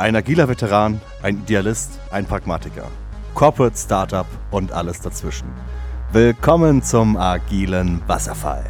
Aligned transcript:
Ein 0.00 0.16
agiler 0.16 0.48
Veteran, 0.48 0.98
ein 1.22 1.40
Idealist, 1.40 2.00
ein 2.10 2.24
Pragmatiker. 2.24 2.90
Corporate 3.34 3.76
Startup 3.76 4.24
und 4.50 4.72
alles 4.72 5.02
dazwischen. 5.02 5.46
Willkommen 6.10 6.82
zum 6.82 7.18
agilen 7.18 8.00
Wasserfall. 8.06 8.64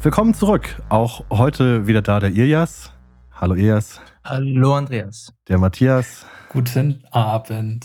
Willkommen 0.00 0.32
zurück. 0.32 0.80
Auch 0.88 1.24
heute 1.28 1.88
wieder 1.88 2.02
da 2.02 2.20
der 2.20 2.30
Ilias. 2.30 2.92
Hallo 3.32 3.54
Ilias. 3.54 4.00
Hallo 4.22 4.76
Andreas. 4.76 5.34
Der 5.48 5.58
Matthias. 5.58 6.24
Guten 6.50 7.02
Abend. 7.10 7.84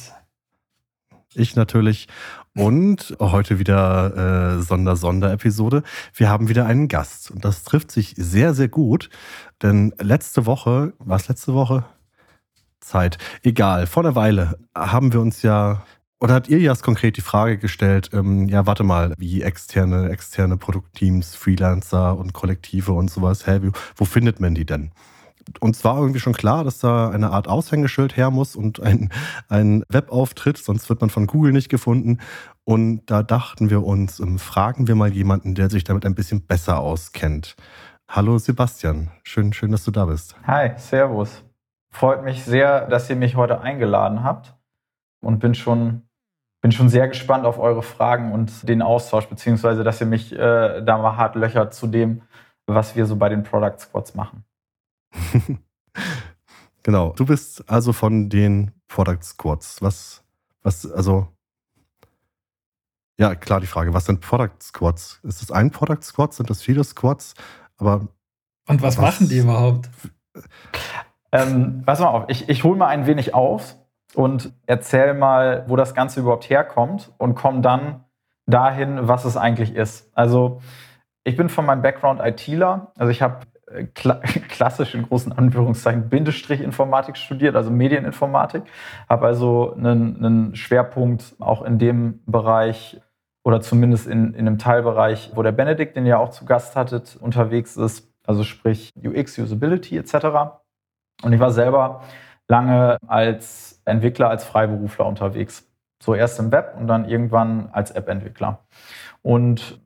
Ich 1.33 1.55
natürlich. 1.55 2.07
Und 2.55 3.15
heute 3.19 3.57
wieder 3.57 4.57
äh, 4.57 4.61
Sonder-Sonder-Episode. 4.61 5.81
Wir 6.13 6.29
haben 6.29 6.49
wieder 6.49 6.67
einen 6.67 6.87
Gast. 6.87 7.31
Und 7.31 7.43
das 7.43 7.63
trifft 7.63 7.91
sich 7.91 8.13
sehr, 8.15 8.53
sehr 8.53 8.67
gut. 8.67 9.09
Denn 9.63 9.93
letzte 9.99 10.45
Woche, 10.45 10.93
was 10.99 11.27
letzte 11.27 11.53
Woche? 11.55 11.85
Zeit. 12.83 13.17
Egal, 13.43 13.87
vor 13.87 14.03
einer 14.03 14.15
Weile 14.15 14.59
haben 14.75 15.13
wir 15.13 15.21
uns 15.21 15.41
ja, 15.41 15.83
oder 16.19 16.33
hat 16.33 16.49
ihr 16.49 16.59
ja 16.59 16.75
konkret 16.75 17.17
die 17.17 17.21
Frage 17.21 17.57
gestellt, 17.57 18.09
ähm, 18.13 18.47
ja, 18.49 18.65
warte 18.65 18.83
mal, 18.83 19.13
wie 19.17 19.41
externe, 19.41 20.09
externe 20.09 20.57
Produktteams, 20.57 21.35
Freelancer 21.35 22.17
und 22.17 22.33
Kollektive 22.33 22.91
und 22.91 23.09
sowas, 23.09 23.47
hä, 23.47 23.71
wo 23.95 24.05
findet 24.05 24.39
man 24.39 24.53
die 24.53 24.65
denn? 24.65 24.91
Uns 25.59 25.83
war 25.83 25.97
irgendwie 25.97 26.19
schon 26.19 26.33
klar, 26.33 26.63
dass 26.63 26.79
da 26.79 27.09
eine 27.09 27.31
Art 27.31 27.47
Aushängeschild 27.47 28.17
her 28.17 28.31
muss 28.31 28.55
und 28.55 28.81
ein, 28.81 29.09
ein 29.49 29.83
Webauftritt, 29.89 30.57
sonst 30.57 30.89
wird 30.89 31.01
man 31.01 31.09
von 31.09 31.27
Google 31.27 31.53
nicht 31.53 31.69
gefunden. 31.69 32.19
Und 32.63 33.05
da 33.07 33.23
dachten 33.23 33.69
wir 33.69 33.83
uns, 33.83 34.19
ähm, 34.19 34.39
fragen 34.39 34.87
wir 34.87 34.95
mal 34.95 35.11
jemanden, 35.11 35.55
der 35.55 35.69
sich 35.69 35.83
damit 35.83 36.05
ein 36.05 36.15
bisschen 36.15 36.45
besser 36.45 36.79
auskennt. 36.79 37.55
Hallo 38.07 38.37
Sebastian, 38.37 39.11
schön, 39.23 39.53
schön, 39.53 39.71
dass 39.71 39.85
du 39.85 39.91
da 39.91 40.05
bist. 40.05 40.35
Hi, 40.45 40.71
Servus. 40.77 41.43
Freut 41.91 42.23
mich 42.23 42.43
sehr, 42.43 42.87
dass 42.87 43.09
ihr 43.09 43.15
mich 43.15 43.35
heute 43.35 43.61
eingeladen 43.61 44.23
habt 44.23 44.55
und 45.21 45.39
bin 45.39 45.55
schon, 45.55 46.03
bin 46.61 46.71
schon 46.71 46.89
sehr 46.89 47.07
gespannt 47.07 47.45
auf 47.45 47.59
eure 47.59 47.83
Fragen 47.83 48.31
und 48.31 48.67
den 48.67 48.81
Austausch, 48.81 49.27
beziehungsweise 49.27 49.83
dass 49.83 50.01
ihr 50.01 50.07
mich 50.07 50.31
äh, 50.33 50.81
da 50.81 50.97
mal 50.97 51.17
hart 51.17 51.35
löchert 51.35 51.73
zu 51.73 51.87
dem, 51.87 52.21
was 52.65 52.95
wir 52.95 53.05
so 53.05 53.15
bei 53.15 53.29
den 53.29 53.43
Product 53.43 53.77
Squads 53.77 54.15
machen. 54.15 54.43
genau. 56.83 57.13
Du 57.13 57.25
bist 57.25 57.69
also 57.69 57.93
von 57.93 58.29
den 58.29 58.71
Product 58.87 59.21
Squads. 59.21 59.81
Was, 59.81 60.23
was, 60.61 60.89
also, 60.91 61.27
ja, 63.17 63.35
klar, 63.35 63.59
die 63.59 63.67
Frage, 63.67 63.93
was 63.93 64.05
sind 64.05 64.21
Product 64.21 64.59
Squads? 64.61 65.19
Ist 65.23 65.41
es 65.41 65.51
ein 65.51 65.71
Product 65.71 66.01
Squad? 66.01 66.33
Sind 66.33 66.49
das 66.49 66.61
viele 66.61 66.83
Squads? 66.83 67.35
Aber. 67.77 68.07
Und 68.67 68.81
was, 68.81 68.97
was 68.97 69.01
machen 69.01 69.29
die 69.29 69.39
überhaupt? 69.39 69.89
Ähm, 71.31 71.83
pass 71.85 71.99
mal 71.99 72.07
auf, 72.07 72.25
ich, 72.27 72.47
ich 72.47 72.63
hole 72.63 72.77
mal 72.77 72.87
ein 72.87 73.05
wenig 73.07 73.33
auf 73.33 73.75
und 74.13 74.53
erzähl 74.67 75.13
mal, 75.13 75.65
wo 75.67 75.75
das 75.75 75.95
Ganze 75.95 76.19
überhaupt 76.19 76.49
herkommt 76.49 77.11
und 77.17 77.35
komme 77.35 77.61
dann 77.61 78.03
dahin, 78.45 79.07
was 79.07 79.25
es 79.25 79.37
eigentlich 79.37 79.75
ist. 79.75 80.09
Also, 80.13 80.61
ich 81.23 81.35
bin 81.35 81.49
von 81.49 81.65
meinem 81.65 81.81
Background 81.81 82.21
ITler. 82.21 82.91
Also, 82.97 83.11
ich 83.11 83.21
habe 83.21 83.45
kla 83.93 84.15
klassisch 84.49 84.95
in 84.95 85.03
großen 85.03 85.31
Anführungszeichen 85.31 86.09
Bindestrich 86.09 86.61
Informatik 86.61 87.17
studiert, 87.17 87.55
also 87.55 87.71
Medieninformatik. 87.71 88.63
Habe 89.09 89.27
also 89.27 89.73
einen, 89.73 90.17
einen, 90.17 90.55
Schwerpunkt 90.55 91.35
auch 91.39 91.63
in 91.63 91.79
dem 91.79 92.21
Bereich 92.25 93.01
oder 93.43 93.61
zumindest 93.61 94.07
in, 94.07 94.33
in 94.33 94.47
einem 94.47 94.57
Teilbereich, 94.57 95.31
wo 95.35 95.43
der 95.43 95.51
Benedikt, 95.51 95.95
den 95.95 96.05
ihr 96.05 96.19
auch 96.19 96.29
zu 96.29 96.45
Gast 96.45 96.75
hattet, 96.75 97.17
unterwegs 97.19 97.75
ist, 97.77 98.09
also 98.25 98.43
sprich 98.43 98.91
UX, 98.95 99.37
Usability 99.37 99.97
etc. 99.97 100.15
Und 101.23 101.33
ich 101.33 101.39
war 101.39 101.51
selber 101.51 102.03
lange 102.47 102.97
als 103.07 103.81
Entwickler, 103.85 104.29
als 104.29 104.43
Freiberufler 104.43 105.05
unterwegs. 105.05 105.69
So 106.01 106.15
erst 106.15 106.39
im 106.39 106.51
Web 106.51 106.75
und 106.77 106.87
dann 106.87 107.07
irgendwann 107.07 107.69
als 107.71 107.91
App-Entwickler. 107.91 108.59
Und 109.21 109.79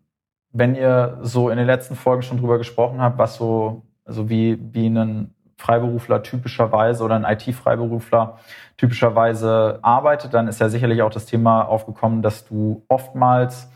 wenn 0.52 0.76
ihr 0.76 1.20
so 1.22 1.50
in 1.50 1.58
den 1.58 1.68
letzten 1.68 1.96
Folgen 1.96 2.22
schon 2.22 2.40
drüber 2.40 2.58
gesprochen 2.58 3.02
habt, 3.02 3.18
was 3.18 3.36
so, 3.36 3.84
also 4.06 4.30
wie, 4.30 4.58
wie 4.74 4.88
ein 4.88 5.34
Freiberufler 5.58 6.24
typischerweise 6.24 7.04
oder 7.04 7.16
ein 7.16 7.26
IT-Freiberufler 7.26 8.38
typischerweise 8.78 9.80
arbeitet, 9.82 10.34
dann 10.34 10.48
ist 10.48 10.62
ja 10.62 10.70
sicherlich 10.70 11.02
auch 11.02 11.10
das 11.10 11.26
Thema 11.26 11.64
aufgekommen, 11.64 12.22
dass 12.22 12.46
du 12.46 12.84
oftmals 12.88 13.70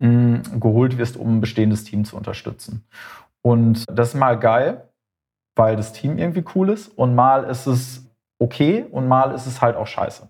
mh, 0.00 0.42
hm, 0.44 0.60
geholt 0.60 0.98
wirst, 0.98 1.16
um 1.16 1.36
ein 1.36 1.40
bestehendes 1.40 1.84
Team 1.84 2.04
zu 2.04 2.16
unterstützen. 2.16 2.84
Und 3.40 3.84
das 3.88 4.08
ist 4.08 4.14
mal 4.14 4.38
geil, 4.38 4.88
weil 5.54 5.76
das 5.76 5.92
Team 5.92 6.18
irgendwie 6.18 6.44
cool 6.54 6.70
ist 6.70 6.88
und 6.88 7.14
mal 7.14 7.44
ist 7.44 7.66
es 7.66 8.08
okay 8.38 8.84
und 8.90 9.06
mal 9.06 9.32
ist 9.32 9.46
es 9.46 9.62
halt 9.62 9.76
auch 9.76 9.86
scheiße. 9.86 10.28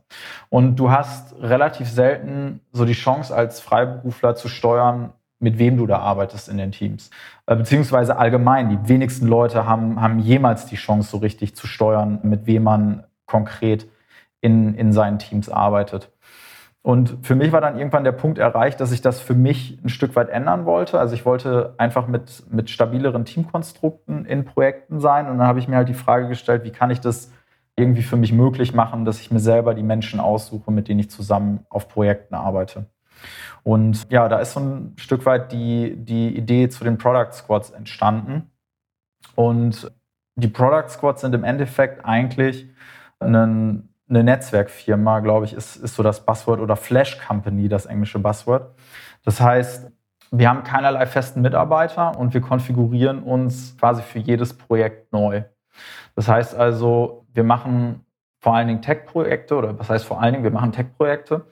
Und 0.50 0.76
du 0.76 0.90
hast 0.90 1.34
relativ 1.40 1.88
selten 1.88 2.60
so 2.72 2.84
die 2.84 2.92
Chance 2.92 3.34
als 3.34 3.60
Freiberufler 3.60 4.34
zu 4.34 4.48
steuern, 4.48 5.14
mit 5.42 5.58
wem 5.58 5.76
du 5.76 5.86
da 5.86 5.98
arbeitest 5.98 6.48
in 6.48 6.56
den 6.56 6.72
Teams. 6.72 7.10
Äh, 7.46 7.56
beziehungsweise 7.56 8.16
allgemein, 8.16 8.70
die 8.70 8.88
wenigsten 8.88 9.26
Leute 9.26 9.66
haben, 9.66 10.00
haben 10.00 10.20
jemals 10.20 10.66
die 10.66 10.76
Chance, 10.76 11.10
so 11.10 11.18
richtig 11.18 11.56
zu 11.56 11.66
steuern, 11.66 12.20
mit 12.22 12.46
wem 12.46 12.62
man 12.62 13.04
konkret 13.26 13.88
in, 14.40 14.74
in 14.74 14.92
seinen 14.92 15.18
Teams 15.18 15.48
arbeitet. 15.48 16.10
Und 16.82 17.18
für 17.22 17.36
mich 17.36 17.52
war 17.52 17.60
dann 17.60 17.78
irgendwann 17.78 18.02
der 18.02 18.12
Punkt 18.12 18.38
erreicht, 18.38 18.80
dass 18.80 18.90
ich 18.90 19.02
das 19.02 19.20
für 19.20 19.34
mich 19.34 19.78
ein 19.84 19.88
Stück 19.88 20.16
weit 20.16 20.28
ändern 20.28 20.64
wollte. 20.66 20.98
Also 20.98 21.14
ich 21.14 21.24
wollte 21.24 21.74
einfach 21.78 22.08
mit, 22.08 22.42
mit 22.50 22.70
stabileren 22.70 23.24
Teamkonstrukten 23.24 24.24
in 24.24 24.44
Projekten 24.44 24.98
sein. 24.98 25.28
Und 25.28 25.38
dann 25.38 25.46
habe 25.46 25.60
ich 25.60 25.68
mir 25.68 25.76
halt 25.76 25.88
die 25.88 25.94
Frage 25.94 26.26
gestellt, 26.26 26.64
wie 26.64 26.72
kann 26.72 26.90
ich 26.90 27.00
das 27.00 27.30
irgendwie 27.76 28.02
für 28.02 28.16
mich 28.16 28.32
möglich 28.32 28.74
machen, 28.74 29.04
dass 29.04 29.20
ich 29.20 29.30
mir 29.30 29.38
selber 29.38 29.74
die 29.74 29.84
Menschen 29.84 30.18
aussuche, 30.18 30.72
mit 30.72 30.88
denen 30.88 31.00
ich 31.00 31.10
zusammen 31.10 31.64
auf 31.70 31.88
Projekten 31.88 32.34
arbeite. 32.34 32.86
Und 33.64 34.10
ja, 34.10 34.28
da 34.28 34.38
ist 34.38 34.54
so 34.54 34.60
ein 34.60 34.94
Stück 34.96 35.24
weit 35.24 35.52
die, 35.52 35.94
die 35.96 36.36
Idee 36.36 36.68
zu 36.68 36.84
den 36.84 36.98
Product 36.98 37.32
Squads 37.32 37.70
entstanden. 37.70 38.50
Und 39.34 39.90
die 40.34 40.48
Product 40.48 40.88
Squads 40.88 41.20
sind 41.20 41.34
im 41.34 41.44
Endeffekt 41.44 42.04
eigentlich 42.04 42.68
einen, 43.20 43.94
eine 44.08 44.24
Netzwerkfirma, 44.24 45.20
glaube 45.20 45.46
ich, 45.46 45.52
ist, 45.52 45.76
ist 45.76 45.94
so 45.94 46.02
das 46.02 46.24
Buzzword 46.24 46.60
oder 46.60 46.76
Flash 46.76 47.18
Company, 47.26 47.68
das 47.68 47.86
englische 47.86 48.18
Buzzword. 48.18 48.74
Das 49.24 49.40
heißt, 49.40 49.90
wir 50.32 50.48
haben 50.48 50.64
keinerlei 50.64 51.06
festen 51.06 51.42
Mitarbeiter 51.42 52.18
und 52.18 52.34
wir 52.34 52.40
konfigurieren 52.40 53.22
uns 53.22 53.76
quasi 53.78 54.02
für 54.02 54.18
jedes 54.18 54.56
Projekt 54.56 55.12
neu. 55.12 55.44
Das 56.16 56.26
heißt 56.26 56.54
also, 56.54 57.26
wir 57.32 57.44
machen 57.44 58.04
vor 58.40 58.56
allen 58.56 58.66
Dingen 58.66 58.82
Tech-Projekte 58.82 59.54
oder 59.54 59.78
was 59.78 59.88
heißt 59.88 60.04
vor 60.04 60.20
allen 60.20 60.32
Dingen, 60.32 60.44
wir 60.44 60.50
machen 60.50 60.72
Tech-Projekte 60.72 61.46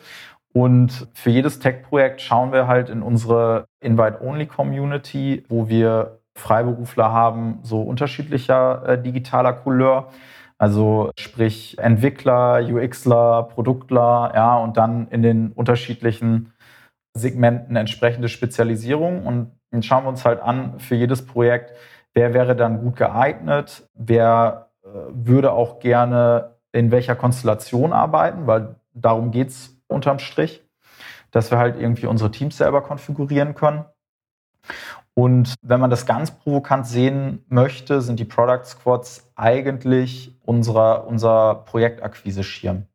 und 0.53 1.09
für 1.15 1.31
jedes 1.31 1.61
Tech-Projekt 1.61 2.21
schauen 2.21 2.53
wir 2.53 2.67
halt 2.67 2.89
in 2.89 3.03
unsere 3.03 3.67
Invite-Only-Community, 3.81 5.45
wo 5.49 5.69
wir 5.69 6.21
Freiberufler 6.35 7.13
haben, 7.13 7.61
so 7.63 7.83
unterschiedlicher 7.83 8.89
äh, 8.89 9.03
digitaler 9.03 9.53
Couleur. 9.53 10.09
Also 10.59 11.11
sprich 11.19 11.79
Entwickler, 11.79 12.61
UXler, 12.63 13.45
Produktler, 13.45 14.33
ja, 14.35 14.57
und 14.59 14.77
dann 14.77 15.09
in 15.09 15.23
den 15.23 15.53
unterschiedlichen 15.53 16.53
Segmenten 17.15 17.77
entsprechende 17.77 18.29
Spezialisierung. 18.29 19.27
Und 19.27 19.53
dann 19.71 19.83
schauen 19.83 20.05
wir 20.05 20.09
uns 20.09 20.25
halt 20.25 20.41
an 20.41 20.79
für 20.79 20.97
jedes 20.97 21.25
Projekt, 21.25 21.73
wer 22.13 22.35
wäre 22.35 22.57
dann 22.57 22.81
gut 22.81 22.97
geeignet, 22.97 23.89
wer 23.95 24.71
äh, 24.83 24.89
würde 25.13 25.53
auch 25.53 25.79
gerne 25.79 26.57
in 26.73 26.91
welcher 26.91 27.17
Konstellation 27.17 27.93
arbeiten, 27.93 28.47
weil 28.47 28.77
darum 28.95 29.31
geht 29.31 29.49
es 29.49 29.80
unterm 29.91 30.19
Strich, 30.19 30.65
dass 31.31 31.51
wir 31.51 31.59
halt 31.59 31.77
irgendwie 31.77 32.07
unsere 32.07 32.31
Teams 32.31 32.57
selber 32.57 32.83
konfigurieren 32.83 33.55
können. 33.55 33.85
Und 35.15 35.55
wenn 35.63 35.81
man 35.81 35.91
das 35.91 36.07
ganz 36.07 36.31
provokant 36.31 36.87
sehen 36.87 37.45
möchte, 37.49 38.01
sind 38.01 38.19
die 38.21 38.25
Product 38.25 38.65
Squads 38.65 39.31
eigentlich 39.35 40.39
unserer, 40.45 41.07
unser 41.07 41.57
Projektakquise-Schirm. 41.67 42.87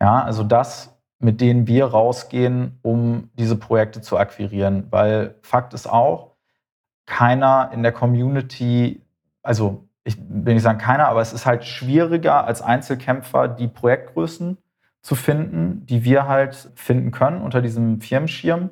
Ja, 0.00 0.22
also 0.22 0.42
das, 0.42 0.98
mit 1.18 1.40
denen 1.40 1.66
wir 1.66 1.84
rausgehen, 1.86 2.78
um 2.82 3.30
diese 3.34 3.56
Projekte 3.56 4.00
zu 4.00 4.16
akquirieren. 4.16 4.86
Weil 4.90 5.36
Fakt 5.42 5.74
ist 5.74 5.88
auch, 5.88 6.30
keiner 7.06 7.70
in 7.72 7.82
der 7.82 7.92
Community, 7.92 9.02
also 9.42 9.88
ich 10.04 10.16
will 10.18 10.54
nicht 10.54 10.62
sagen 10.62 10.78
keiner, 10.78 11.08
aber 11.08 11.20
es 11.20 11.32
ist 11.32 11.44
halt 11.44 11.64
schwieriger 11.64 12.44
als 12.44 12.62
Einzelkämpfer 12.62 13.48
die 13.48 13.68
Projektgrößen 13.68 14.56
zu 15.02 15.14
finden, 15.14 15.86
die 15.86 16.04
wir 16.04 16.28
halt 16.28 16.70
finden 16.74 17.10
können 17.10 17.40
unter 17.40 17.62
diesem 17.62 18.00
Firmenschirm. 18.00 18.70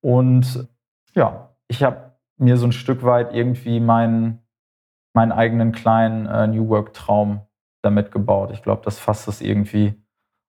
Und 0.00 0.68
ja, 1.14 1.54
ich 1.68 1.82
habe 1.82 2.12
mir 2.36 2.56
so 2.56 2.66
ein 2.66 2.72
Stück 2.72 3.04
weit 3.04 3.32
irgendwie 3.32 3.80
meinen, 3.80 4.40
meinen 5.14 5.32
eigenen 5.32 5.72
kleinen 5.72 6.26
äh, 6.26 6.46
New 6.46 6.68
Work-Traum 6.68 7.42
damit 7.82 8.10
gebaut. 8.10 8.50
Ich 8.52 8.62
glaube, 8.62 8.82
das 8.84 8.98
fasst 8.98 9.28
das 9.28 9.40
irgendwie 9.40 9.94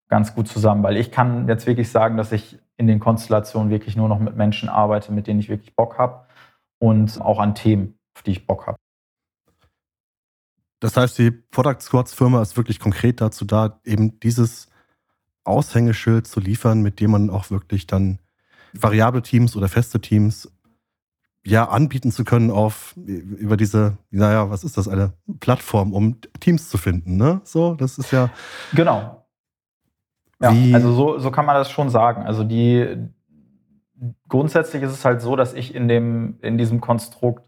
ganz 0.07 0.35
gut 0.35 0.47
zusammen, 0.47 0.83
weil 0.83 0.97
ich 0.97 1.11
kann 1.11 1.47
jetzt 1.47 1.67
wirklich 1.67 1.89
sagen, 1.89 2.17
dass 2.17 2.31
ich 2.31 2.59
in 2.77 2.87
den 2.87 2.99
Konstellationen 2.99 3.69
wirklich 3.69 3.95
nur 3.95 4.09
noch 4.09 4.19
mit 4.19 4.35
Menschen 4.35 4.69
arbeite, 4.69 5.11
mit 5.11 5.27
denen 5.27 5.39
ich 5.39 5.49
wirklich 5.49 5.75
Bock 5.75 5.97
habe 5.97 6.25
und 6.79 7.21
auch 7.21 7.39
an 7.39 7.55
Themen. 7.55 7.97
auf 8.15 8.23
die 8.23 8.31
ich 8.31 8.47
Bock 8.47 8.67
habe. 8.67 8.77
Das 10.79 10.97
heißt, 10.97 11.17
die 11.17 11.31
Product 11.31 11.79
Squads 11.79 12.13
Firma 12.13 12.41
ist 12.41 12.57
wirklich 12.57 12.79
konkret 12.79 13.21
dazu 13.21 13.45
da, 13.45 13.79
eben 13.85 14.19
dieses 14.19 14.69
Aushängeschild 15.45 16.27
zu 16.27 16.39
liefern, 16.39 16.81
mit 16.81 16.99
dem 16.99 17.11
man 17.11 17.29
auch 17.29 17.49
wirklich 17.51 17.87
dann 17.87 18.19
variable 18.73 19.21
Teams 19.21 19.55
oder 19.55 19.67
feste 19.67 20.01
Teams 20.01 20.51
ja 21.45 21.69
anbieten 21.69 22.11
zu 22.11 22.23
können 22.23 22.49
auf 22.49 22.95
über 23.05 23.55
diese, 23.55 23.97
naja, 24.09 24.49
was 24.49 24.63
ist 24.63 24.77
das, 24.77 24.87
eine 24.87 25.13
Plattform, 25.39 25.93
um 25.93 26.19
Teams 26.39 26.69
zu 26.69 26.77
finden, 26.77 27.17
ne? 27.17 27.41
So, 27.43 27.75
das 27.75 27.97
ist 27.97 28.11
ja. 28.11 28.29
Genau. 28.73 29.25
Ja, 30.41 30.49
also 30.73 30.91
so, 30.91 31.19
so 31.19 31.31
kann 31.31 31.45
man 31.45 31.55
das 31.55 31.69
schon 31.69 31.89
sagen. 31.89 32.23
Also 32.23 32.43
die 32.43 32.97
grundsätzlich 34.27 34.83
ist 34.83 34.91
es 34.91 35.05
halt 35.05 35.21
so, 35.21 35.35
dass 35.35 35.53
ich 35.53 35.73
in 35.73 35.87
dem, 35.87 36.39
in 36.41 36.57
diesem 36.57 36.81
Konstrukt 36.81 37.43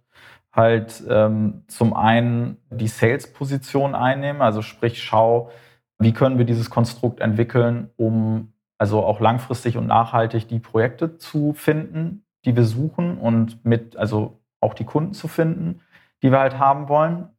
halt 0.54 1.04
ähm, 1.10 1.64
zum 1.68 1.94
einen 1.94 2.58
die 2.70 2.88
Sales-Position 2.88 3.94
einnehme, 3.94 4.44
also 4.44 4.62
sprich 4.62 5.04
schau, 5.04 5.52
wie 6.00 6.14
können 6.14 6.38
wir 6.38 6.46
dieses 6.46 6.70
Konstrukt 6.70 7.20
entwickeln, 7.20 7.90
um 7.98 8.54
also 8.78 9.04
auch 9.04 9.20
langfristig 9.20 9.78
und 9.78 9.88
nachhaltig 9.88 10.48
die 10.48 10.60
Projekte 10.60 11.18
zu 11.18 11.54
finden, 11.54 12.24
die 12.46 12.56
wir 12.56 12.66
suchen 12.66 13.18
und 13.18 13.66
mit, 13.66 13.98
also 13.98 14.40
auch 14.62 14.74
die 14.74 14.86
Kunden 14.86 15.14
zu 15.14 15.28
finden, 15.28 15.82
die 16.22 16.32
wir 16.32 16.40
halt 16.40 16.60
haben 16.60 16.88
wollen. 16.88 17.30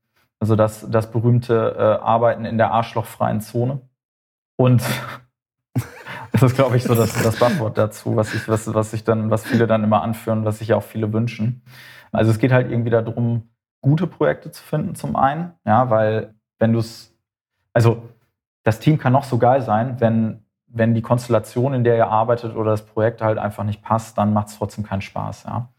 Also 0.41 0.57
das, 0.57 0.89
das 0.91 1.11
berühmte 1.11 1.77
äh, 1.77 2.05
Arbeiten 2.05 2.45
in 2.45 2.59
der 2.59 2.73
arschlochfreien 2.73 3.41
Zone. 3.41 3.81
Und 4.57 4.83
das 6.33 6.43
ist, 6.43 6.55
glaube 6.55 6.77
ich, 6.77 6.85
so 6.85 6.95
das, 6.95 7.21
das 7.23 7.39
Buzzword 7.39 7.79
dazu, 7.79 8.17
was 8.17 8.35
ich, 8.35 8.49
was, 8.49 8.73
was 8.75 8.93
ich 8.93 9.05
dann, 9.05 9.31
was 9.31 9.45
viele 9.45 9.67
dann 9.67 9.85
immer 9.85 10.03
anführen, 10.03 10.45
was 10.45 10.59
sich 10.59 10.69
ja 10.69 10.77
auch 10.77 10.83
viele 10.83 11.13
wünschen. 11.13 11.63
Also 12.13 12.31
es 12.31 12.39
geht 12.39 12.53
halt 12.53 12.71
irgendwie 12.71 12.91
darum, 12.91 13.49
gute 13.81 14.07
Projekte 14.07 14.51
zu 14.51 14.63
finden, 14.63 14.95
zum 14.95 15.17
einen, 15.17 15.53
ja, 15.65 15.91
weil 15.91 16.35
wenn 16.59 16.73
du 16.73 16.81
es, 16.81 17.15
also 17.73 18.03
das 18.69 18.81
Team 18.81 18.99
kann 18.99 19.13
noch 19.13 19.25
so 19.25 19.39
geil 19.39 19.63
sein, 19.63 19.97
wenn 19.99 20.45
wenn 20.71 20.95
die 20.95 21.03
Konstellation, 21.03 21.75
in 21.75 21.85
der 21.85 21.97
ihr 21.97 22.09
arbeitet 22.09 22.55
oder 22.55 22.73
das 22.73 22.85
Projekt 22.85 23.23
halt 23.23 23.39
einfach 23.39 23.65
nicht 23.65 23.83
passt, 23.83 24.19
dann 24.19 24.33
macht 24.33 24.49
es 24.49 24.59
trotzdem 24.59 24.85
keinen 24.85 25.01
Spaß. 25.01 25.45
Ja? 25.45 25.71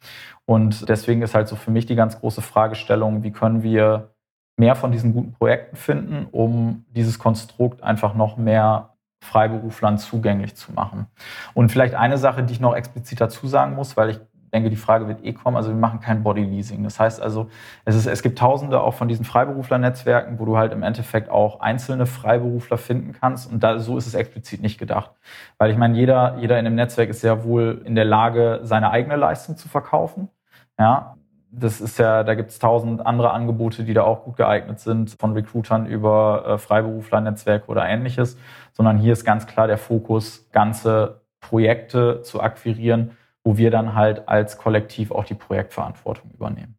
Und 0.45 0.89
deswegen 0.89 1.21
ist 1.21 1.36
halt 1.36 1.47
so 1.47 1.56
für 1.56 1.71
mich 1.71 1.86
die 1.86 1.95
ganz 1.95 2.19
große 2.19 2.41
Fragestellung, 2.41 3.24
wie 3.24 3.31
können 3.31 3.62
wir 3.62 4.15
mehr 4.57 4.75
von 4.75 4.91
diesen 4.91 5.13
guten 5.13 5.31
Projekten 5.31 5.75
finden, 5.75 6.27
um 6.31 6.86
dieses 6.89 7.19
Konstrukt 7.19 7.83
einfach 7.83 8.13
noch 8.15 8.38
mehr 8.38 8.95
Freiberuflern 9.24 9.97
zugänglich 9.97 10.56
zu 10.56 10.71
machen. 10.71 11.06
Und 11.53 11.71
vielleicht 11.71 11.94
eine 11.94 12.18
Sache, 12.18 12.44
die 12.44 12.53
ich 12.53 12.59
noch 12.59 12.75
explizit 12.75 13.21
dazu 13.21 13.47
sagen 13.47 13.75
muss, 13.75 13.95
weil 13.95 14.09
ich 14.09 14.19
denke, 14.51 14.69
die 14.69 14.75
Frage 14.75 15.07
wird 15.07 15.23
eh 15.23 15.33
kommen. 15.33 15.57
Also 15.57 15.69
wir 15.69 15.77
machen 15.77 15.99
kein 15.99 16.23
Bodyleasing. 16.23 16.83
Das 16.83 16.99
heißt 16.99 17.21
also, 17.21 17.49
es, 17.85 17.95
ist, 17.95 18.05
es 18.05 18.21
gibt 18.21 18.39
tausende 18.39 18.81
auch 18.81 18.93
von 18.93 19.07
diesen 19.07 19.25
Freiberufler-Netzwerken, 19.25 20.39
wo 20.39 20.45
du 20.45 20.57
halt 20.57 20.73
im 20.73 20.83
Endeffekt 20.83 21.29
auch 21.29 21.59
einzelne 21.59 22.05
Freiberufler 22.05 22.77
finden 22.77 23.13
kannst. 23.13 23.51
Und 23.51 23.63
da, 23.63 23.79
so 23.79 23.97
ist 23.97 24.07
es 24.07 24.13
explizit 24.13 24.61
nicht 24.61 24.77
gedacht. 24.77 25.11
Weil 25.57 25.71
ich 25.71 25.77
meine, 25.77 25.97
jeder, 25.97 26.37
jeder 26.39 26.57
in 26.59 26.65
dem 26.65 26.75
Netzwerk 26.75 27.09
ist 27.09 27.23
ja 27.23 27.43
wohl 27.43 27.81
in 27.85 27.95
der 27.95 28.05
Lage, 28.05 28.59
seine 28.63 28.91
eigene 28.91 29.15
Leistung 29.15 29.57
zu 29.57 29.67
verkaufen. 29.69 30.29
Ja, 30.77 31.15
das 31.51 31.81
ist 31.81 31.97
ja, 31.97 32.23
da 32.23 32.35
gibt 32.35 32.51
es 32.51 32.59
tausend 32.59 33.05
andere 33.05 33.31
Angebote, 33.31 33.83
die 33.83 33.93
da 33.93 34.03
auch 34.03 34.23
gut 34.23 34.37
geeignet 34.37 34.79
sind, 34.79 35.15
von 35.19 35.33
Recruitern 35.33 35.87
über 35.87 36.43
äh, 36.45 36.57
Freiberufler-Netzwerke 36.57 37.67
oder 37.67 37.87
ähnliches, 37.87 38.37
sondern 38.73 38.97
hier 38.97 39.13
ist 39.13 39.25
ganz 39.25 39.47
klar 39.47 39.67
der 39.67 39.77
Fokus, 39.77 40.49
ganze 40.51 41.21
Projekte 41.41 42.21
zu 42.21 42.41
akquirieren, 42.41 43.17
wo 43.44 43.57
wir 43.57 43.71
dann 43.71 43.95
halt 43.95 44.27
als 44.27 44.57
Kollektiv 44.57 45.12
auch 45.12 45.25
die 45.25 45.36
Projektverantwortung 45.36 46.31
übernehmen. 46.31 46.77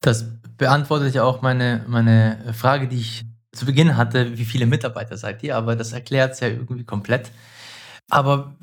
Das 0.00 0.24
beantwortet 0.56 1.14
ja 1.14 1.24
auch 1.24 1.42
meine, 1.42 1.84
meine 1.88 2.52
Frage, 2.54 2.88
die 2.88 2.98
ich 2.98 3.24
zu 3.52 3.66
Beginn 3.66 3.96
hatte, 3.96 4.38
wie 4.38 4.44
viele 4.44 4.66
Mitarbeiter 4.66 5.16
seid 5.16 5.42
ihr, 5.42 5.56
aber 5.56 5.74
das 5.74 5.92
erklärt 5.92 6.32
es 6.32 6.40
ja 6.40 6.48
irgendwie 6.48 6.84
komplett. 6.84 7.32
Aber 8.10 8.54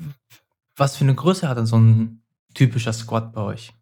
was 0.76 0.96
für 0.96 1.04
eine 1.04 1.14
Größe 1.14 1.48
hat 1.48 1.58
denn 1.58 1.66
so 1.66 1.78
ein 1.78 2.22
typischer 2.54 2.92
Squad 2.92 3.32
bei 3.32 3.42
euch? 3.42 3.74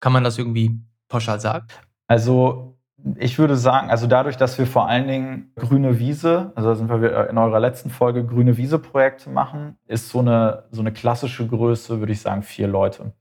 Kann 0.00 0.12
man 0.12 0.24
das 0.24 0.38
irgendwie 0.38 0.80
pauschal 1.08 1.40
sagen? 1.40 1.66
Also 2.06 2.69
ich 3.16 3.38
würde 3.38 3.56
sagen, 3.56 3.90
also 3.90 4.06
dadurch, 4.06 4.36
dass 4.36 4.58
wir 4.58 4.66
vor 4.66 4.88
allen 4.88 5.08
Dingen 5.08 5.52
grüne 5.56 5.98
Wiese, 5.98 6.52
also 6.54 6.70
da 6.70 6.74
sind 6.74 6.88
wir 6.88 7.28
in 7.30 7.38
eurer 7.38 7.60
letzten 7.60 7.90
Folge 7.90 8.24
grüne 8.24 8.56
Wiese-Projekte 8.56 9.30
machen, 9.30 9.76
ist 9.86 10.08
so 10.08 10.20
eine, 10.20 10.64
so 10.70 10.80
eine 10.80 10.92
klassische 10.92 11.46
Größe, 11.46 12.00
würde 12.00 12.12
ich 12.12 12.20
sagen, 12.20 12.42
vier 12.42 12.68
Leute. 12.68 13.12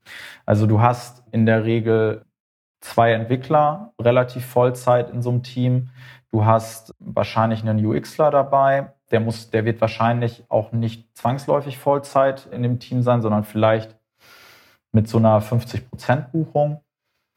Also 0.45 0.67
du 0.67 0.81
hast 0.81 1.23
in 1.31 1.45
der 1.45 1.63
Regel 1.63 2.25
zwei 2.81 3.13
Entwickler, 3.13 3.93
relativ 3.99 4.45
Vollzeit 4.45 5.09
in 5.09 5.21
so 5.21 5.29
einem 5.29 5.43
Team. 5.43 5.89
Du 6.31 6.45
hast 6.45 6.93
wahrscheinlich 6.99 7.61
einen 7.61 7.83
UXler 7.85 8.31
dabei. 8.31 8.93
Der 9.11 9.19
muss, 9.19 9.49
der 9.49 9.65
wird 9.65 9.81
wahrscheinlich 9.81 10.43
auch 10.49 10.71
nicht 10.71 11.15
zwangsläufig 11.17 11.77
Vollzeit 11.77 12.47
in 12.51 12.63
dem 12.63 12.79
Team 12.79 13.01
sein, 13.01 13.21
sondern 13.21 13.43
vielleicht 13.43 13.97
mit 14.91 15.07
so 15.07 15.17
einer 15.17 15.41
50% 15.41 16.31
Buchung. 16.31 16.81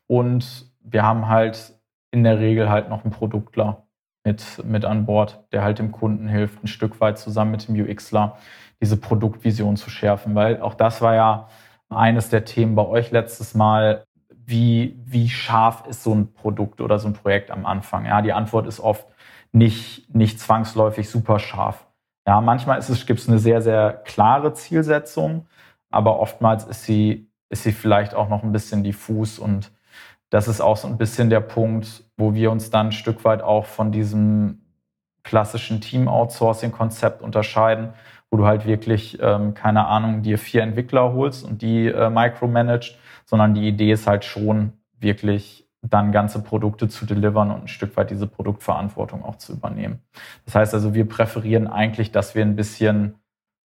Und 0.07 0.73
wir 0.81 1.03
haben 1.03 1.29
halt 1.29 1.75
in 2.13 2.23
der 2.23 2.39
Regel 2.39 2.71
halt 2.71 2.89
noch 2.89 3.05
ein 3.05 3.11
Produktler 3.11 3.87
mit, 4.25 4.63
mit 4.65 4.85
an 4.85 5.07
Bord, 5.07 5.45
der 5.51 5.65
halt 5.65 5.81
dem 5.81 5.91
Kunden 5.91 6.29
hilft, 6.29 6.63
ein 6.63 6.69
Stück 6.69 7.01
weit 7.01 7.19
zusammen 7.19 7.51
mit 7.51 7.67
dem 7.67 7.75
UXler 7.75 8.39
diese 8.81 8.97
Produktvision 8.97 9.77
zu 9.77 9.91
schärfen. 9.91 10.35
Weil 10.35 10.61
auch 10.61 10.75
das 10.75 11.01
war 11.01 11.15
ja 11.15 11.49
eines 11.89 12.29
der 12.29 12.45
Themen 12.45 12.75
bei 12.75 12.87
euch 12.87 13.11
letztes 13.11 13.55
Mal. 13.55 14.05
Wie, 14.45 15.01
wie 15.05 15.29
scharf 15.29 15.85
ist 15.89 16.03
so 16.03 16.15
ein 16.15 16.33
Produkt 16.33 16.81
oder 16.81 16.99
so 16.99 17.09
ein 17.09 17.15
Projekt 17.15 17.51
am 17.51 17.65
Anfang? 17.65 18.07
Ja, 18.07 18.23
die 18.23 18.33
Antwort 18.33 18.67
ist 18.67 18.81
oft 18.81 19.07
nicht, 19.53 20.13
nicht 20.15 20.41
zwangsläufig 20.41 21.09
super 21.09 21.39
scharf. 21.39 21.87
Ja, 22.27 22.41
manchmal 22.41 22.79
ist 22.79 22.89
es, 22.89 23.07
gibt 23.07 23.21
es 23.21 23.29
eine 23.29 23.39
sehr, 23.39 23.63
sehr 23.63 23.93
klare 23.93 24.53
Zielsetzung, 24.53 25.47
aber 25.91 26.19
oftmals 26.21 26.65
ist 26.65 26.85
sie, 26.85 27.31
ist 27.51 27.63
sie 27.63 27.73
vielleicht 27.73 28.15
auch 28.15 28.29
noch 28.29 28.43
ein 28.43 28.53
bisschen 28.53 28.85
diffus 28.85 29.39
und 29.39 29.73
das 30.33 30.49
ist 30.49 30.63
auch 30.63 30.79
so 30.79 30.89
ein 30.89 30.97
bisschen 30.97 31.29
der 31.29 31.41
Punkt, 31.41 32.05
wo 32.17 32.33
wir 32.33 32.51
uns 32.51 32.71
dann 32.71 32.87
ein 32.87 32.93
Stück 32.93 33.23
weit 33.27 33.43
auch 33.43 33.67
von 33.67 33.93
diesem 33.93 34.63
klassischen 35.25 35.83
Team-Outsourcing-Konzept 35.83 37.21
unterscheiden, 37.21 37.93
wo 38.31 38.39
du 38.39 38.47
halt 38.47 38.65
wirklich, 38.65 39.19
ähm, 39.21 39.53
keine 39.53 39.87
Ahnung, 39.87 40.23
dir 40.23 40.39
vier 40.39 40.63
Entwickler 40.63 41.13
holst 41.13 41.45
und 41.45 41.61
die 41.61 41.87
äh, 41.87 42.09
micromanaged, 42.09 42.99
sondern 43.27 43.53
die 43.53 43.69
Idee 43.69 43.93
ist 43.93 44.07
halt 44.07 44.25
schon 44.25 44.73
wirklich 44.99 45.69
dann 45.83 46.13
ganze 46.13 46.43
Produkte 46.43 46.89
zu 46.89 47.05
delivern 47.05 47.51
und 47.51 47.65
ein 47.65 47.69
Stück 47.69 47.95
weit 47.99 48.11
diese 48.11 48.27
Produktverantwortung 48.27 49.25
auch 49.25 49.37
zu 49.37 49.53
übernehmen. 49.53 50.01
Das 50.47 50.55
heißt 50.55 50.73
also, 50.73 50.95
wir 50.95 51.07
präferieren 51.07 51.67
eigentlich, 51.67 52.11
dass 52.11 52.35
wir 52.35 52.43
ein 52.43 52.57
bisschen, 52.57 53.17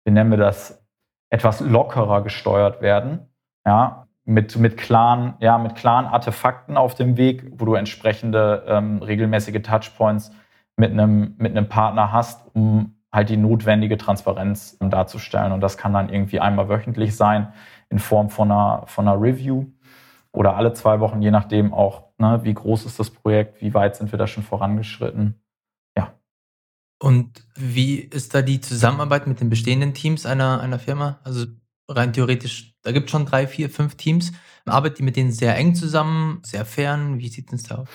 wie 0.03 0.11
nennen 0.11 0.31
wir 0.31 0.39
das, 0.39 0.83
etwas 1.29 1.59
lockerer 1.59 2.23
gesteuert 2.23 2.81
werden. 2.81 3.27
Ja, 3.67 4.04
mit, 4.25 4.57
mit, 4.57 4.77
klaren, 4.77 5.35
ja, 5.39 5.57
mit 5.57 5.75
klaren 5.75 6.05
Artefakten 6.05 6.77
auf 6.77 6.95
dem 6.95 7.15
Weg, 7.15 7.51
wo 7.57 7.65
du 7.65 7.75
entsprechende 7.75 8.65
ähm, 8.67 9.01
regelmäßige 9.01 9.61
Touchpoints 9.61 10.31
mit 10.77 10.91
einem, 10.91 11.35
mit 11.37 11.51
einem 11.51 11.69
Partner 11.69 12.11
hast, 12.11 12.45
um 12.53 12.95
halt 13.13 13.29
die 13.29 13.37
notwendige 13.37 13.97
Transparenz 13.97 14.77
ähm, 14.81 14.89
darzustellen. 14.89 15.51
Und 15.51 15.61
das 15.61 15.77
kann 15.77 15.93
dann 15.93 16.09
irgendwie 16.09 16.39
einmal 16.39 16.67
wöchentlich 16.69 17.15
sein 17.15 17.53
in 17.89 17.99
Form 17.99 18.29
von 18.29 18.51
einer, 18.51 18.83
von 18.87 19.07
einer 19.07 19.21
Review 19.21 19.67
oder 20.33 20.57
alle 20.57 20.73
zwei 20.73 20.99
Wochen, 20.99 21.21
je 21.21 21.31
nachdem 21.31 21.73
auch, 21.73 22.09
ne, 22.17 22.41
wie 22.43 22.53
groß 22.53 22.85
ist 22.85 22.99
das 22.99 23.09
Projekt, 23.09 23.61
wie 23.61 23.73
weit 23.73 23.95
sind 23.95 24.11
wir 24.11 24.19
da 24.19 24.27
schon 24.27 24.43
vorangeschritten. 24.43 25.41
Ja. 25.95 26.13
Und 27.01 27.47
wie 27.55 27.99
ist 27.99 28.35
da 28.35 28.41
die 28.41 28.59
Zusammenarbeit 28.59 29.27
mit 29.27 29.39
den 29.39 29.49
bestehenden 29.49 29.93
Teams 29.93 30.25
einer, 30.25 30.59
einer 30.59 30.79
Firma? 30.79 31.19
Also 31.23 31.45
rein 31.87 32.13
theoretisch, 32.13 32.75
da 32.83 32.91
gibt 32.91 33.05
es 33.05 33.11
schon 33.11 33.25
drei, 33.25 33.47
vier, 33.47 33.69
fünf 33.69 33.95
Teams. 33.95 34.31
Arbeitet 34.65 34.99
ihr 34.99 35.05
mit 35.05 35.15
denen 35.15 35.31
sehr 35.31 35.55
eng 35.55 35.75
zusammen, 35.75 36.39
sehr 36.43 36.65
fern? 36.65 37.19
Wie 37.19 37.27
sieht 37.27 37.51
es 37.53 37.63
da 37.63 37.75
aus? 37.75 37.87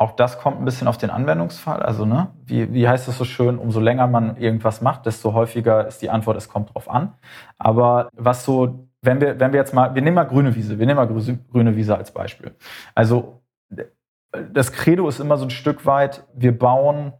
Auch 0.00 0.12
das 0.12 0.38
kommt 0.38 0.60
ein 0.60 0.64
bisschen 0.64 0.86
auf 0.86 0.96
den 0.96 1.10
Anwendungsfall. 1.10 1.82
Also, 1.82 2.04
ne, 2.04 2.32
wie, 2.44 2.72
wie 2.72 2.88
heißt 2.88 3.08
es 3.08 3.18
so 3.18 3.24
schön, 3.24 3.58
umso 3.58 3.80
länger 3.80 4.06
man 4.06 4.36
irgendwas 4.36 4.80
macht, 4.80 5.06
desto 5.06 5.32
häufiger 5.32 5.86
ist 5.88 6.02
die 6.02 6.10
Antwort, 6.10 6.36
es 6.36 6.48
kommt 6.48 6.74
drauf 6.74 6.88
an. 6.88 7.14
Aber 7.58 8.08
was 8.12 8.44
so, 8.44 8.88
wenn 9.02 9.20
wir, 9.20 9.40
wenn 9.40 9.52
wir 9.52 9.58
jetzt 9.58 9.74
mal, 9.74 9.94
wir 9.94 10.02
nehmen 10.02 10.14
mal 10.14 10.24
grüne 10.24 10.54
Wiese, 10.54 10.78
wir 10.78 10.86
nehmen 10.86 10.96
mal 10.96 11.34
grüne 11.50 11.76
Wiese 11.76 11.96
als 11.96 12.12
Beispiel. 12.12 12.54
Also, 12.94 13.42
das 14.52 14.72
Credo 14.72 15.08
ist 15.08 15.18
immer 15.18 15.36
so 15.36 15.46
ein 15.46 15.50
Stück 15.50 15.84
weit, 15.84 16.24
wir 16.34 16.56
bauen 16.56 17.12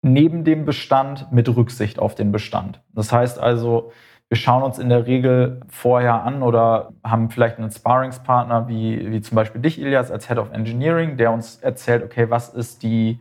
neben 0.00 0.44
dem 0.44 0.64
Bestand 0.64 1.32
mit 1.32 1.54
Rücksicht 1.54 1.98
auf 1.98 2.14
den 2.14 2.32
Bestand. 2.32 2.82
Das 2.92 3.12
heißt 3.12 3.38
also, 3.38 3.92
wir 4.30 4.36
schauen 4.36 4.62
uns 4.62 4.78
in 4.78 4.88
der 4.88 5.06
Regel 5.06 5.60
vorher 5.68 6.22
an 6.22 6.42
oder 6.42 6.92
haben 7.04 7.30
vielleicht 7.30 7.58
einen 7.58 7.70
Sparringspartner 7.70 8.68
wie, 8.68 9.10
wie 9.10 9.20
zum 9.20 9.36
Beispiel 9.36 9.60
dich, 9.60 9.80
Ilias, 9.80 10.10
als 10.10 10.28
Head 10.28 10.38
of 10.38 10.52
Engineering, 10.52 11.16
der 11.16 11.32
uns 11.32 11.56
erzählt, 11.56 12.02
okay, 12.02 12.30
was 12.30 12.48
ist 12.48 12.82
die, 12.82 13.20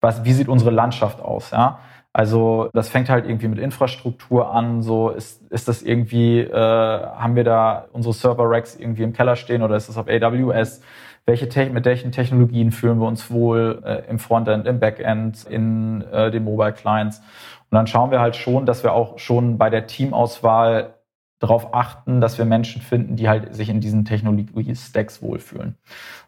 was, 0.00 0.24
wie 0.24 0.32
sieht 0.32 0.48
unsere 0.48 0.70
Landschaft 0.70 1.20
aus, 1.20 1.50
ja? 1.50 1.78
Also 2.16 2.70
das 2.72 2.90
fängt 2.90 3.10
halt 3.10 3.26
irgendwie 3.26 3.48
mit 3.48 3.58
Infrastruktur 3.58 4.54
an. 4.54 4.82
So 4.82 5.10
ist, 5.10 5.42
ist 5.50 5.66
das 5.66 5.82
irgendwie, 5.82 6.42
äh, 6.42 6.54
haben 6.54 7.34
wir 7.34 7.42
da 7.42 7.86
unsere 7.90 8.14
Server-Racks 8.14 8.76
irgendwie 8.76 9.02
im 9.02 9.12
Keller 9.12 9.34
stehen 9.34 9.62
oder 9.62 9.74
ist 9.74 9.88
das 9.88 9.98
auf 9.98 10.06
AWS? 10.06 10.80
welche 11.26 11.48
Te 11.48 11.70
mit 11.70 11.84
welchen 11.84 12.12
Technologien 12.12 12.70
fühlen 12.70 12.98
wir 13.00 13.06
uns 13.06 13.30
wohl 13.30 13.82
äh, 13.84 14.02
im 14.10 14.18
Frontend, 14.18 14.66
im 14.66 14.78
Backend, 14.78 15.44
in 15.48 16.02
äh, 16.12 16.30
den 16.30 16.44
Mobile 16.44 16.72
Clients. 16.72 17.22
Und 17.70 17.76
dann 17.76 17.86
schauen 17.86 18.10
wir 18.10 18.20
halt 18.20 18.36
schon, 18.36 18.66
dass 18.66 18.82
wir 18.82 18.92
auch 18.92 19.18
schon 19.18 19.58
bei 19.58 19.70
der 19.70 19.86
Teamauswahl 19.86 20.94
darauf 21.38 21.74
achten, 21.74 22.20
dass 22.20 22.38
wir 22.38 22.44
Menschen 22.44 22.80
finden, 22.80 23.16
die 23.16 23.28
halt 23.28 23.54
sich 23.54 23.68
in 23.68 23.80
diesen 23.80 24.04
Technologie-Stacks 24.04 25.20
wohlfühlen. 25.20 25.76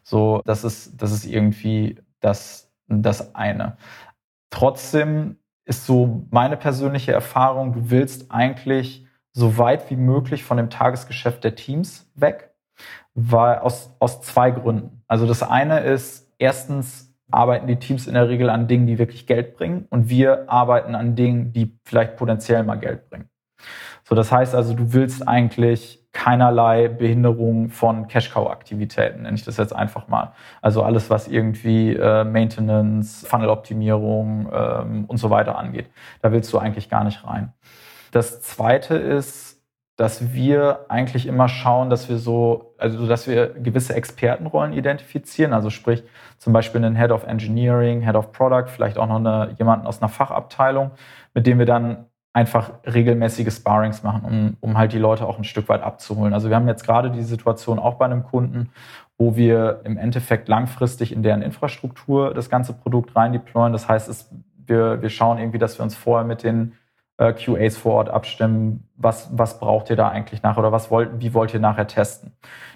So, 0.03 0.41
das 0.45 0.63
ist, 0.63 1.01
das 1.01 1.11
ist 1.11 1.25
irgendwie 1.25 1.97
das, 2.19 2.71
das 2.87 3.33
eine. 3.33 3.77
Trotzdem 4.49 5.37
ist 5.65 5.85
so 5.85 6.25
meine 6.29 6.57
persönliche 6.57 7.11
Erfahrung, 7.11 7.73
du 7.73 7.89
willst 7.89 8.31
eigentlich 8.31 9.05
so 9.33 9.57
weit 9.57 9.89
wie 9.89 9.95
möglich 9.95 10.43
von 10.43 10.57
dem 10.57 10.69
Tagesgeschäft 10.69 11.43
der 11.43 11.55
Teams 11.55 12.09
weg, 12.15 12.53
weil 13.13 13.59
aus, 13.59 13.95
aus 13.99 14.21
zwei 14.21 14.51
Gründen. 14.51 15.03
Also 15.07 15.27
das 15.27 15.43
eine 15.43 15.81
ist, 15.81 16.31
erstens 16.37 17.06
arbeiten 17.31 17.67
die 17.67 17.77
Teams 17.77 18.07
in 18.07 18.13
der 18.13 18.29
Regel 18.29 18.49
an 18.49 18.67
Dingen, 18.67 18.87
die 18.87 18.99
wirklich 18.99 19.27
Geld 19.27 19.55
bringen 19.55 19.85
und 19.89 20.09
wir 20.09 20.49
arbeiten 20.49 20.95
an 20.95 21.15
Dingen, 21.15 21.51
die 21.53 21.77
vielleicht 21.83 22.15
potenziell 22.15 22.63
mal 22.63 22.75
Geld 22.75 23.09
bringen. 23.09 23.29
So, 24.03 24.15
das 24.15 24.31
heißt 24.31 24.55
also, 24.55 24.73
du 24.73 24.93
willst 24.93 25.27
eigentlich 25.27 26.07
keinerlei 26.13 26.87
Behinderung 26.87 27.69
von 27.69 28.07
Cash-Cow-Aktivitäten, 28.07 29.23
nenne 29.23 29.35
ich 29.35 29.43
das 29.43 29.57
jetzt 29.57 29.75
einfach 29.75 30.07
mal. 30.07 30.33
Also 30.61 30.81
alles, 30.81 31.09
was 31.09 31.27
irgendwie 31.27 31.93
äh, 31.93 32.23
Maintenance, 32.23 33.27
Funnel-Optimierung 33.27 34.49
ähm, 34.51 35.05
und 35.05 35.17
so 35.17 35.29
weiter 35.29 35.57
angeht. 35.57 35.89
Da 36.21 36.31
willst 36.31 36.51
du 36.53 36.57
eigentlich 36.57 36.89
gar 36.89 37.03
nicht 37.03 37.23
rein. 37.27 37.53
Das 38.11 38.41
Zweite 38.41 38.95
ist, 38.95 39.56
dass 39.97 40.31
wir 40.31 40.85
eigentlich 40.89 41.25
immer 41.25 41.49
schauen, 41.49 41.89
dass 41.89 42.07
wir 42.07 42.19
so, 42.19 42.75
also 42.77 43.07
dass 43.07 43.27
wir 43.27 43.47
gewisse 43.47 43.95
Expertenrollen 43.95 44.71
identifizieren, 44.73 45.53
also 45.53 45.71
sprich 45.71 46.03
zum 46.37 46.53
Beispiel 46.53 46.85
einen 46.85 46.95
Head 46.95 47.11
of 47.11 47.25
Engineering, 47.25 48.01
Head 48.01 48.15
of 48.15 48.31
Product, 48.31 48.67
vielleicht 48.67 48.99
auch 48.99 49.07
noch 49.07 49.15
eine, 49.15 49.55
jemanden 49.57 49.87
aus 49.87 50.01
einer 50.01 50.09
Fachabteilung, 50.09 50.91
mit 51.33 51.47
dem 51.47 51.57
wir 51.57 51.65
dann 51.65 52.05
einfach 52.31 52.73
regelmäßige 52.85 53.51
Sparrings 53.51 54.03
machen, 54.03 54.23
um, 54.23 54.57
um 54.61 54.77
halt 54.77 54.93
die 54.93 54.99
Leute 54.99 55.25
auch 55.25 55.39
ein 55.39 55.43
Stück 55.43 55.67
weit 55.67 55.81
abzuholen. 55.81 56.35
Also 56.35 56.49
wir 56.49 56.55
haben 56.55 56.67
jetzt 56.67 56.85
gerade 56.85 57.09
die 57.09 57.23
Situation 57.23 57.79
auch 57.79 57.95
bei 57.95 58.05
einem 58.05 58.21
Kunden, 58.21 58.69
wo 59.17 59.35
wir 59.35 59.81
im 59.83 59.97
Endeffekt 59.97 60.47
langfristig 60.47 61.11
in 61.11 61.23
deren 61.23 61.41
Infrastruktur 61.41 62.35
das 62.35 62.51
ganze 62.51 62.73
Produkt 62.73 63.15
rein 63.15 63.33
deployen. 63.33 63.73
Das 63.73 63.89
heißt, 63.89 64.07
es, 64.07 64.29
wir, 64.67 65.01
wir 65.01 65.09
schauen 65.09 65.39
irgendwie, 65.39 65.57
dass 65.57 65.79
wir 65.79 65.83
uns 65.83 65.95
vorher 65.95 66.27
mit 66.27 66.43
den 66.43 66.73
äh, 67.17 67.33
QAs 67.33 67.77
vor 67.77 67.95
Ort 67.95 68.09
abstimmen, 68.09 68.87
was, 68.95 69.29
was 69.37 69.59
braucht 69.59 69.89
ihr 69.89 69.95
da 69.95 70.09
eigentlich 70.09 70.43
nach 70.43 70.57
oder 70.57 70.71
was 70.71 70.91
wollt, 70.91 71.19
wie 71.19 71.33
wollt 71.33 71.53
ihr 71.53 71.59
nachher 71.59 71.87
testen. 71.87 72.33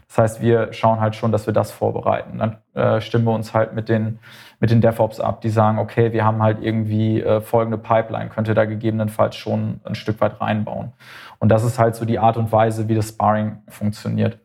Das 0.08 0.18
heißt, 0.18 0.42
wir 0.42 0.74
schauen 0.74 1.00
halt 1.00 1.16
schon, 1.16 1.32
dass 1.32 1.46
wir 1.46 1.54
das 1.54 1.72
vorbereiten. 1.72 2.40
Dann 2.40 2.58
äh, 2.74 3.00
stimmen 3.00 3.26
wir 3.26 3.32
uns 3.32 3.54
halt 3.54 3.74
mit 3.74 3.88
den, 3.88 4.20
mit 4.60 4.70
den 4.70 4.82
DevOps 4.82 5.22
ab, 5.22 5.40
die 5.42 5.50
sagen, 5.50 5.80
okay, 5.80 6.12
wir 6.12 6.26
haben 6.26 6.44
halt 6.44 6.62
irgendwie 6.62 7.22
äh, 7.22 7.40
folgende 7.40 7.78
Pipeline, 7.78 8.30
könnt 8.30 8.50
ihr 8.50 8.54
da 8.54 8.66
gegebenenfalls 8.66 9.38
schon 9.38 9.80
ein 9.86 9.96
Stück 9.96 10.20
weit 10.20 10.42
reinbauen. 10.42 10.92
Und 11.40 11.50
das 11.50 11.64
ist 11.64 11.80
halt 11.80 11.96
so 11.96 12.04
die 12.04 12.20
Art 12.20 12.36
und 12.36 12.52
Weise, 12.52 12.90
wie 12.90 12.96
das 12.96 13.10
Sparring 13.10 13.60
funktioniert. 13.70 14.38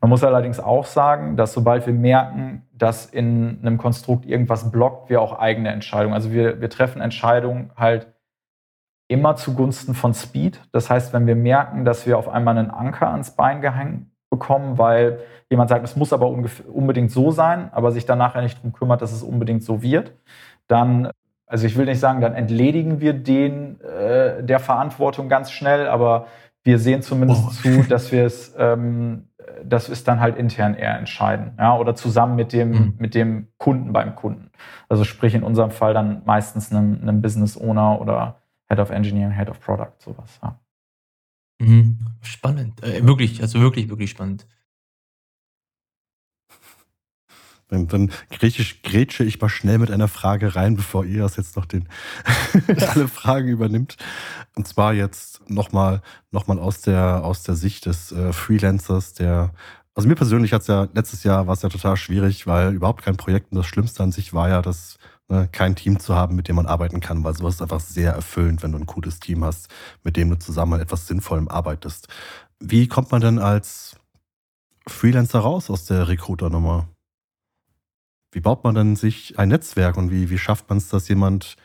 Man 0.00 0.10
muss 0.10 0.22
allerdings 0.24 0.60
auch 0.60 0.84
sagen, 0.84 1.36
dass 1.36 1.52
sobald 1.52 1.86
wir 1.86 1.94
merken, 1.94 2.62
dass 2.72 3.06
in 3.06 3.58
einem 3.62 3.78
Konstrukt 3.78 4.26
irgendwas 4.26 4.70
blockt, 4.70 5.10
wir 5.10 5.20
auch 5.20 5.38
eigene 5.38 5.70
Entscheidungen. 5.70 6.14
Also 6.14 6.32
wir, 6.32 6.60
wir 6.60 6.70
treffen 6.70 7.00
Entscheidungen 7.00 7.70
halt 7.76 8.08
immer 9.08 9.36
zugunsten 9.36 9.94
von 9.94 10.14
Speed. 10.14 10.60
Das 10.70 10.90
heißt, 10.90 11.12
wenn 11.12 11.26
wir 11.26 11.34
merken, 11.34 11.84
dass 11.84 12.06
wir 12.06 12.18
auf 12.18 12.28
einmal 12.28 12.56
einen 12.56 12.70
Anker 12.70 13.10
ans 13.10 13.34
Bein 13.34 13.60
gehängt 13.60 14.06
bekommen, 14.30 14.76
weil 14.76 15.20
jemand 15.50 15.70
sagt, 15.70 15.84
es 15.84 15.96
muss 15.96 16.12
aber 16.12 16.28
unbedingt 16.28 17.10
so 17.10 17.30
sein, 17.30 17.70
aber 17.72 17.90
sich 17.90 18.04
dann 18.04 18.18
nachher 18.18 18.42
nicht 18.42 18.58
darum 18.58 18.74
kümmert, 18.74 19.00
dass 19.00 19.12
es 19.12 19.22
unbedingt 19.22 19.62
so 19.62 19.82
wird, 19.82 20.12
dann, 20.66 21.10
also 21.46 21.66
ich 21.66 21.76
will 21.76 21.86
nicht 21.86 22.00
sagen, 22.00 22.20
dann 22.20 22.34
entledigen 22.34 23.00
wir 23.00 23.14
den 23.14 23.80
äh, 23.80 24.44
der 24.44 24.60
Verantwortung 24.60 25.30
ganz 25.30 25.50
schnell, 25.50 25.88
aber 25.88 26.26
wir 26.62 26.78
sehen 26.78 27.00
zumindest 27.00 27.42
oh. 27.46 27.50
zu, 27.50 27.82
dass 27.88 28.12
wir 28.12 28.26
es, 28.26 28.54
ähm, 28.58 29.28
dass 29.64 29.88
wir 29.88 29.94
es 29.94 30.04
dann 30.04 30.20
halt 30.20 30.36
intern 30.36 30.74
eher 30.74 30.98
entscheiden, 30.98 31.52
ja, 31.58 31.74
oder 31.78 31.94
zusammen 31.94 32.36
mit 32.36 32.52
dem 32.52 32.70
mhm. 32.70 32.94
mit 32.98 33.14
dem 33.14 33.48
Kunden 33.56 33.94
beim 33.94 34.14
Kunden. 34.14 34.50
Also 34.90 35.04
sprich 35.04 35.34
in 35.34 35.42
unserem 35.42 35.70
Fall 35.70 35.94
dann 35.94 36.20
meistens 36.26 36.70
einem, 36.70 36.98
einem 37.00 37.22
Business 37.22 37.58
Owner 37.58 37.98
oder 38.02 38.42
Head 38.68 38.78
of 38.78 38.90
Engineering, 38.90 39.32
Head 39.32 39.48
of 39.48 39.60
Product, 39.60 39.92
sowas. 39.98 40.38
Ja. 40.42 40.60
Mhm. 41.60 41.98
Spannend. 42.22 42.82
Äh, 42.82 43.06
wirklich, 43.06 43.40
also 43.42 43.60
wirklich, 43.60 43.88
wirklich 43.88 44.10
spannend. 44.10 44.46
Dann, 47.68 47.86
dann 47.86 48.10
griechisch, 48.30 48.80
grätsche 48.80 49.24
ich 49.24 49.42
mal 49.42 49.50
schnell 49.50 49.76
mit 49.76 49.90
einer 49.90 50.08
Frage 50.08 50.56
rein, 50.56 50.74
bevor 50.74 51.04
ihr 51.04 51.20
das 51.20 51.36
jetzt 51.36 51.54
noch 51.54 51.66
den 51.66 51.86
alle 52.88 53.08
Fragen 53.08 53.48
übernimmt. 53.48 53.98
Und 54.56 54.66
zwar 54.66 54.94
jetzt 54.94 55.50
nochmal 55.50 56.00
noch 56.30 56.46
mal 56.46 56.58
aus, 56.58 56.80
der, 56.80 57.22
aus 57.24 57.42
der 57.42 57.56
Sicht 57.56 57.84
des 57.84 58.10
äh, 58.10 58.32
Freelancers, 58.32 59.12
der 59.12 59.52
also 59.98 60.08
mir 60.08 60.14
persönlich 60.14 60.52
hat 60.52 60.60
es 60.60 60.68
ja 60.68 60.86
letztes 60.94 61.24
Jahr 61.24 61.48
war 61.48 61.54
es 61.54 61.62
ja 61.62 61.68
total 61.68 61.96
schwierig, 61.96 62.46
weil 62.46 62.72
überhaupt 62.72 63.02
kein 63.02 63.16
Projekt 63.16 63.50
und 63.50 63.58
das 63.58 63.66
Schlimmste 63.66 64.04
an 64.04 64.12
sich 64.12 64.32
war 64.32 64.48
ja, 64.48 64.62
dass 64.62 64.96
kein 65.52 65.76
Team 65.76 66.00
zu 66.00 66.14
haben, 66.14 66.36
mit 66.36 66.48
dem 66.48 66.56
man 66.56 66.66
arbeiten 66.66 67.00
kann, 67.00 67.22
weil 67.22 67.34
sowas 67.34 67.56
ist 67.56 67.62
einfach 67.62 67.80
sehr 67.80 68.12
erfüllend, 68.12 68.62
wenn 68.62 68.72
du 68.72 68.78
ein 68.78 68.86
cooles 68.86 69.20
Team 69.20 69.44
hast, 69.44 69.68
mit 70.02 70.16
dem 70.16 70.30
du 70.30 70.38
zusammen 70.38 70.74
an 70.74 70.80
etwas 70.80 71.06
Sinnvollem 71.06 71.48
arbeitest. 71.48 72.08
Wie 72.60 72.88
kommt 72.88 73.10
man 73.10 73.20
denn 73.20 73.38
als 73.38 73.96
Freelancer 74.86 75.40
raus 75.40 75.68
aus 75.68 75.84
der 75.84 76.08
Recruiter-Nummer? 76.08 76.88
Wie 78.32 78.40
baut 78.40 78.64
man 78.64 78.74
denn 78.74 78.96
sich 78.96 79.38
ein 79.38 79.48
Netzwerk 79.48 79.96
und 79.96 80.10
wie, 80.10 80.30
wie 80.30 80.38
schafft 80.38 80.68
man 80.68 80.78
es, 80.78 80.88
dass 80.88 81.08
jemand 81.08 81.56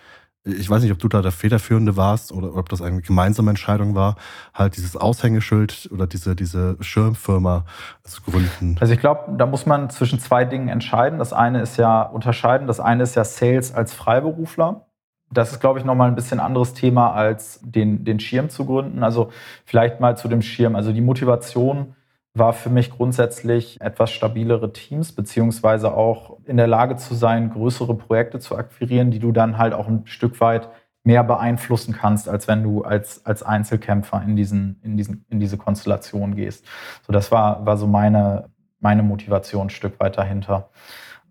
ich 0.46 0.70
weiß 0.70 0.84
nicht, 0.84 0.92
ob 0.92 1.00
du 1.00 1.08
da 1.08 1.22
der 1.22 1.32
Federführende 1.32 1.96
warst 1.96 2.32
oder 2.32 2.56
ob 2.56 2.68
das 2.68 2.82
eine 2.82 3.02
gemeinsame 3.02 3.50
Entscheidung 3.50 3.96
war, 3.96 4.18
halt 4.54 4.76
dieses 4.76 4.98
Aushängeschild 4.98 5.90
oder 5.92 6.06
diese, 6.06 6.36
diese 6.36 6.76
Schirmfirma 6.82 7.66
zu 8.04 8.22
gründen. 8.24 8.76
Also 8.80 8.94
ich 8.94 9.00
glaube, 9.00 9.36
da 9.38 9.46
muss 9.46 9.66
man 9.66 9.90
zwischen 9.90 10.20
zwei 10.20 10.44
Dingen 10.44 10.68
entscheiden. 10.68 11.20
Das 11.20 11.32
eine 11.32 11.62
ist 11.62 11.78
ja 11.78 12.02
unterscheiden. 12.02 12.68
Das 12.68 12.82
eine 12.82 13.04
ist 13.04 13.16
ja 13.16 13.24
Sales 13.24 13.74
als 13.74 13.94
Freiberufler. 13.94 14.86
Das 15.32 15.52
ist, 15.52 15.62
glaube 15.62 15.80
ich, 15.80 15.86
nochmal 15.86 16.10
ein 16.10 16.16
bisschen 16.16 16.40
anderes 16.40 16.74
Thema 16.74 17.14
als 17.14 17.60
den, 17.64 18.04
den 18.04 18.20
Schirm 18.20 18.50
zu 18.50 18.66
gründen. 18.66 19.04
Also 19.04 19.32
vielleicht 19.66 20.00
mal 20.02 20.18
zu 20.18 20.28
dem 20.28 20.42
Schirm. 20.42 20.76
Also 20.76 20.92
die 20.92 21.02
Motivation 21.02 21.96
war 22.36 22.54
für 22.54 22.70
mich 22.70 22.90
grundsätzlich 22.90 23.80
etwas 23.80 24.12
stabilere 24.12 24.74
Teams, 24.74 25.12
beziehungsweise 25.12 25.94
auch 25.94 26.38
in 26.46 26.58
der 26.58 26.68
Lage 26.68 26.96
zu 26.96 27.14
sein, 27.14 27.52
größere 27.52 27.96
Projekte 27.96 28.40
zu 28.40 28.58
akquirieren, 28.58 29.12
die 29.12 29.20
du 29.20 29.32
dann 29.32 29.58
halt 29.58 29.74
auch 29.74 29.88
ein 29.88 30.08
Stück 30.08 30.42
weit 30.42 30.70
mehr 31.04 31.24
beeinflussen 31.24 31.94
kannst, 31.94 32.30
als 32.30 32.48
wenn 32.48 32.64
du 32.64 32.84
als, 32.84 33.26
als 33.26 33.44
Einzelkämpfer 33.44 34.24
in, 34.24 34.36
diesen, 34.36 34.80
in, 34.84 34.98
diesen, 34.98 35.26
in 35.30 35.40
diese 35.40 35.58
Konstellation 35.58 36.36
gehst. 36.36 36.66
So, 37.06 37.14
das 37.14 37.32
war, 37.32 37.66
war 37.66 37.78
so 37.78 37.88
meine, 37.88 38.50
meine 38.80 39.04
Motivation 39.04 39.68
ein 39.68 39.70
Stück 39.70 40.00
weit 40.00 40.18
dahinter. 40.18 40.70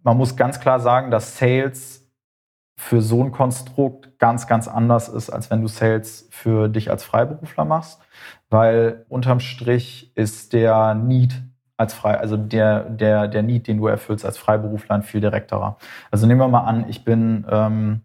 Man 0.03 0.17
muss 0.17 0.37
ganz 0.37 0.61
klar 0.61 0.79
sagen, 0.79 1.11
dass 1.11 1.39
Sales 1.39 2.02
für 2.83 3.01
so 3.01 3.23
ein 3.23 3.33
Konstrukt 3.33 4.19
ganz, 4.19 4.47
ganz 4.47 4.69
anders 4.69 5.09
ist, 5.09 5.31
als 5.31 5.51
wenn 5.51 5.63
du 5.63 5.69
Sales 5.69 6.29
für 6.31 6.69
dich 6.69 6.91
als 6.91 7.05
Freiberufler 7.05 7.65
machst 7.65 8.01
weil 8.53 9.07
unterm 9.09 9.41
Strich 9.41 10.13
ist 10.15 10.53
der 10.53 10.95
Need 10.95 11.43
als 11.79 11.95
frei, 11.95 12.19
also 12.19 12.37
der, 12.37 12.81
der, 12.85 13.27
der 13.27 13.43
Need, 13.43 13.67
den 13.67 13.79
du 13.79 13.87
erfüllst 13.87 14.27
als 14.27 14.37
Freiberufler, 14.37 14.95
ein 14.95 15.03
viel 15.03 15.23
direkterer. 15.23 15.79
Also 16.11 16.27
nehmen 16.27 16.39
wir 16.39 16.49
mal 16.49 16.61
an, 16.61 16.85
ich 16.89 17.05
bin, 17.05 17.47
ähm, 17.51 18.03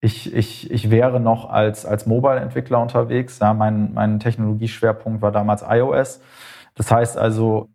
ich, 0.00 0.32
ich, 0.32 0.70
ich 0.70 0.90
wäre 0.90 1.18
noch 1.18 1.50
als, 1.50 1.84
als 1.84 2.06
Mobile-Entwickler 2.06 2.80
unterwegs. 2.80 3.40
Ja, 3.40 3.54
mein, 3.54 3.92
mein 3.92 4.20
Technologieschwerpunkt 4.20 5.20
war 5.20 5.32
damals 5.32 5.64
iOS. 5.68 6.20
Das 6.74 6.90
heißt 6.90 7.18
also, 7.18 7.68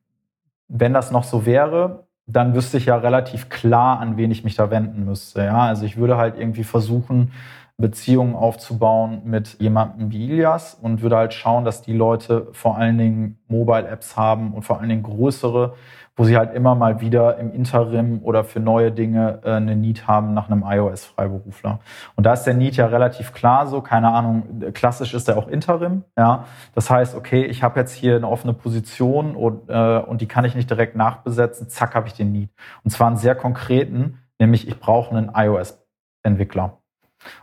wenn 0.70 0.94
das 0.94 1.12
noch 1.12 1.26
so 1.26 1.46
wäre, 1.46 2.07
dann 2.28 2.54
wüsste 2.54 2.78
ich 2.78 2.86
ja 2.86 2.98
relativ 2.98 3.50
klar, 3.50 4.00
an 4.00 4.18
wen 4.18 4.32
ich 4.32 4.44
mich 4.44 4.56
da 4.56 4.70
wenden 4.70 5.06
müsste. 5.06 5.44
Ja, 5.44 5.62
also 5.62 5.86
ich 5.86 5.98
würde 5.98 6.18
halt 6.18 6.38
irgendwie 6.38 6.66
versuchen, 6.66 7.32
Beziehungen 7.78 8.36
aufzubauen 8.36 9.22
mit 9.24 9.58
jemandem 9.60 10.12
wie 10.12 10.26
Ilias 10.26 10.74
und 10.82 11.02
würde 11.02 11.16
halt 11.16 11.34
schauen, 11.34 11.64
dass 11.64 11.84
die 11.84 11.94
Leute 11.94 12.48
vor 12.52 12.78
allen 12.78 12.98
Dingen 12.98 13.40
Mobile-Apps 13.48 14.18
haben 14.18 14.54
und 14.54 14.64
vor 14.64 14.80
allen 14.80 14.90
Dingen 14.90 15.04
größere, 15.04 15.76
wo 16.18 16.24
sie 16.24 16.36
halt 16.36 16.54
immer 16.54 16.76
mal 16.76 17.00
wieder 17.00 17.38
im 17.38 17.54
Interim 17.54 18.22
oder 18.24 18.44
für 18.44 18.60
neue 18.60 18.92
Dinge 18.92 19.40
äh, 19.44 19.52
eine 19.52 19.76
Need 19.76 20.08
haben 20.08 20.34
nach 20.34 20.50
einem 20.50 20.64
iOS-Freiberufler. 20.68 21.80
Und 22.16 22.26
da 22.26 22.34
ist 22.34 22.44
der 22.44 22.56
Need 22.56 22.76
ja 22.76 22.88
relativ 22.88 23.34
klar 23.34 23.68
so, 23.68 23.82
keine 23.82 24.12
Ahnung, 24.12 24.72
klassisch 24.74 25.14
ist 25.14 25.30
er 25.30 25.38
auch 25.38 25.48
Interim, 25.48 26.04
ja. 26.18 26.46
Das 26.74 26.90
heißt, 26.90 27.16
okay, 27.16 27.46
ich 27.46 27.64
habe 27.64 27.80
jetzt 27.80 27.94
hier 27.94 28.16
eine 28.16 28.28
offene 28.28 28.54
Position 28.54 29.36
und, 29.36 29.70
äh, 29.70 30.00
und 30.00 30.22
die 30.22 30.28
kann 30.28 30.44
ich 30.44 30.56
nicht 30.56 30.70
direkt 30.70 30.96
nachbesetzen, 30.96 31.70
zack, 31.70 31.94
habe 31.94 32.08
ich 32.08 32.14
den 32.14 32.32
Need. 32.32 32.50
Und 32.84 32.90
zwar 32.90 33.08
einen 33.08 33.18
sehr 33.18 33.36
konkreten, 33.36 34.20
nämlich 34.40 34.68
ich 34.68 34.80
brauche 34.80 35.16
einen 35.16 35.32
iOS-Entwickler. 35.34 36.80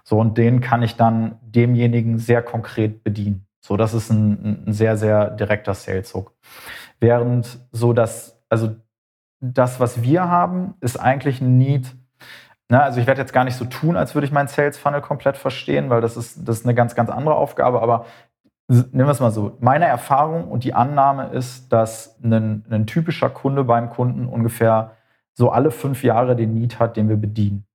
So, 0.03 0.19
und 0.19 0.37
den 0.37 0.61
kann 0.61 0.83
ich 0.83 0.97
dann 0.97 1.39
demjenigen 1.43 2.19
sehr 2.19 2.43
konkret 2.43 3.05
bedienen. 3.05 3.47
So, 3.61 3.77
das 3.77 3.95
ist 3.95 4.11
ein, 4.11 4.65
ein 4.67 4.73
sehr, 4.73 4.97
sehr 4.97 5.31
direkter 5.31 5.75
Sales-Hook. 5.75 6.33
Während 7.01 7.59
so 7.73 7.93
das, 7.93 8.34
also 8.55 8.77
das, 9.41 9.81
was 9.81 10.03
wir 10.03 10.29
haben, 10.29 10.75
ist 10.81 10.97
eigentlich 10.97 11.41
ein 11.41 11.59
Need. 11.59 11.93
Na, 12.69 12.83
also 12.83 13.01
ich 13.01 13.09
werde 13.09 13.21
jetzt 13.21 13.33
gar 13.33 13.43
nicht 13.43 13.57
so 13.57 13.65
tun, 13.65 13.97
als 13.97 14.15
würde 14.15 14.27
ich 14.27 14.33
meinen 14.33 14.47
Sales 14.47 14.79
Funnel 14.79 15.01
komplett 15.01 15.37
verstehen, 15.37 15.91
weil 15.91 16.01
das 16.01 16.17
ist, 16.17 16.49
das 16.49 16.61
ist 16.61 16.65
eine 16.65 16.75
ganz, 16.75 16.95
ganz 16.95 17.11
andere 17.11 17.35
Aufgabe. 17.35 17.83
Aber 17.83 18.07
nehmen 18.69 19.09
wir 19.09 19.09
es 19.09 19.19
mal 19.19 19.33
so. 19.33 19.57
Meine 19.59 19.87
Erfahrung 19.87 20.49
und 20.49 20.63
die 20.63 20.73
Annahme 20.73 21.31
ist, 21.31 21.73
dass 21.73 22.17
ein, 22.23 22.65
ein 22.71 22.87
typischer 22.87 23.29
Kunde 23.29 23.65
beim 23.65 23.91
Kunden 23.91 24.27
ungefähr 24.27 24.93
so 25.35 25.51
alle 25.51 25.73
fünf 25.73 26.05
Jahre 26.05 26.37
den 26.37 26.55
Need 26.55 26.79
hat, 26.79 26.97
den 26.97 27.09
wir 27.09 27.17
bedienen. 27.17 27.67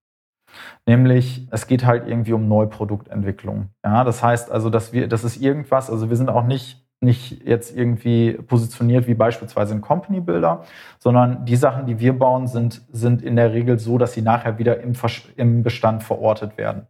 Nämlich, 0.88 1.46
es 1.52 1.68
geht 1.68 1.86
halt 1.86 2.08
irgendwie 2.08 2.32
um 2.32 2.48
Neuproduktentwicklung. 2.48 3.68
Ja, 3.84 4.06
das 4.06 4.24
heißt 4.24 4.50
also, 4.50 4.70
dass 4.70 4.94
wir, 4.94 5.10
das 5.10 5.26
ist 5.26 5.42
irgendwas, 5.42 5.90
also 5.90 6.10
wir 6.10 6.16
sind 6.16 6.30
auch 6.30 6.46
nicht, 6.46 6.89
nicht 7.02 7.48
jetzt 7.48 7.76
irgendwie 7.76 8.34
positioniert 8.34 9.08
wie 9.08 9.14
beispielsweise 9.14 9.74
ein 9.74 9.82
Company 9.82 10.20
Builder, 10.20 10.66
sondern 10.98 11.46
die 11.46 11.56
Sachen, 11.56 11.86
die 11.86 12.00
wir 12.00 12.18
bauen, 12.18 12.48
sind, 12.48 12.82
sind 12.92 13.22
in 13.22 13.36
der 13.36 13.54
Regel 13.54 13.80
so, 13.80 13.98
dass 13.98 14.14
sie 14.14 14.22
nachher 14.22 14.58
wieder 14.58 14.82
im, 14.82 14.94
im 15.38 15.64
Bestand 15.64 16.04
verortet 16.04 16.58
werden. 16.58 16.88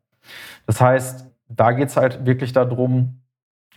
Das 0.65 0.81
heißt, 0.81 1.27
da 1.47 1.71
geht 1.71 1.89
es 1.89 1.97
halt 1.97 2.25
wirklich 2.25 2.53
darum, 2.53 3.21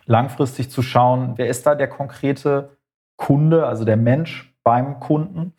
langfristig 0.07 0.71
zu 0.71 0.83
schauen, 0.83 1.35
wer 1.37 1.49
ist 1.49 1.67
da 1.67 1.75
der 1.75 1.89
konkrete 1.89 2.77
Kunde, 3.17 3.67
also 3.67 3.85
der 3.85 3.97
Mensch 3.97 4.55
beim 4.65 5.01
Kunden 5.01 5.53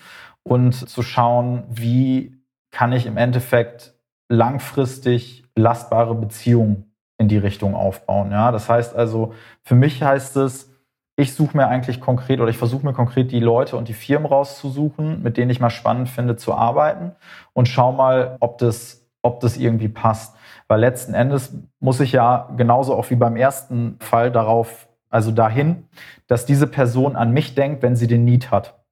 und 0.44 0.74
zu 0.74 1.02
schauen, 1.02 1.64
wie 1.70 2.38
kann 2.72 2.92
ich 2.92 3.06
im 3.06 3.18
Endeffekt 3.18 3.96
langfristig 4.30 5.46
belastbare 5.54 6.16
Beziehungen 6.16 6.93
in 7.24 7.30
die 7.30 7.38
Richtung 7.38 7.74
aufbauen. 7.74 8.32
Ja, 8.32 8.52
das 8.52 8.70
heißt 8.70 8.96
also, 8.96 9.34
für 9.64 9.76
mich 9.76 10.04
heißt 10.04 10.36
es, 10.38 10.70
ich 11.16 11.34
suche 11.34 11.56
mir 11.56 11.68
eigentlich 11.68 12.02
konkret 12.02 12.40
oder 12.40 12.50
ich 12.50 12.58
versuche 12.58 12.86
mir 12.86 12.94
konkret 12.94 13.32
die 13.32 13.40
Leute 13.40 13.78
und 13.78 13.88
die 13.88 13.94
Firmen 13.94 14.28
rauszusuchen, 14.28 15.22
mit 15.24 15.38
denen 15.38 15.52
ich 15.52 15.60
mal 15.60 15.70
spannend 15.70 16.10
finde 16.10 16.36
zu 16.36 16.54
arbeiten 16.54 17.12
und 17.54 17.68
schau 17.68 17.92
mal, 17.92 18.38
ob 18.40 18.58
das, 18.58 19.08
ob 19.22 19.40
das 19.40 19.58
irgendwie 19.58 19.90
passt. 19.90 20.36
Weil 20.68 20.80
letzten 20.80 21.14
Endes 21.14 21.56
muss 21.80 22.00
ich 22.00 22.12
ja 22.12 22.50
genauso 22.58 22.96
auch 22.96 23.10
wie 23.10 23.16
beim 23.16 23.38
ersten 23.38 23.98
Fall 24.00 24.32
darauf, 24.32 24.88
also 25.10 25.32
dahin, 25.32 25.88
dass 26.28 26.46
diese 26.46 26.68
Person 26.68 27.16
an 27.16 27.32
mich 27.32 27.56
denkt, 27.56 27.84
wenn 27.84 27.96
sie 27.96 28.08
den 28.08 28.26
Need 28.26 28.52
hat. 28.52 28.84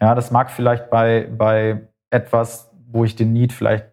Ja, 0.00 0.14
das 0.14 0.30
mag 0.30 0.50
vielleicht 0.50 0.90
bei, 0.90 1.28
bei 1.30 1.88
etwas, 2.10 2.70
wo 2.90 3.04
ich 3.04 3.16
den 3.16 3.32
Need 3.32 3.52
vielleicht 3.52 3.86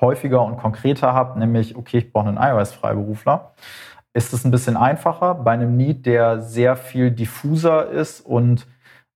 häufiger 0.00 0.42
und 0.42 0.58
konkreter 0.58 1.12
habe, 1.12 1.38
nämlich, 1.38 1.76
okay, 1.76 1.98
ich 1.98 2.12
brauche 2.12 2.28
einen 2.28 2.38
iOS-Freiberufler, 2.38 3.52
ist 4.12 4.32
es 4.32 4.44
ein 4.44 4.50
bisschen 4.50 4.76
einfacher. 4.76 5.34
Bei 5.34 5.52
einem 5.52 5.76
Need, 5.76 6.06
der 6.06 6.40
sehr 6.40 6.76
viel 6.76 7.10
diffuser 7.10 7.88
ist 7.88 8.20
und 8.20 8.66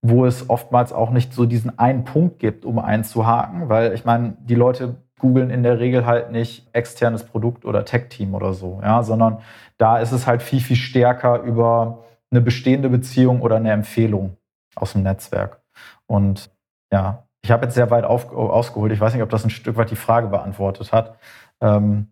wo 0.01 0.25
es 0.25 0.49
oftmals 0.49 0.93
auch 0.93 1.09
nicht 1.09 1.33
so 1.33 1.45
diesen 1.45 1.79
einen 1.79 2.03
Punkt 2.03 2.39
gibt, 2.39 2.63
um 2.63 2.79
einzuhaken, 2.79 3.69
weil 3.69 3.93
ich 3.93 4.05
meine, 4.05 4.37
die 4.39 4.55
Leute 4.55 4.95
googeln 5.19 5.49
in 5.49 5.63
der 5.63 5.79
Regel 5.79 6.05
halt 6.05 6.31
nicht 6.31 6.67
externes 6.73 7.23
Produkt 7.23 7.65
oder 7.65 7.85
Tech-Team 7.85 8.35
oder 8.35 8.53
so, 8.53 8.79
ja, 8.83 9.01
sondern 9.01 9.39
da 9.77 9.97
ist 9.97 10.11
es 10.11 10.27
halt 10.27 10.43
viel, 10.43 10.59
viel 10.59 10.75
stärker 10.75 11.41
über 11.41 12.03
eine 12.31 12.41
bestehende 12.41 12.89
Beziehung 12.89 13.41
oder 13.41 13.55
eine 13.55 13.71
Empfehlung 13.71 14.37
aus 14.75 14.93
dem 14.93 15.03
Netzwerk. 15.03 15.61
Und 16.05 16.51
ja, 16.91 17.24
ich 17.45 17.51
habe 17.51 17.65
jetzt 17.65 17.75
sehr 17.75 17.91
weit 17.91 18.05
auf, 18.05 18.33
ausgeholt. 18.33 18.91
Ich 18.91 18.99
weiß 18.99 19.13
nicht, 19.13 19.21
ob 19.21 19.29
das 19.29 19.43
ein 19.43 19.51
Stück 19.51 19.77
weit 19.77 19.91
die 19.91 19.95
Frage 19.95 20.29
beantwortet 20.29 20.91
hat. 20.91 21.19
Ähm, 21.61 22.07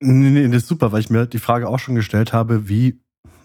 nee, 0.00 0.30
nee, 0.30 0.48
das 0.48 0.62
ist 0.62 0.68
super, 0.68 0.92
weil 0.92 1.00
ich 1.00 1.10
mir 1.10 1.26
die 1.26 1.38
Frage 1.38 1.68
auch 1.68 1.78
schon 1.78 1.94
gestellt 1.94 2.32
habe, 2.32 2.70
wie, 2.70 2.98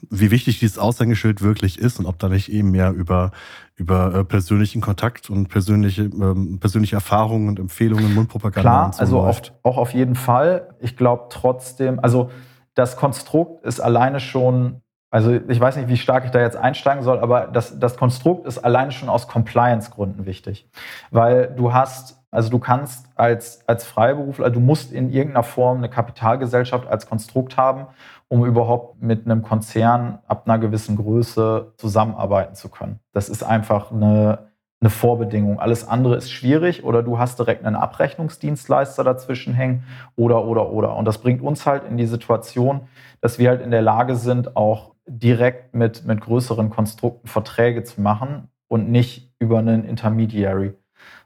wie 0.09 0.31
wichtig 0.31 0.59
dieses 0.59 0.79
Aushängeschild 0.79 1.41
wirklich 1.41 1.79
ist 1.79 1.99
und 1.99 2.05
ob 2.05 2.17
da 2.17 2.29
nicht 2.29 2.49
eben 2.49 2.71
mehr 2.71 2.91
über, 2.93 3.31
über 3.75 4.15
äh, 4.15 4.23
persönlichen 4.23 4.79
Kontakt 4.79 5.29
und 5.29 5.49
persönliche, 5.49 6.03
ähm, 6.03 6.59
persönliche 6.61 6.95
Erfahrungen 6.95 7.49
und 7.49 7.59
Empfehlungen, 7.59 8.15
Mundpropaganda 8.15 8.61
Klar, 8.61 8.85
und 8.85 8.95
so 8.95 9.01
also. 9.01 9.19
Auch, 9.19 9.41
auch 9.63 9.77
auf 9.77 9.93
jeden 9.93 10.15
Fall. 10.15 10.69
Ich 10.79 10.95
glaube 10.95 11.25
trotzdem, 11.29 11.99
also 11.99 12.31
das 12.73 12.95
Konstrukt 12.95 13.65
ist 13.65 13.81
alleine 13.81 14.21
schon 14.21 14.82
also 15.13 15.31
ich 15.31 15.59
weiß 15.59 15.75
nicht, 15.75 15.89
wie 15.89 15.97
stark 15.97 16.25
ich 16.25 16.31
da 16.31 16.39
jetzt 16.39 16.57
einsteigen 16.57 17.03
soll, 17.03 17.19
aber 17.19 17.45
das, 17.45 17.77
das 17.77 17.97
Konstrukt 17.97 18.47
ist 18.47 18.57
alleine 18.57 18.91
schon 18.91 19.09
aus 19.09 19.27
Compliance-Gründen 19.27 20.25
wichtig. 20.25 20.67
Weil 21.11 21.53
du 21.55 21.71
hast, 21.71 22.19
also 22.31 22.49
du 22.49 22.57
kannst 22.57 23.05
als, 23.13 23.63
als 23.67 23.85
Freiberufler, 23.85 24.49
du 24.49 24.59
musst 24.59 24.91
in 24.91 25.11
irgendeiner 25.11 25.43
Form 25.43 25.77
eine 25.77 25.89
Kapitalgesellschaft 25.89 26.87
als 26.87 27.07
Konstrukt 27.07 27.57
haben, 27.57 27.85
um 28.27 28.43
überhaupt 28.43 29.03
mit 29.03 29.25
einem 29.25 29.43
Konzern 29.43 30.17
ab 30.27 30.47
einer 30.47 30.57
gewissen 30.57 30.95
Größe 30.95 31.73
zusammenarbeiten 31.77 32.55
zu 32.55 32.69
können. 32.69 32.99
Das 33.11 33.29
ist 33.29 33.43
einfach 33.43 33.91
eine, 33.91 34.47
eine 34.81 34.89
Vorbedingung. 34.89 35.59
Alles 35.59 35.87
andere 35.87 36.15
ist 36.15 36.31
schwierig 36.31 36.83
oder 36.83 37.03
du 37.03 37.19
hast 37.19 37.37
direkt 37.37 37.63
einen 37.63 37.75
Abrechnungsdienstleister 37.75 39.03
dazwischen 39.03 39.53
hängen 39.53 39.83
oder, 40.15 40.43
oder, 40.45 40.71
oder. 40.71 40.95
Und 40.95 41.05
das 41.05 41.19
bringt 41.19 41.43
uns 41.43 41.67
halt 41.67 41.83
in 41.87 41.97
die 41.97 42.07
Situation, 42.07 42.87
dass 43.21 43.37
wir 43.37 43.49
halt 43.49 43.61
in 43.61 43.69
der 43.69 43.83
Lage 43.83 44.15
sind, 44.15 44.55
auch 44.57 44.92
direkt 45.05 45.75
mit, 45.75 46.05
mit 46.05 46.21
größeren 46.21 46.69
Konstrukten 46.69 47.27
Verträge 47.27 47.83
zu 47.83 48.01
machen 48.01 48.49
und 48.67 48.89
nicht 48.89 49.33
über 49.39 49.59
einen 49.59 49.85
Intermediary 49.85 50.73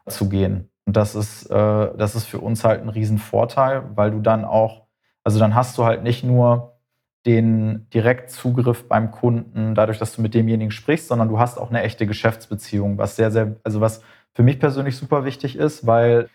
zu 0.07 0.29
gehen. 0.29 0.69
Und 0.85 0.95
das 0.95 1.15
ist, 1.15 1.47
äh, 1.47 1.97
das 1.97 2.15
ist 2.15 2.25
für 2.25 2.39
uns 2.39 2.63
halt 2.63 2.81
ein 2.81 2.89
Riesenvorteil, 2.89 3.83
weil 3.95 4.11
du 4.11 4.21
dann 4.21 4.45
auch, 4.45 4.87
also 5.23 5.37
dann 5.37 5.53
hast 5.53 5.77
du 5.77 5.83
halt 5.83 6.03
nicht 6.03 6.23
nur 6.23 6.77
den 7.25 7.89
Direktzugriff 7.89 8.87
beim 8.87 9.11
Kunden, 9.11 9.75
dadurch, 9.75 9.99
dass 9.99 10.15
du 10.15 10.21
mit 10.21 10.33
demjenigen 10.33 10.71
sprichst, 10.71 11.09
sondern 11.09 11.27
du 11.27 11.39
hast 11.39 11.57
auch 11.57 11.69
eine 11.69 11.83
echte 11.83 12.07
Geschäftsbeziehung, 12.07 12.97
was 12.97 13.17
sehr, 13.17 13.31
sehr, 13.31 13.57
also 13.65 13.81
was 13.81 14.01
für 14.33 14.43
mich 14.43 14.59
persönlich 14.59 14.95
super 14.95 15.25
wichtig 15.25 15.57
ist, 15.57 15.85
weil, 15.85 16.29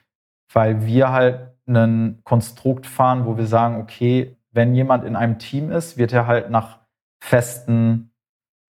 weil 0.52 0.84
wir 0.84 1.10
halt 1.10 1.52
ein 1.66 2.20
Konstrukt 2.24 2.86
fahren, 2.86 3.24
wo 3.24 3.38
wir 3.38 3.46
sagen, 3.46 3.80
okay, 3.80 4.36
wenn 4.50 4.74
jemand 4.74 5.04
in 5.04 5.16
einem 5.16 5.38
Team 5.38 5.70
ist, 5.70 5.96
wird 5.96 6.12
er 6.12 6.26
halt 6.26 6.50
nach 6.50 6.81
festen 7.22 8.10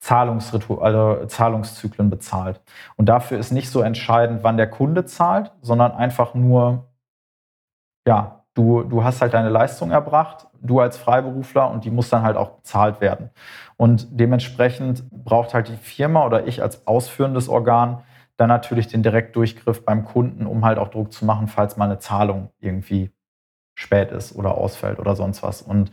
Zahlungsritual, 0.00 0.84
also 0.84 1.26
Zahlungszyklen 1.26 2.10
bezahlt. 2.10 2.60
Und 2.96 3.06
dafür 3.06 3.38
ist 3.38 3.50
nicht 3.50 3.70
so 3.70 3.80
entscheidend, 3.80 4.42
wann 4.42 4.58
der 4.58 4.68
Kunde 4.68 5.06
zahlt, 5.06 5.52
sondern 5.62 5.92
einfach 5.92 6.34
nur, 6.34 6.92
ja, 8.06 8.44
du, 8.52 8.82
du 8.82 9.04
hast 9.04 9.22
halt 9.22 9.32
deine 9.32 9.48
Leistung 9.48 9.90
erbracht, 9.90 10.48
du 10.60 10.80
als 10.80 10.98
Freiberufler 10.98 11.70
und 11.70 11.86
die 11.86 11.90
muss 11.90 12.10
dann 12.10 12.24
halt 12.24 12.36
auch 12.36 12.58
bezahlt 12.58 13.00
werden. 13.00 13.30
Und 13.78 14.06
dementsprechend 14.10 15.10
braucht 15.10 15.54
halt 15.54 15.68
die 15.68 15.76
Firma 15.76 16.26
oder 16.26 16.46
ich 16.46 16.60
als 16.60 16.86
ausführendes 16.86 17.48
Organ 17.48 18.02
dann 18.36 18.48
natürlich 18.48 18.88
den 18.88 19.02
Direktdurchgriff 19.02 19.82
beim 19.84 20.04
Kunden, 20.04 20.46
um 20.46 20.64
halt 20.64 20.78
auch 20.78 20.88
Druck 20.88 21.10
zu 21.12 21.24
machen, 21.24 21.46
falls 21.46 21.78
mal 21.78 21.86
eine 21.86 22.00
Zahlung 22.00 22.50
irgendwie 22.60 23.12
spät 23.74 24.12
ist 24.12 24.36
oder 24.36 24.58
ausfällt 24.58 24.98
oder 24.98 25.16
sonst 25.16 25.42
was. 25.42 25.62
Und 25.62 25.90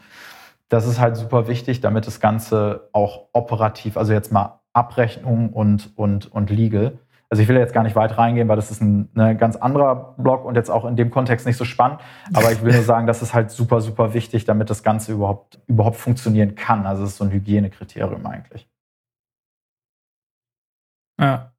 das 0.70 0.86
ist 0.86 1.00
halt 1.00 1.18
super 1.18 1.48
wichtig, 1.48 1.82
damit 1.82 2.08
das 2.08 2.20
Ganze 2.20 2.90
auch 2.94 3.30
operativ, 3.34 3.98
also 3.98 4.14
jetzt 4.14 4.32
mal 4.32 4.62
Abrechnung 4.74 5.52
und, 5.52 5.98
und, 5.98 6.32
und 6.32 6.50
Legal. 6.50 7.00
Also 7.32 7.44
ich 7.44 7.50
will 7.50 7.58
jetzt 7.58 7.74
gar 7.74 7.84
nicht 7.84 7.96
weit 7.96 8.18
reingehen, 8.18 8.48
weil 8.48 8.56
das 8.56 8.72
ist 8.72 8.82
ein, 8.82 9.02
ein 9.02 9.10
ne, 9.14 9.36
ganz 9.36 9.56
anderer 9.56 10.16
Block 10.18 10.46
und 10.46 10.56
jetzt 10.56 10.72
auch 10.72 10.86
in 10.86 10.96
dem 10.96 11.12
Kontext 11.12 11.46
nicht 11.46 11.58
so 11.58 11.66
spannend. 11.66 12.00
Aber 12.34 12.52
ich 12.52 12.64
will 12.64 12.74
nur 12.74 12.82
sagen, 12.82 13.06
das 13.06 13.22
ist 13.22 13.36
halt 13.36 13.52
super, 13.52 13.82
super 13.82 14.14
wichtig, 14.14 14.46
damit 14.46 14.70
das 14.70 14.82
Ganze 14.82 15.12
überhaupt, 15.12 15.60
überhaupt 15.68 15.98
funktionieren 15.98 16.56
kann. 16.56 16.88
Also 16.88 17.04
es 17.04 17.12
ist 17.12 17.18
so 17.18 17.26
ein 17.26 17.32
Hygienekriterium 17.32 18.26
eigentlich. 18.26 18.68
Ja. 21.20 21.52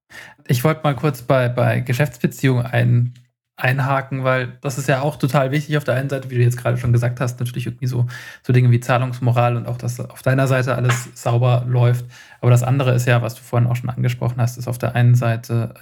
Ich 0.48 0.64
wollte 0.64 0.82
mal 0.82 0.96
kurz 0.96 1.22
bei, 1.22 1.48
bei 1.48 1.80
Geschäftsbeziehungen 1.80 2.66
ein, 2.66 3.14
einhaken, 3.62 4.24
weil 4.24 4.58
das 4.60 4.78
ist 4.78 4.88
ja 4.88 5.02
auch 5.02 5.16
total 5.16 5.50
wichtig 5.50 5.76
auf 5.76 5.84
der 5.84 5.94
einen 5.94 6.08
Seite, 6.08 6.30
wie 6.30 6.36
du 6.36 6.42
jetzt 6.42 6.56
gerade 6.56 6.78
schon 6.78 6.92
gesagt 6.92 7.20
hast, 7.20 7.40
natürlich 7.40 7.66
irgendwie 7.66 7.86
so, 7.86 8.06
so 8.42 8.52
Dinge 8.52 8.70
wie 8.70 8.80
Zahlungsmoral 8.80 9.56
und 9.56 9.66
auch, 9.66 9.76
dass 9.76 10.00
auf 10.00 10.22
deiner 10.22 10.46
Seite 10.46 10.74
alles 10.74 11.08
sauber 11.14 11.64
läuft. 11.66 12.04
Aber 12.40 12.50
das 12.50 12.62
andere 12.62 12.94
ist 12.94 13.06
ja, 13.06 13.22
was 13.22 13.34
du 13.34 13.42
vorhin 13.42 13.68
auch 13.68 13.76
schon 13.76 13.90
angesprochen 13.90 14.40
hast, 14.40 14.58
ist 14.58 14.68
auf 14.68 14.78
der 14.78 14.94
einen 14.94 15.14
Seite 15.14 15.74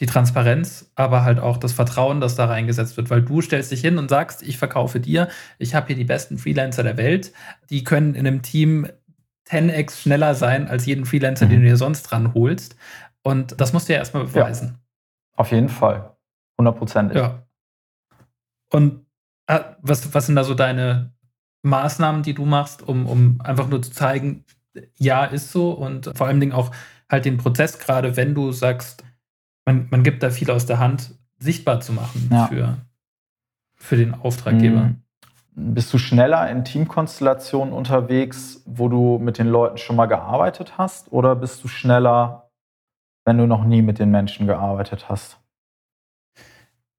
die 0.00 0.06
Transparenz, 0.06 0.90
aber 0.94 1.24
halt 1.24 1.40
auch 1.40 1.56
das 1.56 1.72
Vertrauen, 1.72 2.20
das 2.20 2.36
da 2.36 2.46
reingesetzt 2.46 2.96
wird, 2.96 3.10
weil 3.10 3.22
du 3.22 3.42
stellst 3.42 3.72
dich 3.72 3.80
hin 3.80 3.98
und 3.98 4.08
sagst, 4.08 4.42
ich 4.42 4.56
verkaufe 4.56 5.00
dir, 5.00 5.28
ich 5.58 5.74
habe 5.74 5.88
hier 5.88 5.96
die 5.96 6.04
besten 6.04 6.38
Freelancer 6.38 6.84
der 6.84 6.96
Welt, 6.96 7.32
die 7.70 7.82
können 7.82 8.14
in 8.14 8.26
einem 8.26 8.42
Team 8.42 8.86
10x 9.48 10.02
schneller 10.02 10.34
sein 10.34 10.68
als 10.68 10.86
jeden 10.86 11.04
Freelancer, 11.04 11.46
mhm. 11.46 11.50
den 11.50 11.62
du 11.62 11.68
dir 11.68 11.76
sonst 11.76 12.04
dran 12.04 12.34
holst. 12.34 12.76
Und 13.22 13.60
das 13.60 13.72
musst 13.72 13.88
du 13.88 13.92
ja 13.92 13.98
erstmal 13.98 14.24
beweisen. 14.24 14.68
Ja, 14.68 14.78
auf 15.36 15.50
jeden 15.50 15.68
Fall. 15.68 16.17
Hundertprozentig. 16.58 17.16
Ja. 17.16 17.42
Und 18.72 19.06
äh, 19.46 19.60
was, 19.80 20.12
was 20.14 20.26
sind 20.26 20.36
da 20.36 20.44
so 20.44 20.54
deine 20.54 21.12
Maßnahmen, 21.62 22.22
die 22.22 22.34
du 22.34 22.44
machst, 22.44 22.86
um, 22.86 23.06
um 23.06 23.40
einfach 23.40 23.68
nur 23.68 23.82
zu 23.82 23.90
zeigen, 23.90 24.44
ja, 24.96 25.24
ist 25.24 25.50
so 25.50 25.72
und 25.72 26.10
vor 26.16 26.26
allen 26.26 26.40
Dingen 26.40 26.52
auch 26.52 26.70
halt 27.10 27.24
den 27.24 27.38
Prozess, 27.38 27.78
gerade 27.78 28.16
wenn 28.16 28.34
du 28.34 28.52
sagst, 28.52 29.04
man, 29.64 29.88
man 29.90 30.02
gibt 30.02 30.22
da 30.22 30.30
viel 30.30 30.50
aus 30.50 30.66
der 30.66 30.78
Hand, 30.78 31.14
sichtbar 31.38 31.80
zu 31.80 31.92
machen 31.92 32.28
ja. 32.30 32.46
für, 32.46 32.78
für 33.76 33.96
den 33.96 34.14
Auftraggeber. 34.14 34.80
Mhm. 34.80 35.02
Bist 35.60 35.92
du 35.92 35.98
schneller 35.98 36.48
in 36.50 36.64
Teamkonstellationen 36.64 37.74
unterwegs, 37.74 38.62
wo 38.64 38.88
du 38.88 39.18
mit 39.18 39.38
den 39.38 39.48
Leuten 39.48 39.76
schon 39.76 39.96
mal 39.96 40.06
gearbeitet 40.06 40.78
hast? 40.78 41.10
Oder 41.10 41.34
bist 41.34 41.64
du 41.64 41.68
schneller, 41.68 42.50
wenn 43.24 43.38
du 43.38 43.46
noch 43.46 43.64
nie 43.64 43.82
mit 43.82 43.98
den 43.98 44.10
Menschen 44.10 44.46
gearbeitet 44.46 45.08
hast? 45.08 45.37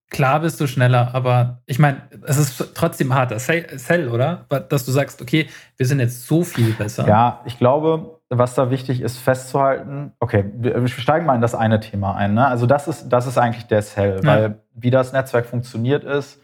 Klar 0.10 0.40
bist 0.40 0.60
du 0.60 0.66
schneller, 0.66 1.12
aber 1.14 1.62
ich 1.68 1.78
meine, 1.78 2.02
es 2.26 2.38
ist 2.38 2.74
trotzdem 2.74 3.14
harter 3.14 3.38
Sell, 3.38 4.10
oder? 4.10 4.46
Dass 4.70 4.86
du 4.86 4.92
sagst, 4.92 5.22
okay, 5.22 5.48
wir 5.78 5.86
sind 5.86 6.00
jetzt 6.00 6.26
so 6.26 6.44
viel 6.44 6.74
besser. 6.74 7.08
Ja, 7.08 7.42
ich 7.46 7.60
glaube, 7.60 8.20
was 8.30 8.56
da 8.56 8.72
wichtig 8.72 9.02
ist, 9.02 9.18
festzuhalten, 9.18 10.14
okay, 10.20 10.46
wir 10.54 10.88
steigen 10.88 11.28
mal 11.28 11.36
in 11.36 11.42
das 11.42 11.54
eine 11.54 11.80
Thema 11.80 12.16
ein. 12.16 12.34
Ne? 12.34 12.48
Also 12.48 12.66
das 12.66 12.88
ist, 12.88 13.10
das 13.10 13.28
ist 13.28 13.38
eigentlich 13.38 13.68
der 13.68 13.84
Sell, 13.84 14.22
ja. 14.24 14.28
weil 14.28 14.60
wie 14.74 14.90
das 14.90 15.14
Netzwerk 15.14 15.46
funktioniert 15.46 16.04
ist, 16.04 16.40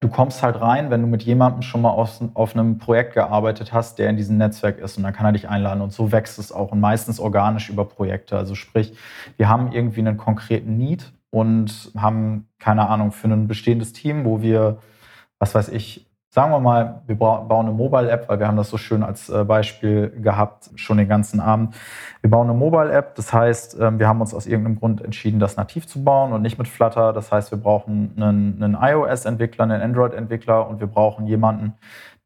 du 0.00 0.08
kommst 0.08 0.42
halt 0.42 0.60
rein, 0.60 0.90
wenn 0.90 1.02
du 1.02 1.06
mit 1.06 1.22
jemandem 1.22 1.60
schon 1.60 1.82
mal 1.82 1.90
auf, 1.90 2.20
auf, 2.34 2.54
einem 2.54 2.78
Projekt 2.78 3.14
gearbeitet 3.14 3.72
hast, 3.72 3.98
der 3.98 4.08
in 4.08 4.16
diesem 4.16 4.38
Netzwerk 4.38 4.78
ist 4.78 4.96
und 4.96 5.02
dann 5.02 5.12
kann 5.12 5.26
er 5.26 5.32
dich 5.32 5.48
einladen 5.48 5.82
und 5.82 5.92
so 5.92 6.10
wächst 6.10 6.38
es 6.38 6.52
auch 6.52 6.72
und 6.72 6.80
meistens 6.80 7.20
organisch 7.20 7.68
über 7.68 7.84
Projekte. 7.84 8.36
Also 8.36 8.54
sprich, 8.54 8.94
wir 9.36 9.48
haben 9.48 9.72
irgendwie 9.72 10.00
einen 10.00 10.16
konkreten 10.16 10.78
Need 10.78 11.12
und 11.30 11.92
haben, 11.96 12.48
keine 12.58 12.88
Ahnung, 12.88 13.12
für 13.12 13.28
ein 13.28 13.48
bestehendes 13.48 13.92
Team, 13.92 14.24
wo 14.24 14.42
wir, 14.42 14.78
was 15.38 15.54
weiß 15.54 15.68
ich, 15.70 16.10
sagen 16.30 16.52
wir 16.52 16.60
mal, 16.60 17.02
wir 17.06 17.16
bauen 17.16 17.66
eine 17.66 17.72
Mobile-App, 17.72 18.28
weil 18.28 18.38
wir 18.38 18.46
haben 18.46 18.56
das 18.56 18.70
so 18.70 18.76
schön 18.76 19.02
als 19.02 19.28
äh, 19.28 19.44
Beispiel 19.44 20.10
gehabt, 20.22 20.70
schon 20.76 20.98
den 20.98 21.08
ganzen 21.08 21.40
Abend. 21.40 21.74
Wir 22.20 22.30
bauen 22.30 22.48
eine 22.48 22.56
Mobile-App, 22.56 23.16
das 23.16 23.32
heißt, 23.32 23.78
ähm, 23.80 23.98
wir 23.98 24.06
haben 24.06 24.20
uns 24.20 24.32
aus 24.32 24.46
irgendeinem 24.46 24.78
Grund 24.78 25.02
entschieden, 25.02 25.40
das 25.40 25.56
nativ 25.56 25.88
zu 25.88 26.04
bauen 26.04 26.32
und 26.32 26.42
nicht 26.42 26.58
mit 26.58 26.68
Flutter. 26.68 27.12
Das 27.12 27.32
heißt, 27.32 27.50
wir 27.50 27.58
brauchen 27.58 28.12
einen, 28.16 28.62
einen 28.62 28.78
iOS-Entwickler, 28.80 29.64
einen 29.64 29.82
Android-Entwickler 29.82 30.68
und 30.68 30.78
wir 30.78 30.86
brauchen 30.86 31.26
jemanden, 31.26 31.74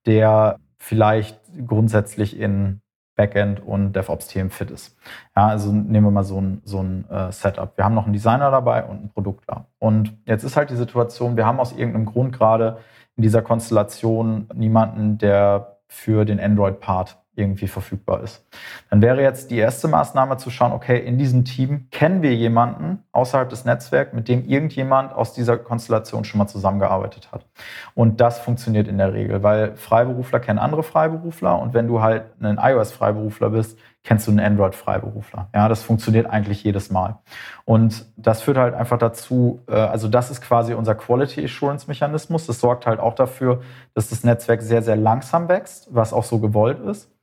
der 0.07 0.59
vielleicht 0.77 1.41
grundsätzlich 1.67 2.39
in 2.39 2.83
Backend 3.17 3.61
und 3.65 3.95
DevOps-Themen 3.95 4.51
fit 4.51 4.71
ist. 4.71 4.97
Ja, 5.37 5.49
also 5.49 5.73
nehmen 5.73 6.07
wir 6.07 6.11
mal 6.11 6.25
so 6.25 6.41
ein, 6.41 6.63
so 6.65 6.83
ein 6.83 7.09
äh, 7.09 7.31
Setup. 7.31 7.77
Wir 7.77 7.85
haben 7.85 7.95
noch 7.95 8.05
einen 8.05 8.13
Designer 8.13 8.51
dabei 8.51 8.85
und 8.85 8.97
einen 8.99 9.11
Produktler. 9.11 9.67
Und 9.79 10.17
jetzt 10.25 10.43
ist 10.43 10.57
halt 10.57 10.71
die 10.71 10.77
Situation, 10.77 11.37
wir 11.37 11.47
haben 11.47 11.61
aus 11.61 11.73
irgendeinem 11.73 12.07
Grund 12.07 12.33
gerade 12.33 12.79
in 13.17 13.23
dieser 13.23 13.43
Konstellation 13.43 14.49
niemanden, 14.55 15.19
der 15.19 15.79
für 15.87 16.25
den 16.25 16.41
Android-Part 16.41 17.19
irgendwie 17.37 17.69
verfügbar 17.69 18.23
ist. 18.23 18.47
Dann 18.91 19.03
wäre 19.03 19.23
jetzt 19.23 19.51
die 19.51 19.59
erste 19.59 19.89
Maßnahme 19.89 20.37
zu 20.37 20.51
schauen, 20.51 20.73
okay, 20.73 20.99
in 20.99 21.19
diesem 21.19 21.45
Team 21.45 21.89
kennen 21.91 22.23
wir 22.23 22.35
jemanden 22.35 23.03
außerhalb 23.13 23.49
des 23.49 23.65
Netzwerks, 23.65 24.13
mit 24.13 24.29
dem 24.29 24.45
irgendjemand 24.45 25.13
aus 25.13 25.33
dieser 25.33 25.59
Konstellation 25.59 26.25
schon 26.25 26.39
mal 26.39 26.47
zusammengearbeitet 26.47 27.31
hat. 27.33 27.47
Und 27.95 28.21
das 28.21 28.39
funktioniert 28.39 28.89
in 28.89 28.99
der 28.99 29.13
Regel, 29.13 29.43
weil 29.43 29.75
Freiberufler 29.77 30.41
kennen 30.41 30.59
andere 30.59 30.83
Freiberufler 30.83 31.59
und 31.61 31.75
wenn 31.75 31.89
du 31.89 32.03
halt 32.03 32.25
ein 32.41 32.59
iOS-Freiberufler 32.59 33.51
bist, 33.51 33.79
kennst 34.05 34.27
du 34.27 34.31
einen 34.31 34.41
Android-Freiberufler. 34.41 35.49
Ja, 35.55 35.69
das 35.69 35.83
funktioniert 35.83 36.27
eigentlich 36.27 36.63
jedes 36.63 36.91
Mal. 36.91 37.19
Und 37.65 38.07
das 38.17 38.43
führt 38.43 38.59
halt 38.59 38.75
einfach 38.75 38.99
dazu, 38.99 39.63
äh, 39.67 39.75
also 39.75 40.09
das 40.09 40.31
ist 40.31 40.43
quasi 40.43 40.75
unser 40.75 40.95
Quality 40.95 41.43
Assurance-Mechanismus. 41.43 42.47
Das 42.47 42.61
sorgt 42.61 42.87
halt 42.87 43.01
auch 43.01 43.15
dafür, 43.15 43.63
dass 43.95 44.11
das 44.11 44.23
Netzwerk 44.23 44.61
sehr, 44.61 44.83
sehr 44.83 44.97
langsam 44.97 45.49
wächst, 45.49 45.89
was 45.91 46.13
auch 46.13 46.25
so 46.25 46.39
gewollt 46.39 46.81
ist 46.81 47.14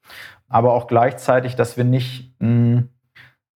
aber 0.50 0.74
auch 0.74 0.88
gleichzeitig, 0.88 1.56
dass 1.56 1.78
wir 1.78 1.84
nicht, 1.84 2.34
hm, 2.40 2.90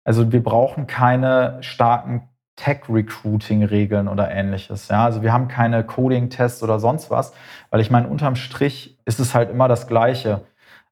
also 0.05 0.33
wir 0.33 0.43
brauchen 0.43 0.87
keine 0.87 1.59
starken 1.63 2.29
Tech-Recruiting-Regeln 2.57 4.09
oder 4.09 4.31
ähnliches. 4.31 4.89
Ja, 4.89 5.05
also 5.05 5.23
wir 5.23 5.33
haben 5.33 5.49
keine 5.49 5.85
Coding-Tests 5.85 6.63
oder 6.63 6.79
sonst 6.79 7.11
was, 7.11 7.33
weil 7.71 7.81
ich 7.81 7.91
meine, 7.91 8.09
unterm 8.09 8.37
Strich 8.37 8.99
ist 9.05 9.21
es 9.21 9.35
halt 9.35 9.51
immer 9.51 9.69
das 9.69 9.87
Gleiche. 9.87 10.43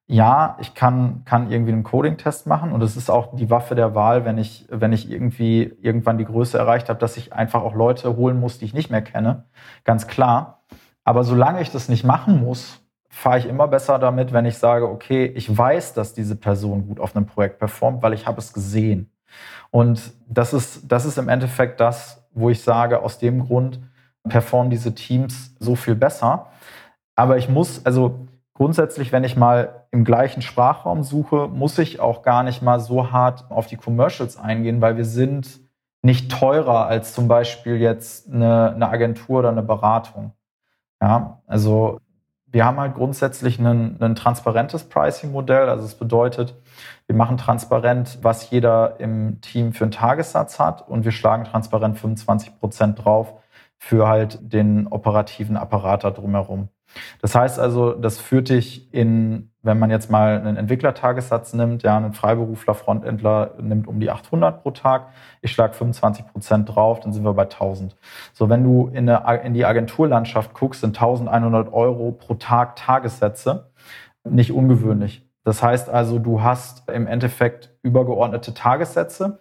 Ja, 0.07 0.57
ich 0.59 0.73
kann, 0.73 1.23
kann 1.23 1.51
irgendwie 1.51 1.71
einen 1.71 1.83
Coding-Test 1.83 2.47
machen 2.47 2.73
und 2.73 2.81
es 2.81 2.97
ist 2.97 3.09
auch 3.09 3.35
die 3.35 3.49
Waffe 3.49 3.75
der 3.75 3.95
Wahl, 3.95 4.25
wenn 4.25 4.37
ich, 4.37 4.65
wenn 4.69 4.91
ich 4.91 5.09
irgendwie 5.09 5.73
irgendwann 5.81 6.17
die 6.17 6.25
Größe 6.25 6.57
erreicht 6.57 6.89
habe, 6.89 6.99
dass 6.99 7.15
ich 7.15 7.31
einfach 7.31 7.61
auch 7.61 7.75
Leute 7.75 8.17
holen 8.17 8.39
muss, 8.39 8.57
die 8.57 8.65
ich 8.65 8.73
nicht 8.73 8.89
mehr 8.89 9.01
kenne. 9.01 9.45
Ganz 9.85 10.07
klar. 10.07 10.63
Aber 11.03 11.23
solange 11.23 11.61
ich 11.61 11.71
das 11.71 11.87
nicht 11.87 12.03
machen 12.03 12.41
muss, 12.41 12.80
fahre 13.11 13.37
ich 13.37 13.45
immer 13.45 13.67
besser 13.67 13.99
damit, 13.99 14.33
wenn 14.33 14.45
ich 14.45 14.57
sage, 14.57 14.89
okay, 14.89 15.25
ich 15.25 15.55
weiß, 15.55 15.93
dass 15.93 16.13
diese 16.13 16.35
Person 16.35 16.87
gut 16.87 16.99
auf 16.99 17.15
einem 17.15 17.25
Projekt 17.25 17.59
performt, 17.59 18.01
weil 18.01 18.13
ich 18.13 18.25
habe 18.25 18.39
es 18.39 18.53
gesehen. 18.53 19.11
Und 19.69 20.13
das 20.27 20.53
ist, 20.53 20.91
das 20.91 21.05
ist 21.05 21.17
im 21.17 21.29
Endeffekt 21.29 21.79
das, 21.79 22.25
wo 22.31 22.49
ich 22.49 22.63
sage, 22.63 23.01
aus 23.01 23.19
dem 23.19 23.45
Grund 23.45 23.79
performen 24.27 24.69
diese 24.69 24.95
Teams 24.95 25.55
so 25.59 25.75
viel 25.75 25.95
besser. 25.95 26.47
Aber 27.15 27.37
ich 27.37 27.49
muss, 27.49 27.85
also 27.85 28.27
grundsätzlich, 28.53 29.11
wenn 29.11 29.25
ich 29.25 29.35
mal 29.35 29.85
im 29.91 30.05
gleichen 30.05 30.41
Sprachraum 30.41 31.03
suche, 31.03 31.49
muss 31.49 31.77
ich 31.79 31.99
auch 31.99 32.21
gar 32.23 32.43
nicht 32.43 32.61
mal 32.61 32.79
so 32.79 33.11
hart 33.11 33.51
auf 33.51 33.67
die 33.67 33.77
Commercials 33.77 34.37
eingehen, 34.37 34.81
weil 34.81 34.95
wir 34.95 35.05
sind 35.05 35.59
nicht 36.01 36.31
teurer 36.31 36.87
als 36.87 37.13
zum 37.13 37.27
Beispiel 37.27 37.75
jetzt 37.77 38.31
eine, 38.31 38.73
eine 38.73 38.89
Agentur 38.89 39.39
oder 39.39 39.49
eine 39.49 39.63
Beratung. 39.63 40.31
Ja, 41.01 41.41
also 41.45 41.99
wir 42.51 42.65
haben 42.65 42.79
halt 42.79 42.95
grundsätzlich 42.95 43.59
ein, 43.59 44.15
transparentes 44.15 44.83
Pricing-Modell. 44.83 45.69
Also 45.69 45.85
es 45.85 45.95
bedeutet, 45.95 46.55
wir 47.07 47.15
machen 47.15 47.37
transparent, 47.37 48.19
was 48.21 48.49
jeder 48.49 48.99
im 48.99 49.39
Team 49.41 49.73
für 49.73 49.85
einen 49.85 49.91
Tagessatz 49.91 50.59
hat 50.59 50.87
und 50.87 51.05
wir 51.05 51.11
schlagen 51.11 51.45
transparent 51.45 51.97
25 51.97 52.59
Prozent 52.59 53.03
drauf 53.03 53.33
für 53.77 54.07
halt 54.07 54.39
den 54.41 54.87
operativen 54.87 55.57
Apparat 55.57 56.03
da 56.03 56.11
drumherum. 56.11 56.69
Das 57.21 57.35
heißt 57.35 57.59
also, 57.59 57.93
das 57.93 58.19
führt 58.19 58.49
dich 58.49 58.93
in, 58.93 59.51
wenn 59.61 59.79
man 59.79 59.89
jetzt 59.89 60.09
mal 60.09 60.37
einen 60.37 60.57
Entwicklertagessatz 60.57 61.53
nimmt, 61.53 61.83
ja, 61.83 61.97
einen 61.97 62.13
Freiberufler, 62.13 62.73
Frontendler 62.73 63.55
nimmt 63.59 63.87
um 63.87 63.99
die 63.99 64.09
800 64.09 64.61
pro 64.61 64.71
Tag, 64.71 65.09
ich 65.41 65.51
schlage 65.51 65.73
25 65.73 66.27
Prozent 66.27 66.75
drauf, 66.75 66.99
dann 66.99 67.13
sind 67.13 67.23
wir 67.23 67.33
bei 67.33 67.43
1000. 67.43 67.95
So, 68.33 68.49
wenn 68.49 68.63
du 68.63 68.89
in, 68.93 69.09
eine, 69.09 69.43
in 69.43 69.53
die 69.53 69.65
Agenturlandschaft 69.65 70.53
guckst, 70.53 70.81
sind 70.81 70.97
1100 70.97 71.71
Euro 71.73 72.11
pro 72.11 72.35
Tag 72.35 72.75
Tagessätze 72.75 73.71
nicht 74.23 74.51
ungewöhnlich. 74.51 75.27
Das 75.43 75.63
heißt 75.63 75.89
also, 75.89 76.19
du 76.19 76.41
hast 76.41 76.89
im 76.89 77.07
Endeffekt 77.07 77.73
übergeordnete 77.81 78.53
Tagessätze 78.53 79.39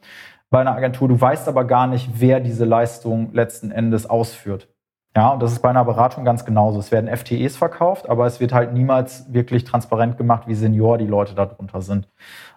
bei 0.49 0.61
einer 0.61 0.75
Agentur, 0.75 1.09
du 1.09 1.21
weißt 1.21 1.47
aber 1.47 1.65
gar 1.65 1.87
nicht, 1.87 2.11
wer 2.15 2.41
diese 2.41 2.65
Leistung 2.65 3.33
letzten 3.33 3.71
Endes 3.71 4.09
ausführt. 4.09 4.69
Ja, 5.17 5.31
und 5.31 5.43
das 5.43 5.51
ist 5.51 5.61
bei 5.61 5.71
einer 5.71 5.85
Beratung 5.85 6.25
ganz 6.25 6.45
genauso. 6.45 6.79
Es 6.79 6.93
werden 6.93 7.15
FTEs 7.15 7.57
verkauft, 7.57 8.09
aber 8.09 8.27
es 8.27 8.39
wird 8.39 8.53
halt 8.53 8.73
niemals 8.73 9.33
wirklich 9.33 9.65
transparent 9.65 10.17
gemacht, 10.17 10.47
wie 10.47 10.55
senior 10.55 10.99
die 10.99 11.07
Leute 11.07 11.35
darunter 11.35 11.83
sind. 11.83 12.09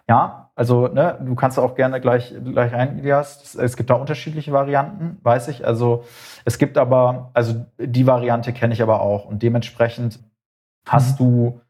Ja, 0.08 0.50
also 0.54 0.86
ne, 0.86 1.18
du 1.20 1.34
kannst 1.34 1.58
auch 1.58 1.74
gerne 1.74 2.00
gleich, 2.00 2.32
gleich 2.44 2.72
ein, 2.72 3.00
Elias. 3.00 3.56
Es 3.56 3.76
gibt 3.76 3.90
da 3.90 3.94
unterschiedliche 3.94 4.52
Varianten, 4.52 5.18
weiß 5.24 5.48
ich. 5.48 5.66
Also 5.66 6.04
es 6.44 6.58
gibt 6.58 6.78
aber, 6.78 7.30
also 7.34 7.66
die 7.78 8.06
Variante 8.06 8.52
kenne 8.52 8.72
ich 8.72 8.82
aber 8.82 9.00
auch. 9.00 9.24
Und 9.24 9.42
dementsprechend 9.42 10.20
hast 10.86 11.18
mhm. 11.20 11.24
du, 11.24 11.60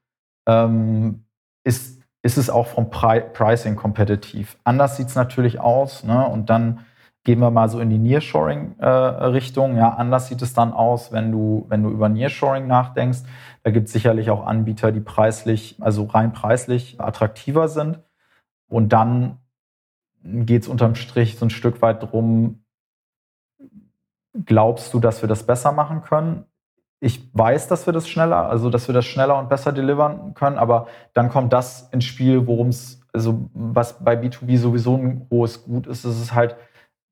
ähm, 0.46 1.24
ist, 1.64 2.02
ist 2.22 2.36
es 2.36 2.50
auch 2.50 2.66
vom 2.66 2.90
Pri 2.90 3.22
Pricing 3.32 3.76
kompetitiv. 3.76 4.58
Anders 4.64 4.98
sieht 4.98 5.08
es 5.08 5.14
natürlich 5.14 5.60
aus. 5.60 6.04
Ne? 6.04 6.28
Und 6.28 6.50
dann 6.50 6.80
Gehen 7.24 7.40
wir 7.40 7.50
mal 7.50 7.68
so 7.68 7.80
in 7.80 7.88
die 7.88 7.98
Nearshoring-Richtung. 7.98 9.76
Äh, 9.76 9.78
ja, 9.78 9.94
anders 9.94 10.28
sieht 10.28 10.42
es 10.42 10.52
dann 10.52 10.72
aus, 10.72 11.10
wenn 11.10 11.32
du, 11.32 11.64
wenn 11.68 11.82
du 11.82 11.88
über 11.88 12.08
Nearshoring 12.08 12.66
nachdenkst. 12.66 13.20
Da 13.62 13.70
gibt 13.70 13.86
es 13.86 13.94
sicherlich 13.94 14.30
auch 14.30 14.46
Anbieter, 14.46 14.92
die 14.92 15.00
preislich, 15.00 15.76
also 15.80 16.04
rein 16.04 16.32
preislich 16.32 17.00
attraktiver 17.00 17.68
sind. 17.68 18.00
Und 18.68 18.92
dann 18.92 19.38
geht 20.22 20.62
es 20.62 20.68
unterm 20.68 20.94
Strich 20.94 21.38
so 21.38 21.46
ein 21.46 21.50
Stück 21.50 21.82
weit 21.82 22.02
drum, 22.02 22.64
glaubst 24.44 24.92
du, 24.92 25.00
dass 25.00 25.22
wir 25.22 25.28
das 25.28 25.44
besser 25.44 25.72
machen 25.72 26.02
können? 26.02 26.44
Ich 27.00 27.30
weiß, 27.34 27.68
dass 27.68 27.86
wir 27.86 27.92
das 27.92 28.08
schneller, 28.08 28.48
also 28.48 28.70
dass 28.70 28.88
wir 28.88 28.94
das 28.94 29.04
schneller 29.04 29.38
und 29.38 29.48
besser 29.48 29.72
delivern 29.72 30.34
können, 30.34 30.58
aber 30.58 30.86
dann 31.12 31.28
kommt 31.28 31.52
das 31.52 31.88
ins 31.90 32.04
Spiel, 32.04 32.46
worum 32.46 32.68
es, 32.68 33.00
also 33.12 33.50
was 33.52 34.02
bei 34.02 34.14
B2B 34.14 34.56
sowieso 34.58 34.96
ein 34.96 35.26
hohes 35.30 35.64
Gut 35.64 35.86
ist, 35.86 36.04
ist 36.04 36.20
es 36.20 36.34
halt, 36.34 36.56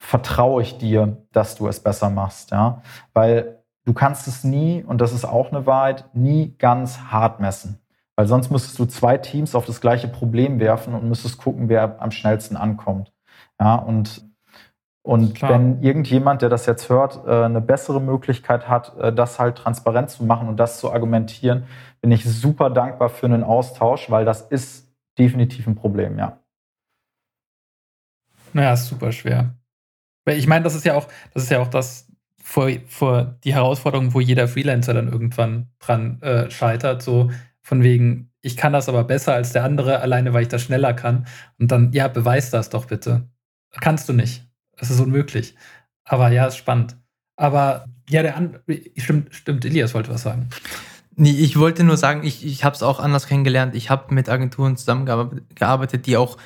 vertraue 0.02 0.62
ich 0.62 0.78
dir, 0.78 1.16
dass 1.32 1.54
du 1.54 1.68
es 1.68 1.80
besser 1.80 2.10
machst, 2.10 2.50
ja, 2.50 2.82
weil 3.14 3.62
du 3.84 3.92
kannst 3.92 4.26
es 4.26 4.42
nie, 4.42 4.82
und 4.82 5.00
das 5.00 5.12
ist 5.12 5.24
auch 5.24 5.52
eine 5.52 5.64
Wahrheit, 5.64 6.04
nie 6.12 6.54
ganz 6.58 6.98
hart 7.10 7.40
messen. 7.40 7.78
Weil 8.16 8.26
sonst 8.26 8.50
müsstest 8.50 8.78
du 8.78 8.84
zwei 8.84 9.16
Teams 9.16 9.54
auf 9.54 9.64
das 9.64 9.80
gleiche 9.80 10.08
Problem 10.08 10.58
werfen 10.58 10.94
und 10.94 11.08
müsstest 11.08 11.38
gucken, 11.38 11.68
wer 11.68 12.02
am 12.02 12.10
schnellsten 12.10 12.56
ankommt. 12.56 13.12
Ja, 13.60 13.76
und, 13.76 14.28
und 15.02 15.40
wenn 15.40 15.80
irgendjemand, 15.82 16.42
der 16.42 16.48
das 16.48 16.66
jetzt 16.66 16.88
hört, 16.88 17.24
äh, 17.24 17.44
eine 17.44 17.60
bessere 17.60 18.00
Möglichkeit 18.00 18.68
hat, 18.68 18.98
äh, 18.98 19.12
das 19.12 19.38
halt 19.38 19.56
transparent 19.56 20.10
zu 20.10 20.24
machen 20.24 20.48
und 20.48 20.58
das 20.58 20.78
zu 20.78 20.92
argumentieren, 20.92 21.64
bin 22.00 22.10
ich 22.10 22.24
super 22.24 22.70
dankbar 22.70 23.08
für 23.08 23.26
einen 23.26 23.44
Austausch, 23.44 24.10
weil 24.10 24.24
das 24.24 24.42
ist 24.42 24.92
definitiv 25.16 25.68
ein 25.68 25.76
Problem, 25.76 26.18
ja. 26.18 26.38
Naja, 28.52 28.72
ist 28.74 28.88
super 28.88 29.12
schwer. 29.12 29.54
Weil 30.24 30.38
ich 30.38 30.46
meine, 30.46 30.64
das 30.64 30.74
ist 30.74 30.84
ja 30.84 30.94
auch, 30.94 31.08
das 31.34 31.44
ist 31.44 31.50
ja 31.50 31.60
auch 31.60 31.68
das 31.68 32.08
vor, 32.42 32.70
vor 32.86 33.38
die 33.44 33.54
Herausforderung, 33.54 34.14
wo 34.14 34.20
jeder 34.20 34.48
Freelancer 34.48 34.94
dann 34.94 35.10
irgendwann 35.10 35.68
dran 35.78 36.20
äh, 36.22 36.50
scheitert, 36.50 37.02
so 37.02 37.30
von 37.62 37.82
wegen, 37.82 38.30
ich 38.40 38.56
kann 38.56 38.72
das 38.72 38.88
aber 38.88 39.04
besser 39.04 39.34
als 39.34 39.52
der 39.52 39.64
andere, 39.64 40.00
alleine 40.00 40.32
weil 40.32 40.42
ich 40.42 40.48
das 40.48 40.62
schneller 40.62 40.92
kann. 40.94 41.26
Und 41.58 41.70
dann, 41.70 41.92
ja, 41.92 42.08
beweis 42.08 42.50
das 42.50 42.70
doch 42.70 42.86
bitte. 42.86 43.28
Kannst 43.80 44.08
du 44.08 44.12
nicht. 44.12 44.44
Es 44.76 44.90
ist 44.90 45.00
unmöglich. 45.00 45.54
Aber 46.04 46.30
ja, 46.30 46.46
ist 46.46 46.56
spannend. 46.56 46.96
Aber 47.36 47.86
ja, 48.08 48.22
der 48.22 48.36
An 48.36 48.58
stimmt, 48.96 49.34
stimmt, 49.34 49.64
Elias 49.64 49.94
wollte 49.94 50.10
was 50.10 50.22
sagen. 50.22 50.48
Nee, 51.14 51.30
ich 51.30 51.58
wollte 51.58 51.84
nur 51.84 51.96
sagen, 51.96 52.24
ich, 52.24 52.44
ich 52.44 52.64
habe 52.64 52.74
es 52.74 52.82
auch 52.82 52.98
anders 52.98 53.26
kennengelernt. 53.26 53.74
Ich 53.76 53.90
habe 53.90 54.12
mit 54.14 54.28
Agenturen 54.28 54.76
zusammengearbeitet, 54.76 56.06
die 56.06 56.16
auch 56.16 56.36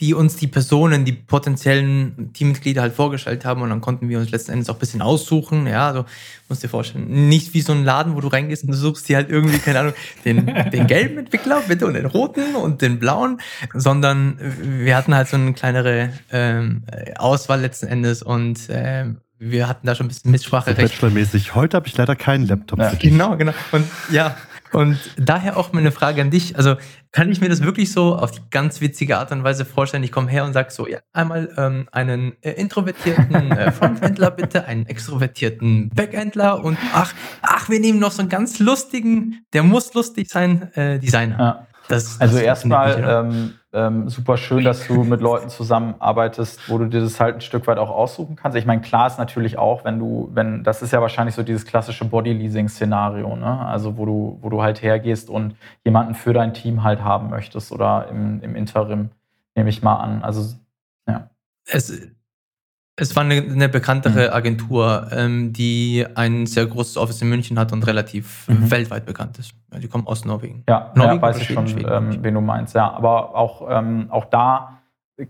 die 0.00 0.12
uns 0.12 0.36
die 0.36 0.48
Personen, 0.48 1.04
die 1.04 1.12
potenziellen 1.12 2.32
Teammitglieder 2.32 2.82
halt 2.82 2.94
vorgestellt 2.94 3.44
haben 3.44 3.62
und 3.62 3.70
dann 3.70 3.80
konnten 3.80 4.08
wir 4.08 4.18
uns 4.18 4.30
letzten 4.30 4.52
Endes 4.52 4.68
auch 4.68 4.74
ein 4.74 4.80
bisschen 4.80 5.02
aussuchen. 5.02 5.68
Ja, 5.68 5.86
also 5.86 6.04
musst 6.48 6.64
dir 6.64 6.68
vorstellen, 6.68 7.28
nicht 7.28 7.54
wie 7.54 7.60
so 7.60 7.72
ein 7.72 7.84
Laden, 7.84 8.16
wo 8.16 8.20
du 8.20 8.26
reingehst 8.26 8.64
und 8.64 8.72
du 8.72 8.76
suchst 8.76 9.08
dir 9.08 9.16
halt 9.16 9.30
irgendwie, 9.30 9.58
keine 9.58 9.80
Ahnung, 9.80 9.94
den, 10.24 10.46
den 10.72 10.86
gelben 10.88 11.18
Entwickler 11.18 11.62
bitte 11.68 11.86
und 11.86 11.94
den 11.94 12.06
roten 12.06 12.56
und 12.56 12.82
den 12.82 12.98
blauen, 12.98 13.40
sondern 13.72 14.36
wir 14.60 14.96
hatten 14.96 15.14
halt 15.14 15.28
so 15.28 15.36
eine 15.36 15.52
kleinere 15.52 16.12
ähm, 16.32 16.82
Auswahl 17.16 17.60
letzten 17.60 17.86
Endes 17.86 18.22
und 18.22 18.66
ähm, 18.70 19.18
wir 19.38 19.68
hatten 19.68 19.86
da 19.86 19.94
schon 19.94 20.06
ein 20.06 20.08
bisschen 20.08 20.30
Mitspracherecht. 20.30 20.78
Bachelormäßig. 20.78 21.54
Heute 21.54 21.76
habe 21.76 21.86
ich 21.86 21.96
leider 21.96 22.16
keinen 22.16 22.46
Laptop. 22.46 22.78
Ja, 22.78 22.92
genau, 22.94 23.36
genau. 23.36 23.52
Und 23.72 23.86
ja, 24.10 24.36
und 24.74 24.98
daher 25.16 25.56
auch 25.56 25.72
meine 25.72 25.92
Frage 25.92 26.20
an 26.20 26.30
dich. 26.30 26.56
Also 26.56 26.76
kann 27.12 27.30
ich 27.30 27.40
mir 27.40 27.48
das 27.48 27.62
wirklich 27.62 27.92
so 27.92 28.16
auf 28.16 28.32
die 28.32 28.40
ganz 28.50 28.80
witzige 28.80 29.18
Art 29.18 29.30
und 29.30 29.44
Weise 29.44 29.64
vorstellen? 29.64 30.02
Ich 30.02 30.12
komme 30.12 30.30
her 30.30 30.44
und 30.44 30.52
sage 30.52 30.70
so, 30.70 30.88
ja, 30.88 30.98
einmal 31.12 31.52
ähm, 31.56 31.88
einen 31.92 32.34
äh, 32.42 32.52
introvertierten 32.52 33.52
äh, 33.52 33.70
Frontendler 33.72 34.30
bitte, 34.30 34.64
einen 34.64 34.86
extrovertierten 34.86 35.90
Backendler 35.90 36.62
und 36.64 36.76
ach, 36.92 37.14
ach, 37.42 37.68
wir 37.68 37.78
nehmen 37.78 38.00
noch 38.00 38.12
so 38.12 38.22
einen 38.22 38.28
ganz 38.28 38.58
lustigen, 38.58 39.44
der 39.52 39.62
muss 39.62 39.94
lustig 39.94 40.28
sein, 40.28 40.72
äh, 40.74 40.98
Designer. 40.98 41.38
Ja. 41.38 41.66
Das, 41.88 42.20
also 42.20 42.38
erstmal 42.38 43.04
ähm, 43.06 43.54
ähm, 43.72 44.08
super 44.08 44.36
schön, 44.36 44.64
dass 44.64 44.86
du 44.86 45.04
mit 45.04 45.20
Leuten 45.20 45.48
zusammenarbeitest, 45.50 46.68
wo 46.70 46.78
du 46.78 46.86
dir 46.86 47.00
das 47.00 47.20
halt 47.20 47.36
ein 47.36 47.40
Stück 47.40 47.66
weit 47.66 47.78
auch 47.78 47.90
aussuchen 47.90 48.36
kannst. 48.36 48.56
Ich 48.56 48.64
meine, 48.64 48.80
klar 48.80 49.06
ist 49.06 49.18
natürlich 49.18 49.58
auch, 49.58 49.84
wenn 49.84 49.98
du, 49.98 50.30
wenn, 50.32 50.64
das 50.64 50.80
ist 50.80 50.92
ja 50.92 51.02
wahrscheinlich 51.02 51.34
so 51.34 51.42
dieses 51.42 51.66
klassische 51.66 52.04
Body-Leasing-Szenario, 52.04 53.36
ne? 53.36 53.66
Also 53.66 53.98
wo 53.98 54.06
du, 54.06 54.38
wo 54.40 54.48
du 54.48 54.62
halt 54.62 54.80
hergehst 54.80 55.28
und 55.28 55.56
jemanden 55.84 56.14
für 56.14 56.32
dein 56.32 56.54
Team 56.54 56.84
halt 56.84 57.02
haben 57.02 57.28
möchtest 57.30 57.72
oder 57.72 58.08
im, 58.08 58.40
im 58.42 58.56
Interim, 58.56 59.10
nehme 59.54 59.68
ich 59.68 59.82
mal 59.82 59.96
an. 59.96 60.22
Also 60.22 60.56
ja. 61.06 61.28
Es, 61.66 61.92
es 62.96 63.16
war 63.16 63.24
eine, 63.24 63.34
eine 63.34 63.68
bekanntere 63.68 64.28
mhm. 64.28 64.34
Agentur, 64.34 65.08
ähm, 65.10 65.52
die 65.52 66.06
ein 66.14 66.46
sehr 66.46 66.66
großes 66.66 66.96
Office 66.96 67.20
in 67.22 67.28
München 67.28 67.58
hat 67.58 67.72
und 67.72 67.86
relativ 67.86 68.46
mhm. 68.48 68.70
weltweit 68.70 69.04
bekannt 69.04 69.38
ist. 69.38 69.52
Die 69.76 69.88
kommen 69.88 70.06
aus 70.06 70.24
Norwegen. 70.24 70.62
Ja, 70.68 70.92
Norwegen 70.94 71.16
ja 71.16 71.22
weiß 71.22 71.38
ich 71.38 71.48
schon, 71.48 71.66
ähm, 71.66 72.22
wen 72.22 72.34
du 72.34 72.40
meinst. 72.40 72.74
Ja, 72.74 72.92
aber 72.92 73.34
auch, 73.34 73.66
ähm, 73.68 74.06
auch 74.10 74.26
da 74.26 74.78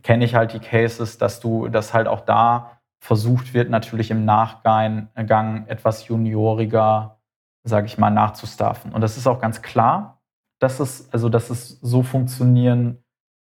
kenne 0.02 0.24
ich 0.24 0.34
halt 0.34 0.52
die 0.52 0.58
Cases, 0.58 1.16
dass 1.16 1.40
du, 1.40 1.68
dass 1.68 1.94
halt 1.94 2.06
auch 2.06 2.20
da 2.20 2.80
versucht 3.00 3.52
wird, 3.54 3.70
natürlich 3.70 4.10
im 4.10 4.24
Nachgang 4.24 5.08
etwas 5.14 6.08
junioriger, 6.08 7.18
sage 7.62 7.86
ich 7.86 7.98
mal, 7.98 8.10
nachzustaffen. 8.10 8.92
Und 8.92 9.00
das 9.00 9.16
ist 9.16 9.26
auch 9.26 9.40
ganz 9.40 9.62
klar, 9.62 10.20
dass 10.58 10.80
es, 10.80 11.08
also, 11.12 11.28
dass 11.28 11.50
es 11.50 11.80
so 11.80 12.02
funktionieren 12.02 12.98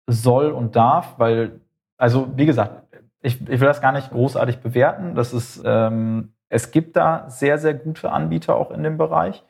soll 0.07 0.51
und 0.51 0.75
darf, 0.75 1.15
weil, 1.17 1.59
also 1.97 2.29
wie 2.35 2.45
gesagt, 2.45 2.86
ich, 3.27 3.41
ich 3.41 3.59
will 3.59 3.67
das 3.67 3.81
gar 3.81 3.91
nicht 3.91 4.11
großartig 4.11 4.59
bewerten. 4.59 5.15
Das 5.15 5.33
ist, 5.33 5.61
ähm, 5.65 6.33
es 6.49 6.71
gibt 6.71 6.95
da 6.95 7.29
sehr, 7.29 7.57
sehr 7.57 7.73
gute 7.73 8.11
Anbieter 8.11 8.55
auch 8.55 8.71
in 8.71 8.83
dem 8.83 8.97
Bereich. 8.97 9.43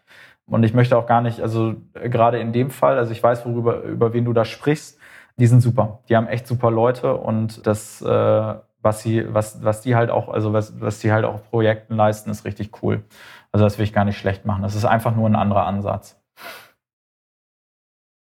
Und 0.46 0.63
ich 0.63 0.74
möchte 0.74 0.98
auch 0.98 1.06
gar 1.08 1.22
nicht, 1.22 1.42
also 1.42 1.76
äh, 1.94 2.10
gerade 2.10 2.40
in 2.40 2.54
dem 2.54 2.72
Fall, 2.72 2.98
also 2.98 3.12
ich 3.12 3.22
weiß, 3.22 3.46
worüber, 3.46 3.82
über 3.84 4.13
wen 4.13 4.26
du 4.26 4.34
da 4.34 4.46
sprichst, 4.46 5.00
die 5.38 5.48
sind 5.48 5.62
super. 5.62 6.00
Die 6.10 6.16
haben 6.16 6.28
echt 6.28 6.48
super 6.48 6.72
Leute 6.72 7.16
und 7.16 7.68
das, 7.68 8.02
äh, 8.02 8.56
was 8.82 9.02
sie, 9.02 9.34
was, 9.34 9.63
was 9.63 9.82
die 9.82 9.96
halt 9.96 10.10
auch, 10.10 10.30
also 10.30 10.54
was, 10.54 10.80
was 10.82 11.00
die 11.00 11.12
halt 11.12 11.26
auch 11.26 11.44
Projekten 11.50 11.96
leisten, 11.96 12.30
ist 12.32 12.46
richtig 12.46 12.82
cool. 12.82 13.04
Also 13.52 13.66
das 13.66 13.78
will 13.78 13.84
ich 13.84 13.94
gar 13.94 14.06
nicht 14.06 14.18
schlecht 14.18 14.46
machen. 14.46 14.63
Das 14.63 14.76
ist 14.76 14.86
einfach 14.86 15.16
nur 15.16 15.30
ein 15.30 15.36
anderer 15.36 15.66
Ansatz. 15.66 16.20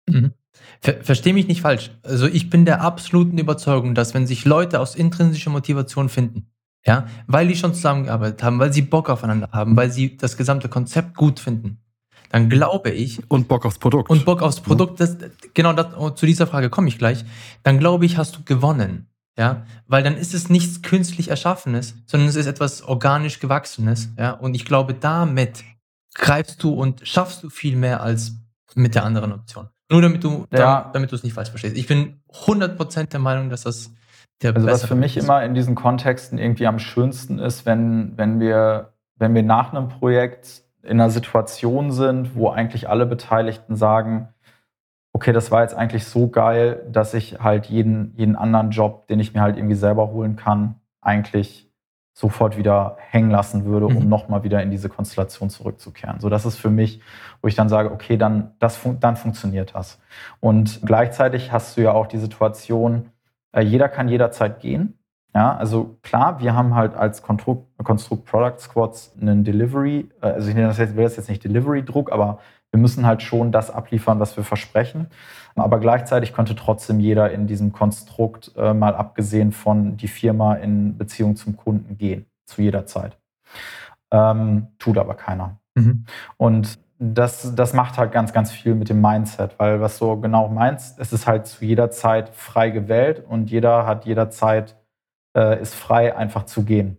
Mhm. 0.08 0.32
Ver 0.80 1.02
Verstehe 1.02 1.34
mich 1.34 1.48
nicht 1.48 1.62
falsch. 1.62 1.90
Also 2.02 2.26
ich 2.26 2.50
bin 2.50 2.64
der 2.64 2.80
absoluten 2.80 3.38
Überzeugung, 3.38 3.94
dass 3.94 4.14
wenn 4.14 4.26
sich 4.26 4.44
Leute 4.44 4.80
aus 4.80 4.94
intrinsischer 4.94 5.50
Motivation 5.50 6.08
finden, 6.08 6.50
ja, 6.86 7.06
weil 7.26 7.48
die 7.48 7.56
schon 7.56 7.74
zusammengearbeitet 7.74 8.42
haben, 8.42 8.58
weil 8.58 8.72
sie 8.72 8.82
Bock 8.82 9.10
aufeinander 9.10 9.48
haben, 9.52 9.76
weil 9.76 9.90
sie 9.90 10.16
das 10.16 10.36
gesamte 10.36 10.68
Konzept 10.68 11.16
gut 11.16 11.40
finden, 11.40 11.80
dann 12.30 12.48
glaube 12.48 12.90
ich. 12.90 13.28
Und 13.28 13.48
Bock 13.48 13.64
aufs 13.64 13.78
Produkt. 13.78 14.10
Und 14.10 14.24
Bock 14.24 14.42
aufs 14.42 14.60
Produkt, 14.60 15.00
das, 15.00 15.16
genau 15.54 15.72
das, 15.72 15.96
oh, 15.96 16.10
zu 16.10 16.26
dieser 16.26 16.46
Frage 16.46 16.70
komme 16.70 16.88
ich 16.88 16.98
gleich. 16.98 17.24
Dann 17.62 17.78
glaube 17.78 18.06
ich, 18.06 18.16
hast 18.16 18.36
du 18.36 18.44
gewonnen. 18.44 19.08
Ja, 19.38 19.66
weil 19.86 20.02
dann 20.02 20.16
ist 20.16 20.32
es 20.32 20.48
nichts 20.48 20.80
künstlich 20.80 21.28
Erschaffenes, 21.28 21.94
sondern 22.06 22.28
es 22.28 22.36
ist 22.36 22.46
etwas 22.46 22.82
organisch 22.82 23.38
Gewachsenes. 23.38 24.08
Ja, 24.16 24.30
und 24.30 24.54
ich 24.54 24.64
glaube, 24.64 24.94
damit 24.94 25.62
greifst 26.14 26.62
du 26.62 26.72
und 26.72 27.06
schaffst 27.06 27.42
du 27.42 27.50
viel 27.50 27.76
mehr 27.76 28.02
als 28.02 28.32
mit 28.74 28.94
der 28.94 29.04
anderen 29.04 29.32
Option. 29.32 29.68
Nur 29.90 30.02
damit 30.02 30.24
du 30.24 30.46
ja. 30.52 30.90
damit 30.92 31.12
du 31.12 31.16
es 31.16 31.22
nicht 31.22 31.32
falsch 31.32 31.50
verstehst. 31.50 31.76
Ich 31.76 31.86
bin 31.86 32.20
100% 32.32 33.10
der 33.10 33.20
Meinung, 33.20 33.50
dass 33.50 33.62
das 33.62 33.92
der 34.42 34.54
Also 34.54 34.66
was 34.66 34.84
für 34.84 34.94
mich 34.94 35.16
ist. 35.16 35.24
immer 35.24 35.44
in 35.44 35.54
diesen 35.54 35.74
Kontexten 35.74 36.38
irgendwie 36.38 36.66
am 36.66 36.78
schönsten 36.78 37.38
ist, 37.38 37.66
wenn, 37.66 38.16
wenn, 38.16 38.40
wir, 38.40 38.92
wenn 39.16 39.34
wir 39.34 39.42
nach 39.42 39.72
einem 39.72 39.88
Projekt 39.88 40.62
in 40.82 41.00
einer 41.00 41.10
Situation 41.10 41.90
sind, 41.90 42.34
wo 42.36 42.50
eigentlich 42.50 42.88
alle 42.88 43.06
Beteiligten 43.06 43.76
sagen, 43.76 44.28
okay, 45.12 45.32
das 45.32 45.50
war 45.50 45.62
jetzt 45.62 45.74
eigentlich 45.74 46.04
so 46.04 46.28
geil, 46.28 46.86
dass 46.90 47.14
ich 47.14 47.40
halt 47.40 47.66
jeden, 47.66 48.12
jeden 48.16 48.36
anderen 48.36 48.70
Job, 48.70 49.06
den 49.08 49.18
ich 49.18 49.32
mir 49.32 49.40
halt 49.40 49.56
irgendwie 49.56 49.74
selber 49.74 50.08
holen 50.08 50.36
kann, 50.36 50.76
eigentlich 51.00 51.65
sofort 52.18 52.56
wieder 52.56 52.96
hängen 53.10 53.30
lassen 53.30 53.66
würde, 53.66 53.84
um 53.84 54.04
mhm. 54.04 54.08
nochmal 54.08 54.42
wieder 54.42 54.62
in 54.62 54.70
diese 54.70 54.88
Konstellation 54.88 55.50
zurückzukehren. 55.50 56.18
So, 56.18 56.30
das 56.30 56.46
ist 56.46 56.56
für 56.56 56.70
mich, 56.70 57.02
wo 57.42 57.48
ich 57.48 57.54
dann 57.54 57.68
sage, 57.68 57.92
okay, 57.92 58.16
dann, 58.16 58.52
das 58.58 58.78
fun 58.78 58.98
dann 59.00 59.16
funktioniert 59.16 59.74
das. 59.74 60.00
Und 60.40 60.80
gleichzeitig 60.82 61.52
hast 61.52 61.76
du 61.76 61.82
ja 61.82 61.92
auch 61.92 62.06
die 62.06 62.16
Situation, 62.16 63.10
äh, 63.52 63.60
jeder 63.60 63.90
kann 63.90 64.08
jederzeit 64.08 64.60
gehen. 64.60 64.98
Ja, 65.36 65.54
also 65.54 65.98
klar, 66.00 66.40
wir 66.40 66.54
haben 66.54 66.74
halt 66.74 66.94
als 66.94 67.20
Konstrukt, 67.20 67.66
Konstrukt 67.84 68.24
Product 68.24 68.58
Squads 68.58 69.14
einen 69.20 69.44
Delivery, 69.44 70.08
äh, 70.22 70.28
also 70.28 70.48
ich 70.48 70.54
nenne 70.54 70.68
das 70.68 70.78
jetzt, 70.78 70.96
will 70.96 71.04
das 71.04 71.16
jetzt 71.16 71.28
nicht 71.28 71.44
Delivery-Druck, 71.44 72.10
aber 72.10 72.38
wir 72.70 72.80
müssen 72.80 73.04
halt 73.04 73.20
schon 73.20 73.52
das 73.52 73.70
abliefern, 73.70 74.18
was 74.18 74.34
wir 74.38 74.44
versprechen. 74.44 75.08
Aber 75.54 75.78
gleichzeitig 75.78 76.32
könnte 76.32 76.56
trotzdem 76.56 77.00
jeder 77.00 77.32
in 77.32 77.46
diesem 77.46 77.72
Konstrukt 77.72 78.52
äh, 78.56 78.72
mal 78.72 78.94
abgesehen 78.94 79.52
von 79.52 79.98
die 79.98 80.08
Firma 80.08 80.54
in 80.54 80.96
Beziehung 80.96 81.36
zum 81.36 81.54
Kunden 81.58 81.98
gehen, 81.98 82.24
zu 82.46 82.62
jeder 82.62 82.86
Zeit. 82.86 83.18
Ähm, 84.10 84.68
tut 84.78 84.96
aber 84.96 85.16
keiner. 85.16 85.58
Mhm. 85.74 86.06
Und 86.38 86.78
das, 86.98 87.54
das 87.54 87.74
macht 87.74 87.98
halt 87.98 88.10
ganz, 88.10 88.32
ganz 88.32 88.52
viel 88.52 88.74
mit 88.74 88.88
dem 88.88 89.02
Mindset, 89.02 89.58
weil 89.58 89.82
was 89.82 89.98
du 89.98 90.18
genau 90.18 90.48
meinst, 90.48 90.98
es 90.98 91.12
ist 91.12 91.26
halt 91.26 91.46
zu 91.46 91.62
jeder 91.62 91.90
Zeit 91.90 92.30
frei 92.30 92.70
gewählt 92.70 93.22
und 93.28 93.50
jeder 93.50 93.86
hat 93.86 94.06
jederzeit, 94.06 94.76
äh, 95.36 95.60
ist 95.60 95.74
frei, 95.74 96.16
einfach 96.16 96.46
zu 96.46 96.64
gehen. 96.64 96.98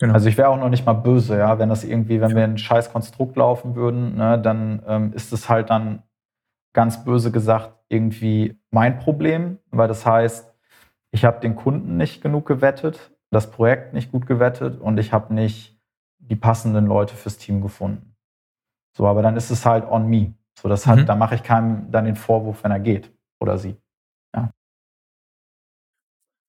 Genau. 0.00 0.14
Also 0.14 0.28
ich 0.28 0.38
wäre 0.38 0.48
auch 0.48 0.56
noch 0.56 0.70
nicht 0.70 0.86
mal 0.86 0.94
böse, 0.94 1.38
ja, 1.38 1.58
wenn 1.58 1.68
das 1.68 1.84
irgendwie, 1.84 2.22
wenn 2.22 2.34
wir 2.34 2.42
ein 2.42 2.56
scheiß 2.56 2.90
Konstrukt 2.90 3.36
laufen 3.36 3.76
würden, 3.76 4.16
ne, 4.16 4.40
dann 4.40 4.82
ähm, 4.86 5.12
ist 5.12 5.32
es 5.32 5.50
halt 5.50 5.68
dann 5.68 6.02
ganz 6.72 7.04
böse 7.04 7.30
gesagt 7.30 7.74
irgendwie 7.88 8.58
mein 8.70 8.98
Problem, 8.98 9.58
weil 9.70 9.88
das 9.88 10.06
heißt, 10.06 10.54
ich 11.10 11.24
habe 11.24 11.40
den 11.40 11.54
Kunden 11.54 11.96
nicht 11.96 12.22
genug 12.22 12.46
gewettet, 12.46 13.12
das 13.30 13.50
Projekt 13.50 13.92
nicht 13.92 14.10
gut 14.10 14.26
gewettet 14.26 14.80
und 14.80 14.98
ich 14.98 15.12
habe 15.12 15.34
nicht 15.34 15.78
die 16.18 16.36
passenden 16.36 16.86
Leute 16.86 17.14
fürs 17.14 17.36
Team 17.36 17.60
gefunden. 17.60 18.16
So, 18.96 19.06
aber 19.06 19.20
dann 19.22 19.36
ist 19.36 19.50
es 19.50 19.66
halt 19.66 19.84
on 19.84 20.08
me. 20.08 20.34
So, 20.58 20.68
das 20.68 20.86
mhm. 20.86 20.90
hat, 20.90 21.08
da 21.08 21.14
mache 21.14 21.34
ich 21.34 21.42
keinem 21.42 21.90
dann 21.90 22.04
den 22.06 22.16
Vorwurf, 22.16 22.64
wenn 22.64 22.70
er 22.70 22.80
geht 22.80 23.12
oder 23.40 23.58
sie. 23.58 23.76
Ja. 24.34 24.50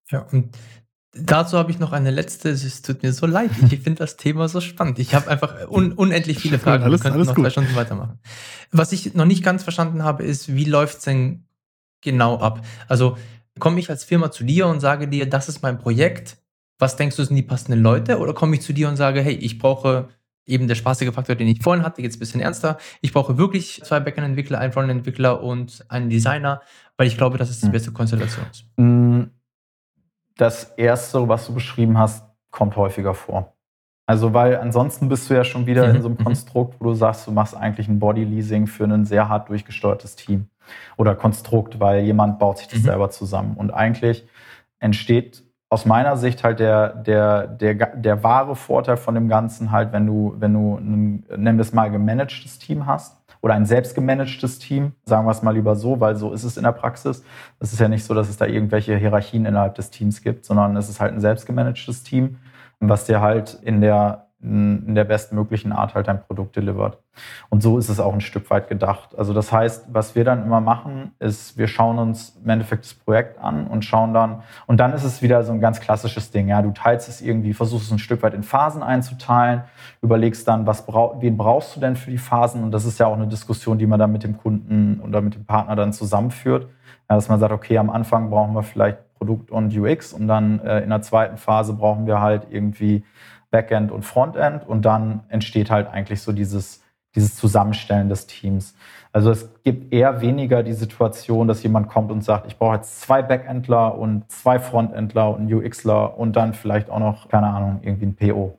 Ja, 0.10 0.26
und 0.32 0.58
Dazu 1.14 1.58
habe 1.58 1.72
ich 1.72 1.80
noch 1.80 1.92
eine 1.92 2.10
letzte. 2.10 2.50
Es 2.50 2.82
tut 2.82 3.04
mir 3.04 3.12
so 3.12 3.26
leid. 3.26 3.52
Ich 3.70 3.82
finde 3.82 4.00
das 4.00 4.16
Thema 4.16 4.48
so 4.48 4.62
spannend. 4.62 4.98
Ich 4.98 5.14
habe 5.14 5.30
einfach 5.30 5.70
un 5.70 5.92
unendlich 5.92 6.40
viele 6.40 6.58
Fragen. 6.58 6.84
Alles, 6.84 7.04
Wir 7.04 7.12
könnten 7.12 7.26
noch 7.26 7.36
gut. 7.36 7.46
zwei 7.46 7.50
Stunden 7.50 7.76
weitermachen. 7.76 8.20
Was 8.72 8.94
ich 8.94 9.14
noch 9.14 9.26
nicht 9.26 9.44
ganz 9.44 9.64
verstanden 9.64 10.04
habe, 10.04 10.24
ist, 10.24 10.56
wie 10.56 10.64
läuft 10.64 11.00
es 11.00 11.04
denn 11.04 11.44
genau 12.00 12.38
ab? 12.40 12.66
Also 12.88 13.18
komme 13.60 13.80
ich 13.80 13.90
als 13.90 14.06
Firma 14.06 14.32
zu 14.32 14.46
dir 14.46 14.68
und 14.68 14.80
sage 14.80 15.10
dir, 15.10 15.30
das 15.30 15.50
ist 15.50 15.62
mein 15.62 15.80
Projekt. 15.80 16.38
Was 16.80 16.96
denkst 16.96 17.18
du, 17.18 17.24
sind 17.26 17.36
die 17.36 17.44
passenden 17.44 17.84
Leute? 17.84 18.18
Oder 18.20 18.34
komme 18.34 18.56
ich 18.56 18.62
zu 18.62 18.72
dir 18.72 18.88
und 18.88 18.96
sage, 18.96 19.22
hey, 19.22 19.34
ich 19.34 19.60
brauche 19.60 20.08
eben 20.46 20.68
der 20.68 20.76
spaßige 20.76 21.14
Faktor, 21.14 21.36
den 21.36 21.48
ich 21.48 21.62
vorhin 21.62 21.84
hatte, 21.84 22.02
jetzt 22.02 22.16
ein 22.16 22.20
bisschen 22.20 22.42
ernster. 22.42 22.78
Ich 23.02 23.12
brauche 23.12 23.38
wirklich 23.38 23.82
zwei 23.84 24.00
Backend-Entwickler, 24.00 24.60
einen 24.60 24.72
Frontend-Entwickler 24.72 25.44
und 25.44 25.86
einen 25.90 26.10
Designer, 26.10 26.62
weil 26.98 27.08
ich 27.08 27.18
glaube, 27.18 27.38
dass 27.38 27.50
es 27.50 27.60
die 27.60 27.66
hm. 27.66 27.74
beste 27.74 27.92
Konstellation 27.92 28.46
ist. 28.50 28.66
Mm 28.78 29.01
das 30.42 30.74
Erste, 30.76 31.28
was 31.30 31.46
du 31.46 31.54
beschrieben 31.54 32.00
hast, 32.00 32.26
kommt 32.50 32.76
häufiger 32.76 33.14
vor. 33.14 33.54
Also, 34.08 34.34
weil 34.34 34.58
ansonsten 34.58 35.08
bist 35.08 35.30
du 35.30 35.36
ja 35.36 35.44
schon 35.44 35.68
wieder 35.68 35.88
in 35.88 35.98
mhm, 35.98 36.02
so 36.02 36.08
einem 36.08 36.18
mhm. 36.18 36.24
Konstrukt, 36.24 36.76
wo 36.80 36.86
du 36.86 36.94
sagst, 36.96 37.28
du 37.28 37.32
machst 37.32 37.56
eigentlich 37.56 37.88
ein 37.88 38.00
Body-Leasing 38.00 38.66
für 38.66 38.86
ein 38.86 39.06
sehr 39.06 39.30
hart 39.30 39.50
durchgesteuertes 39.50 40.16
Team 40.16 40.48
oder 40.98 41.16
Konstrukt, 41.16 41.80
weil 41.80 42.04
jemand 42.04 42.40
baut 42.40 42.58
sich 42.58 42.68
das 42.68 42.80
mhm. 42.80 42.86
selber 42.86 43.10
zusammen. 43.12 43.56
Und 43.56 43.70
eigentlich 43.70 44.28
entsteht 44.80 45.44
aus 45.70 45.86
meiner 45.86 46.18
Sicht 46.18 46.44
halt 46.44 46.60
der, 46.60 46.90
der, 46.90 47.48
der, 47.48 47.74
der 47.76 48.24
wahre 48.24 48.56
Vorteil 48.56 48.98
von 48.98 49.14
dem 49.14 49.30
Ganzen 49.30 49.72
halt, 49.72 49.94
wenn 49.94 50.08
du, 50.08 50.36
wenn 50.40 50.54
du 50.54 50.78
ein, 50.78 51.24
nennen 51.30 51.58
wir 51.58 51.62
es 51.62 51.72
mal, 51.72 51.92
gemanagtes 51.92 52.58
Team 52.58 52.88
hast 52.88 53.21
oder 53.42 53.56
ein 53.56 53.66
selbstgemanagtes 53.66 54.60
Team, 54.60 54.94
sagen 55.06 55.26
wir 55.26 55.32
es 55.32 55.42
mal 55.42 55.52
lieber 55.52 55.76
so, 55.76 56.00
weil 56.00 56.16
so 56.16 56.32
ist 56.32 56.44
es 56.44 56.58
in 56.58 56.64
der 56.64 56.72
Praxis. 56.72 57.24
Es 57.60 57.74
ist 57.74 57.80
ja 57.80 57.88
nicht 57.88 58.04
so, 58.04 58.14
dass 58.14 58.30
es 58.30 58.38
da 58.38 58.46
irgendwelche 58.46 58.96
Hierarchien 58.96 59.46
innerhalb 59.46 59.76
des 59.76 59.90
Teams 59.90 60.22
gibt, 60.22 60.46
sondern 60.46 60.76
es 60.78 60.90
ist 60.90 61.00
halt 61.02 61.14
ein 61.14 61.22
selbstgemanagtes 61.22 62.04
Team, 62.04 62.38
was 62.80 63.06
dir 63.06 63.22
halt 63.22 63.56
in 63.64 63.82
der 63.82 64.31
in 64.44 64.96
der 64.96 65.04
bestmöglichen 65.04 65.72
Art 65.72 65.94
halt 65.94 66.08
dein 66.08 66.24
Produkt 66.24 66.56
delivert. 66.56 66.98
Und 67.50 67.62
so 67.62 67.78
ist 67.78 67.90
es 67.90 68.00
auch 68.00 68.14
ein 68.14 68.22
Stück 68.22 68.50
weit 68.50 68.70
gedacht. 68.70 69.16
Also 69.16 69.34
das 69.34 69.52
heißt, 69.52 69.88
was 69.92 70.16
wir 70.16 70.24
dann 70.24 70.44
immer 70.44 70.62
machen, 70.62 71.12
ist, 71.20 71.58
wir 71.58 71.68
schauen 71.68 72.00
uns 72.00 72.40
im 72.44 72.50
Endeffekt 72.50 72.86
das 72.86 72.94
Projekt 72.96 73.40
an 73.40 73.68
und 73.68 73.86
schauen 73.86 74.14
dann, 74.14 74.42
und 74.66 74.80
dann 74.80 74.94
ist 74.94 75.04
es 75.04 75.22
wieder 75.22 75.44
so 75.44 75.52
ein 75.52 75.62
ganz 75.62 75.80
klassisches 75.80 76.32
Ding. 76.32 76.48
Ja, 76.48 76.64
du 76.64 76.72
teilst 76.72 77.08
es 77.08 77.22
irgendwie, 77.22 77.54
versuchst 77.54 77.88
es 77.88 77.92
ein 77.92 78.00
Stück 78.00 78.24
weit 78.24 78.34
in 78.34 78.42
Phasen 78.42 78.82
einzuteilen, 78.82 79.64
überlegst 80.02 80.48
dann, 80.48 80.66
was 80.66 80.88
brauch, 80.88 81.22
wen 81.22 81.38
brauchst 81.38 81.76
du 81.76 81.80
denn 81.80 81.96
für 81.96 82.10
die 82.10 82.18
Phasen? 82.18 82.64
Und 82.64 82.72
das 82.72 82.86
ist 82.86 83.00
ja 83.00 83.06
auch 83.06 83.16
eine 83.16 83.28
Diskussion, 83.28 83.78
die 83.78 83.86
man 83.86 84.00
dann 84.00 84.12
mit 84.12 84.24
dem 84.24 84.38
Kunden 84.38 85.02
oder 85.02 85.22
mit 85.22 85.36
dem 85.36 85.46
Partner 85.46 85.76
dann 85.76 85.94
zusammenführt. 85.94 86.68
Ja, 87.10 87.16
dass 87.16 87.30
man 87.30 87.40
sagt, 87.40 87.52
okay, 87.54 87.78
am 87.78 87.92
Anfang 87.92 88.32
brauchen 88.32 88.56
wir 88.56 88.64
vielleicht 88.64 88.98
Produkt 89.22 89.52
und 89.52 89.78
UX 89.78 90.14
und 90.14 90.28
dann 90.28 90.60
äh, 90.62 90.80
in 90.80 90.90
der 90.90 91.04
zweiten 91.04 91.38
Phase 91.38 91.74
brauchen 91.74 92.08
wir 92.08 92.22
halt 92.22 92.48
irgendwie 92.50 93.04
Backend 93.52 93.92
und 93.92 94.04
Frontend 94.04 94.68
und 94.68 94.84
dann 94.84 95.24
entsteht 95.28 95.70
halt 95.70 95.88
eigentlich 95.88 96.22
so 96.22 96.32
dieses, 96.32 96.82
dieses 97.16 97.36
Zusammenstellen 97.36 98.10
des 98.10 98.26
Teams. 98.28 98.76
Also 99.14 99.30
es 99.30 99.50
gibt 99.64 99.94
eher 99.94 100.22
weniger 100.22 100.64
die 100.64 100.74
Situation, 100.74 101.48
dass 101.48 101.62
jemand 101.64 101.90
kommt 101.90 102.12
und 102.12 102.24
sagt, 102.24 102.48
ich 102.48 102.58
brauche 102.58 102.78
jetzt 102.78 103.02
zwei 103.02 103.22
Backendler 103.22 103.98
und 103.98 104.32
zwei 104.32 104.58
Frontendler 104.58 105.36
und 105.36 105.52
UXler 105.52 106.18
und 106.18 106.36
dann 106.36 106.54
vielleicht 106.54 106.90
auch 106.90 107.00
noch, 107.00 107.28
keine 107.28 107.48
Ahnung, 107.48 107.82
irgendwie 107.84 108.06
ein 108.06 108.16
PO. 108.16 108.58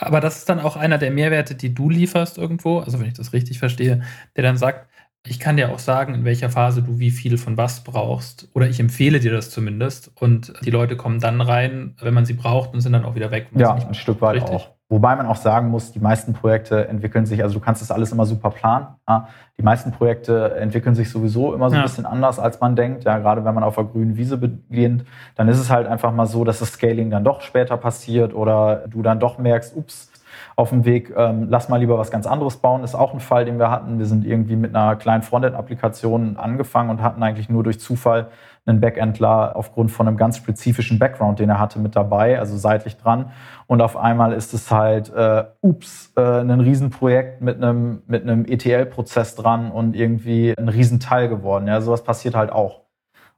Aber 0.00 0.20
das 0.20 0.38
ist 0.38 0.48
dann 0.48 0.60
auch 0.60 0.76
einer 0.76 0.96
der 0.96 1.10
Mehrwerte, 1.10 1.54
die 1.54 1.74
du 1.74 1.90
lieferst 1.90 2.38
irgendwo, 2.38 2.78
also 2.78 3.00
wenn 3.00 3.08
ich 3.08 3.14
das 3.14 3.32
richtig 3.32 3.58
verstehe, 3.58 4.02
der 4.36 4.44
dann 4.44 4.56
sagt, 4.56 4.88
ich 5.26 5.38
kann 5.38 5.56
dir 5.56 5.70
auch 5.70 5.78
sagen, 5.78 6.14
in 6.14 6.24
welcher 6.24 6.48
Phase 6.48 6.82
du 6.82 6.98
wie 6.98 7.10
viel 7.10 7.38
von 7.38 7.56
was 7.56 7.84
brauchst. 7.84 8.48
Oder 8.54 8.68
ich 8.68 8.80
empfehle 8.80 9.20
dir 9.20 9.32
das 9.32 9.50
zumindest. 9.50 10.10
Und 10.18 10.52
die 10.64 10.70
Leute 10.70 10.96
kommen 10.96 11.20
dann 11.20 11.40
rein, 11.40 11.94
wenn 12.00 12.14
man 12.14 12.24
sie 12.24 12.34
braucht 12.34 12.72
und 12.72 12.80
sind 12.80 12.92
dann 12.92 13.04
auch 13.04 13.14
wieder 13.14 13.30
weg. 13.30 13.48
Ja, 13.54 13.74
ein 13.74 13.94
Stück 13.94 14.20
weit 14.20 14.36
richtig. 14.36 14.54
auch. 14.54 14.70
Wobei 14.90 15.14
man 15.16 15.26
auch 15.26 15.36
sagen 15.36 15.68
muss, 15.68 15.92
die 15.92 16.00
meisten 16.00 16.32
Projekte 16.32 16.88
entwickeln 16.88 17.26
sich, 17.26 17.42
also 17.42 17.58
du 17.58 17.60
kannst 17.60 17.82
das 17.82 17.90
alles 17.90 18.10
immer 18.10 18.24
super 18.24 18.48
planen. 18.48 18.86
Ja. 19.06 19.28
Die 19.58 19.62
meisten 19.62 19.92
Projekte 19.92 20.56
entwickeln 20.56 20.94
sich 20.94 21.10
sowieso 21.10 21.52
immer 21.52 21.68
so 21.68 21.74
ein 21.74 21.80
ja. 21.80 21.86
bisschen 21.86 22.06
anders, 22.06 22.38
als 22.38 22.58
man 22.60 22.74
denkt. 22.74 23.04
Ja, 23.04 23.18
gerade 23.18 23.44
wenn 23.44 23.54
man 23.54 23.64
auf 23.64 23.78
einer 23.78 23.88
grünen 23.88 24.16
Wiese 24.16 24.38
beginnt, 24.38 25.04
dann 25.34 25.46
ist 25.48 25.58
es 25.58 25.68
halt 25.68 25.86
einfach 25.86 26.10
mal 26.12 26.24
so, 26.24 26.42
dass 26.42 26.60
das 26.60 26.72
Scaling 26.72 27.10
dann 27.10 27.22
doch 27.22 27.42
später 27.42 27.76
passiert 27.76 28.32
oder 28.32 28.84
du 28.88 29.02
dann 29.02 29.20
doch 29.20 29.36
merkst, 29.36 29.76
ups, 29.76 30.10
auf 30.56 30.70
dem 30.70 30.84
Weg, 30.84 31.12
ähm, 31.16 31.46
lass 31.48 31.68
mal 31.68 31.78
lieber 31.78 31.98
was 31.98 32.10
ganz 32.10 32.26
anderes 32.26 32.56
bauen, 32.56 32.84
ist 32.84 32.94
auch 32.94 33.14
ein 33.14 33.20
Fall, 33.20 33.44
den 33.44 33.58
wir 33.58 33.70
hatten. 33.70 33.98
Wir 33.98 34.06
sind 34.06 34.24
irgendwie 34.24 34.56
mit 34.56 34.74
einer 34.74 34.96
kleinen 34.96 35.22
Frontend-Applikation 35.22 36.36
angefangen 36.36 36.90
und 36.90 37.02
hatten 37.02 37.22
eigentlich 37.22 37.48
nur 37.48 37.62
durch 37.62 37.80
Zufall 37.80 38.28
einen 38.68 38.80
Backendler 38.80 39.56
aufgrund 39.56 39.90
von 39.90 40.06
einem 40.06 40.16
ganz 40.16 40.36
spezifischen 40.36 40.98
Background, 40.98 41.38
den 41.38 41.48
er 41.48 41.58
hatte, 41.58 41.78
mit 41.78 41.96
dabei, 41.96 42.38
also 42.38 42.56
seitlich 42.56 42.96
dran. 42.96 43.32
Und 43.66 43.80
auf 43.80 43.96
einmal 43.96 44.32
ist 44.32 44.52
es 44.52 44.70
halt, 44.70 45.12
äh, 45.14 45.44
ups, 45.62 46.12
äh, 46.16 46.20
ein 46.20 46.60
Riesenprojekt 46.60 47.40
mit 47.40 47.56
einem, 47.56 48.02
mit 48.06 48.22
einem 48.22 48.44
ETL-Prozess 48.44 49.34
dran 49.34 49.70
und 49.70 49.96
irgendwie 49.96 50.54
ein 50.56 50.68
Riesenteil 50.68 51.28
geworden. 51.28 51.66
Ja, 51.66 51.80
sowas 51.80 52.04
passiert 52.04 52.34
halt 52.34 52.52
auch. 52.52 52.82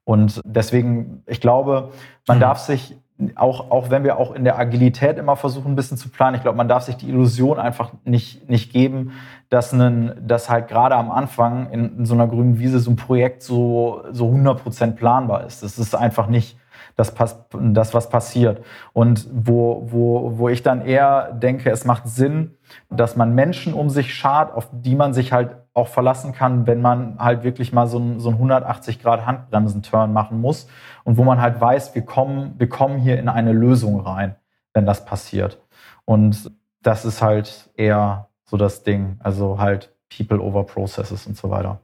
Und 0.04 0.40
deswegen, 0.44 1.22
ich 1.26 1.40
glaube, 1.40 1.90
man 2.26 2.38
mhm. 2.38 2.40
darf 2.40 2.58
sich 2.58 2.96
auch, 3.34 3.70
auch 3.70 3.90
wenn 3.90 4.04
wir 4.04 4.18
auch 4.18 4.32
in 4.34 4.44
der 4.44 4.58
Agilität 4.58 5.18
immer 5.18 5.36
versuchen, 5.36 5.72
ein 5.72 5.76
bisschen 5.76 5.96
zu 5.96 6.08
planen, 6.08 6.36
ich 6.36 6.42
glaube, 6.42 6.56
man 6.56 6.68
darf 6.68 6.84
sich 6.84 6.96
die 6.96 7.08
Illusion 7.08 7.58
einfach 7.58 7.92
nicht, 8.04 8.48
nicht 8.48 8.72
geben, 8.72 9.12
dass, 9.48 9.72
einen, 9.72 10.26
dass 10.26 10.48
halt 10.48 10.68
gerade 10.68 10.94
am 10.94 11.10
Anfang 11.10 11.70
in, 11.70 11.98
in, 11.98 12.06
so 12.06 12.14
einer 12.14 12.26
grünen 12.26 12.58
Wiese 12.58 12.78
so 12.78 12.90
ein 12.90 12.96
Projekt 12.96 13.42
so, 13.42 14.04
so 14.12 14.28
100% 14.28 14.92
planbar 14.92 15.44
ist. 15.44 15.62
Das 15.62 15.78
ist 15.78 15.94
einfach 15.94 16.28
nicht 16.28 16.56
das, 16.96 17.14
das 17.52 17.94
was 17.94 18.08
passiert. 18.10 18.64
Und 18.92 19.26
wo, 19.32 19.86
wo, 19.90 20.38
wo 20.38 20.48
ich 20.48 20.62
dann 20.62 20.84
eher 20.84 21.32
denke, 21.32 21.70
es 21.70 21.84
macht 21.84 22.08
Sinn, 22.08 22.56
dass 22.88 23.16
man 23.16 23.34
Menschen 23.34 23.74
um 23.74 23.90
sich 23.90 24.14
schart, 24.14 24.52
auf 24.52 24.68
die 24.72 24.94
man 24.94 25.14
sich 25.14 25.32
halt 25.32 25.56
auch 25.74 25.88
verlassen 25.88 26.32
kann, 26.32 26.66
wenn 26.66 26.80
man 26.80 27.18
halt 27.18 27.42
wirklich 27.44 27.72
mal 27.72 27.86
so 27.86 27.98
ein, 27.98 28.20
so 28.20 28.30
ein 28.30 28.34
180 28.34 29.00
Grad 29.00 29.26
Handbremsen-Turn 29.26 30.12
machen 30.12 30.40
muss 30.40 30.68
und 31.04 31.16
wo 31.16 31.24
man 31.24 31.40
halt 31.40 31.60
weiß, 31.60 31.94
wir 31.94 32.02
kommen, 32.02 32.54
wir 32.58 32.68
kommen 32.68 32.98
hier 32.98 33.18
in 33.18 33.28
eine 33.28 33.52
Lösung 33.52 34.00
rein, 34.00 34.36
wenn 34.74 34.86
das 34.86 35.04
passiert. 35.04 35.60
Und 36.04 36.50
das 36.82 37.04
ist 37.04 37.22
halt 37.22 37.70
eher 37.74 38.28
so 38.44 38.56
das 38.56 38.82
Ding, 38.82 39.16
also 39.20 39.58
halt 39.58 39.94
People 40.14 40.40
over 40.40 40.64
Processes 40.64 41.26
und 41.26 41.36
so 41.36 41.50
weiter. 41.50 41.80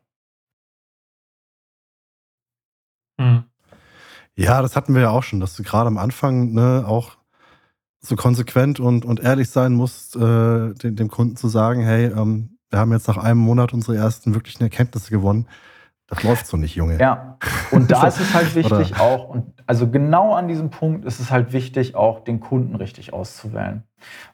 Hm. 3.21 3.45
Ja, 4.35 4.61
das 4.61 4.77
hatten 4.77 4.95
wir 4.95 5.03
ja 5.03 5.11
auch 5.11 5.23
schon, 5.23 5.41
dass 5.41 5.57
du 5.57 5.63
gerade 5.63 5.87
am 5.87 5.97
Anfang 5.97 6.53
ne, 6.53 6.85
auch 6.87 7.17
so 8.09 8.17
konsequent 8.17 8.81
und, 8.81 9.05
und 9.05 9.21
ehrlich 9.21 9.51
sein 9.51 9.75
musst, 9.75 10.17
äh, 10.17 10.19
dem, 10.75 10.97
dem, 10.97 11.09
Kunden 11.09 11.37
zu 11.37 11.49
sagen, 11.49 11.83
hey, 11.83 12.07
ähm, 12.07 12.59
wir 12.71 12.79
haben 12.79 12.93
jetzt 12.93 13.09
nach 13.09 13.17
einem 13.17 13.41
Monat 13.41 13.73
unsere 13.73 13.97
ersten 13.97 14.35
wirklichen 14.35 14.63
Erkenntnisse 14.63 15.11
gewonnen. 15.11 15.47
Das 16.09 16.23
läuft 16.23 16.47
so 16.47 16.57
nicht, 16.57 16.77
Junge. 16.77 16.99
Ja, 17.01 17.39
und 17.73 17.91
da 17.91 18.07
ist 18.07 18.21
es 18.21 18.33
halt 18.33 18.55
wichtig 18.55 18.93
Oder? 18.93 19.01
auch, 19.01 19.29
und 19.29 19.53
also 19.67 19.89
genau 19.89 20.35
an 20.35 20.47
diesem 20.47 20.71
Punkt 20.71 21.05
ist 21.05 21.19
es 21.19 21.31
halt 21.31 21.53
wichtig, 21.53 21.97
auch 21.97 22.21
den 22.21 22.39
Kunden 22.39 22.77
richtig 22.77 23.13
auszuwählen. 23.13 23.83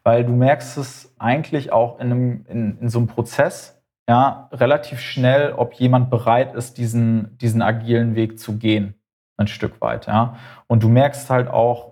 Weil 0.02 0.24
du 0.24 0.32
merkst 0.32 0.76
es 0.76 1.14
eigentlich 1.18 1.72
auch 1.72 1.98
in, 1.98 2.12
einem, 2.12 2.46
in, 2.46 2.78
in 2.78 2.88
so 2.90 2.98
einem 2.98 3.08
Prozess, 3.08 3.82
ja, 4.08 4.48
relativ 4.52 5.00
schnell, 5.00 5.52
ob 5.52 5.74
jemand 5.74 6.11
bereit 6.11 6.54
ist, 6.54 6.76
diesen, 6.76 7.38
diesen 7.38 7.62
agilen 7.62 8.14
Weg 8.14 8.38
zu 8.38 8.58
gehen, 8.58 8.94
ein 9.38 9.46
Stück 9.46 9.80
weit, 9.80 10.06
ja. 10.06 10.37
Und 10.66 10.82
du 10.82 10.88
merkst 10.88 11.30
halt 11.30 11.48
auch, 11.48 11.91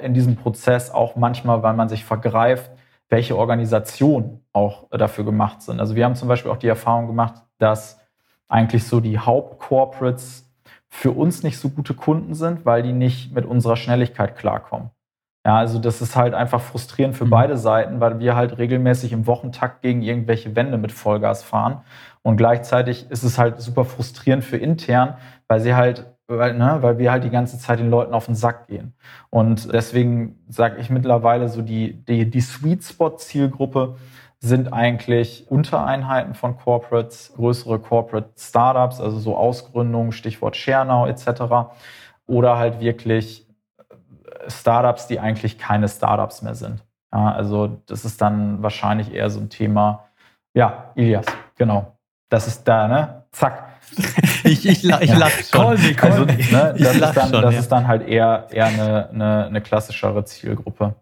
in 0.00 0.14
diesem 0.14 0.36
Prozess 0.36 0.90
auch 0.90 1.16
manchmal, 1.16 1.62
weil 1.62 1.74
man 1.74 1.88
sich 1.88 2.04
vergreift, 2.04 2.70
welche 3.08 3.36
Organisationen 3.36 4.40
auch 4.52 4.88
dafür 4.90 5.24
gemacht 5.24 5.62
sind. 5.62 5.80
Also 5.80 5.94
wir 5.96 6.04
haben 6.04 6.14
zum 6.14 6.28
Beispiel 6.28 6.50
auch 6.50 6.56
die 6.56 6.68
Erfahrung 6.68 7.06
gemacht, 7.06 7.34
dass 7.58 8.00
eigentlich 8.48 8.84
so 8.86 9.00
die 9.00 9.18
Hauptcorporates 9.18 10.50
für 10.88 11.10
uns 11.10 11.42
nicht 11.42 11.58
so 11.58 11.70
gute 11.70 11.94
Kunden 11.94 12.34
sind, 12.34 12.66
weil 12.66 12.82
die 12.82 12.92
nicht 12.92 13.34
mit 13.34 13.46
unserer 13.46 13.76
Schnelligkeit 13.76 14.36
klarkommen. 14.36 14.90
Ja, 15.44 15.56
also 15.56 15.78
das 15.80 16.00
ist 16.00 16.14
halt 16.14 16.34
einfach 16.34 16.60
frustrierend 16.60 17.16
für 17.16 17.24
mhm. 17.24 17.30
beide 17.30 17.56
Seiten, 17.56 17.98
weil 18.00 18.20
wir 18.20 18.36
halt 18.36 18.58
regelmäßig 18.58 19.12
im 19.12 19.26
Wochentakt 19.26 19.82
gegen 19.82 20.02
irgendwelche 20.02 20.54
Wände 20.54 20.78
mit 20.78 20.92
Vollgas 20.92 21.42
fahren. 21.42 21.80
Und 22.22 22.36
gleichzeitig 22.36 23.10
ist 23.10 23.24
es 23.24 23.38
halt 23.38 23.60
super 23.60 23.84
frustrierend 23.84 24.44
für 24.44 24.56
intern, 24.56 25.16
weil 25.48 25.60
sie 25.60 25.74
halt, 25.74 26.11
weil, 26.38 26.54
ne, 26.54 26.78
weil 26.80 26.98
wir 26.98 27.10
halt 27.10 27.24
die 27.24 27.30
ganze 27.30 27.58
Zeit 27.58 27.78
den 27.78 27.90
Leuten 27.90 28.14
auf 28.14 28.26
den 28.26 28.34
Sack 28.34 28.66
gehen. 28.66 28.94
Und 29.30 29.72
deswegen 29.72 30.38
sage 30.48 30.80
ich 30.80 30.90
mittlerweile 30.90 31.48
so 31.48 31.62
die, 31.62 32.04
die, 32.04 32.28
die 32.30 32.40
Sweet 32.40 32.84
Spot 32.84 33.16
Zielgruppe 33.16 33.96
sind 34.40 34.72
eigentlich 34.72 35.48
Untereinheiten 35.48 36.34
von 36.34 36.56
Corporates, 36.56 37.32
größere 37.36 37.78
Corporate 37.78 38.30
Startups, 38.36 39.00
also 39.00 39.18
so 39.18 39.36
Ausgründungen, 39.36 40.10
Stichwort 40.10 40.56
ShareNow 40.56 41.08
etc. 41.08 41.72
Oder 42.26 42.58
halt 42.58 42.80
wirklich 42.80 43.46
äh, 43.78 44.50
Startups, 44.50 45.06
die 45.06 45.20
eigentlich 45.20 45.58
keine 45.58 45.88
Startups 45.88 46.42
mehr 46.42 46.56
sind. 46.56 46.84
Ja, 47.12 47.32
also 47.32 47.82
das 47.86 48.04
ist 48.04 48.20
dann 48.20 48.62
wahrscheinlich 48.62 49.14
eher 49.14 49.30
so 49.30 49.38
ein 49.38 49.48
Thema. 49.48 50.04
Ja, 50.54 50.90
Ilias, 50.96 51.26
genau. 51.56 51.96
Das 52.28 52.46
ist 52.48 52.64
da, 52.64 52.88
ne? 52.88 53.24
Zack. 53.30 53.71
ich 54.44 54.66
ich, 54.66 54.84
ich 54.84 54.84
lach 54.84 55.30
schon. 55.30 55.60
Call 55.60 55.78
me, 55.78 55.94
call 55.94 56.12
also, 56.12 56.24
ne, 56.24 56.74
das, 56.78 56.94
ist 56.94 57.00
dann, 57.00 57.30
schon, 57.30 57.42
das 57.42 57.54
ja. 57.54 57.60
ist 57.60 57.68
dann 57.68 57.88
halt 57.88 58.08
eher, 58.08 58.46
eher 58.50 58.66
eine, 58.66 59.10
eine, 59.10 59.46
eine 59.46 59.60
klassischere 59.60 60.24
Zielgruppe 60.24 60.94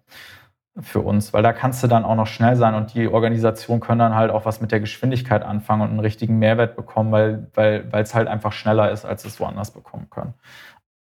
für 0.81 1.01
uns, 1.01 1.33
weil 1.33 1.43
da 1.43 1.53
kannst 1.53 1.83
du 1.83 1.89
dann 1.89 2.05
auch 2.05 2.14
noch 2.14 2.26
schnell 2.26 2.57
sein 2.57 2.74
und 2.74 2.95
die 2.95 3.09
Organisationen 3.09 3.81
können 3.81 3.99
dann 3.99 4.14
halt 4.14 4.31
auch 4.31 4.45
was 4.45 4.61
mit 4.61 4.72
der 4.72 4.81
Geschwindigkeit 4.81 5.43
anfangen 5.43 5.83
und 5.83 5.91
einen 5.91 6.01
richtigen 6.01 6.39
Mehrwert 6.39 6.76
bekommen, 6.76 7.12
weil 7.12 7.49
weil 7.55 7.93
weil 7.93 8.03
es 8.03 8.14
halt 8.14 8.28
einfach 8.28 8.53
schneller 8.53 8.91
ist, 8.91 9.05
als 9.05 9.24
es 9.24 9.41
woanders 9.41 9.72
bekommen 9.72 10.09
können. 10.11 10.35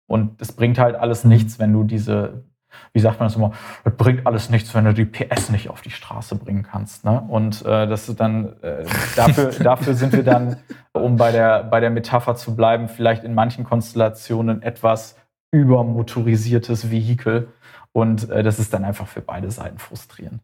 Und 0.08 0.42
es 0.42 0.54
bringt 0.54 0.80
halt 0.80 0.96
alles 0.96 1.24
mhm. 1.24 1.32
nichts, 1.32 1.60
wenn 1.60 1.74
du 1.74 1.84
diese, 1.84 2.46
wie 2.94 3.00
sagt 3.00 3.20
man 3.20 3.28
das 3.28 3.36
immer, 3.36 3.52
es 3.84 3.96
bringt 3.96 4.26
alles 4.26 4.50
nichts, 4.50 4.74
wenn 4.74 4.86
du 4.86 4.94
die 4.94 5.06
PS 5.06 5.50
nicht 5.50 5.70
auf 5.70 5.82
die 5.82 5.92
Straße 5.92 6.36
bringen 6.36 6.64
kannst. 6.64 7.06
Ne? 7.06 7.22
Und 7.22 7.64
äh, 7.66 7.88
das 7.88 8.10
ist 8.10 8.20
dann 8.20 8.62
äh, 8.62 8.86
dafür 9.16 9.52
dafür 9.64 9.94
sind 9.94 10.14
wir 10.14 10.24
dann, 10.24 10.58
um 10.94 11.16
bei 11.18 11.32
der 11.32 11.64
bei 11.64 11.80
der 11.80 11.90
Metapher 11.90 12.36
zu 12.36 12.56
bleiben, 12.56 12.90
vielleicht 12.90 13.24
in 13.24 13.34
manchen 13.34 13.64
Konstellationen 13.64 14.62
etwas 14.62 15.16
übermotorisiertes 15.52 16.92
Vehikel 16.92 17.48
und 17.94 18.30
äh, 18.30 18.44
das 18.44 18.60
ist 18.60 18.74
dann 18.74 18.84
einfach 18.84 19.08
für 19.08 19.22
beide 19.22 19.50
Seiten 19.50 19.80
frustrierend. 19.80 20.42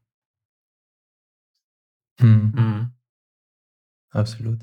Mhm. 2.19 2.53
Mhm. 2.55 2.91
Absolut. 4.11 4.59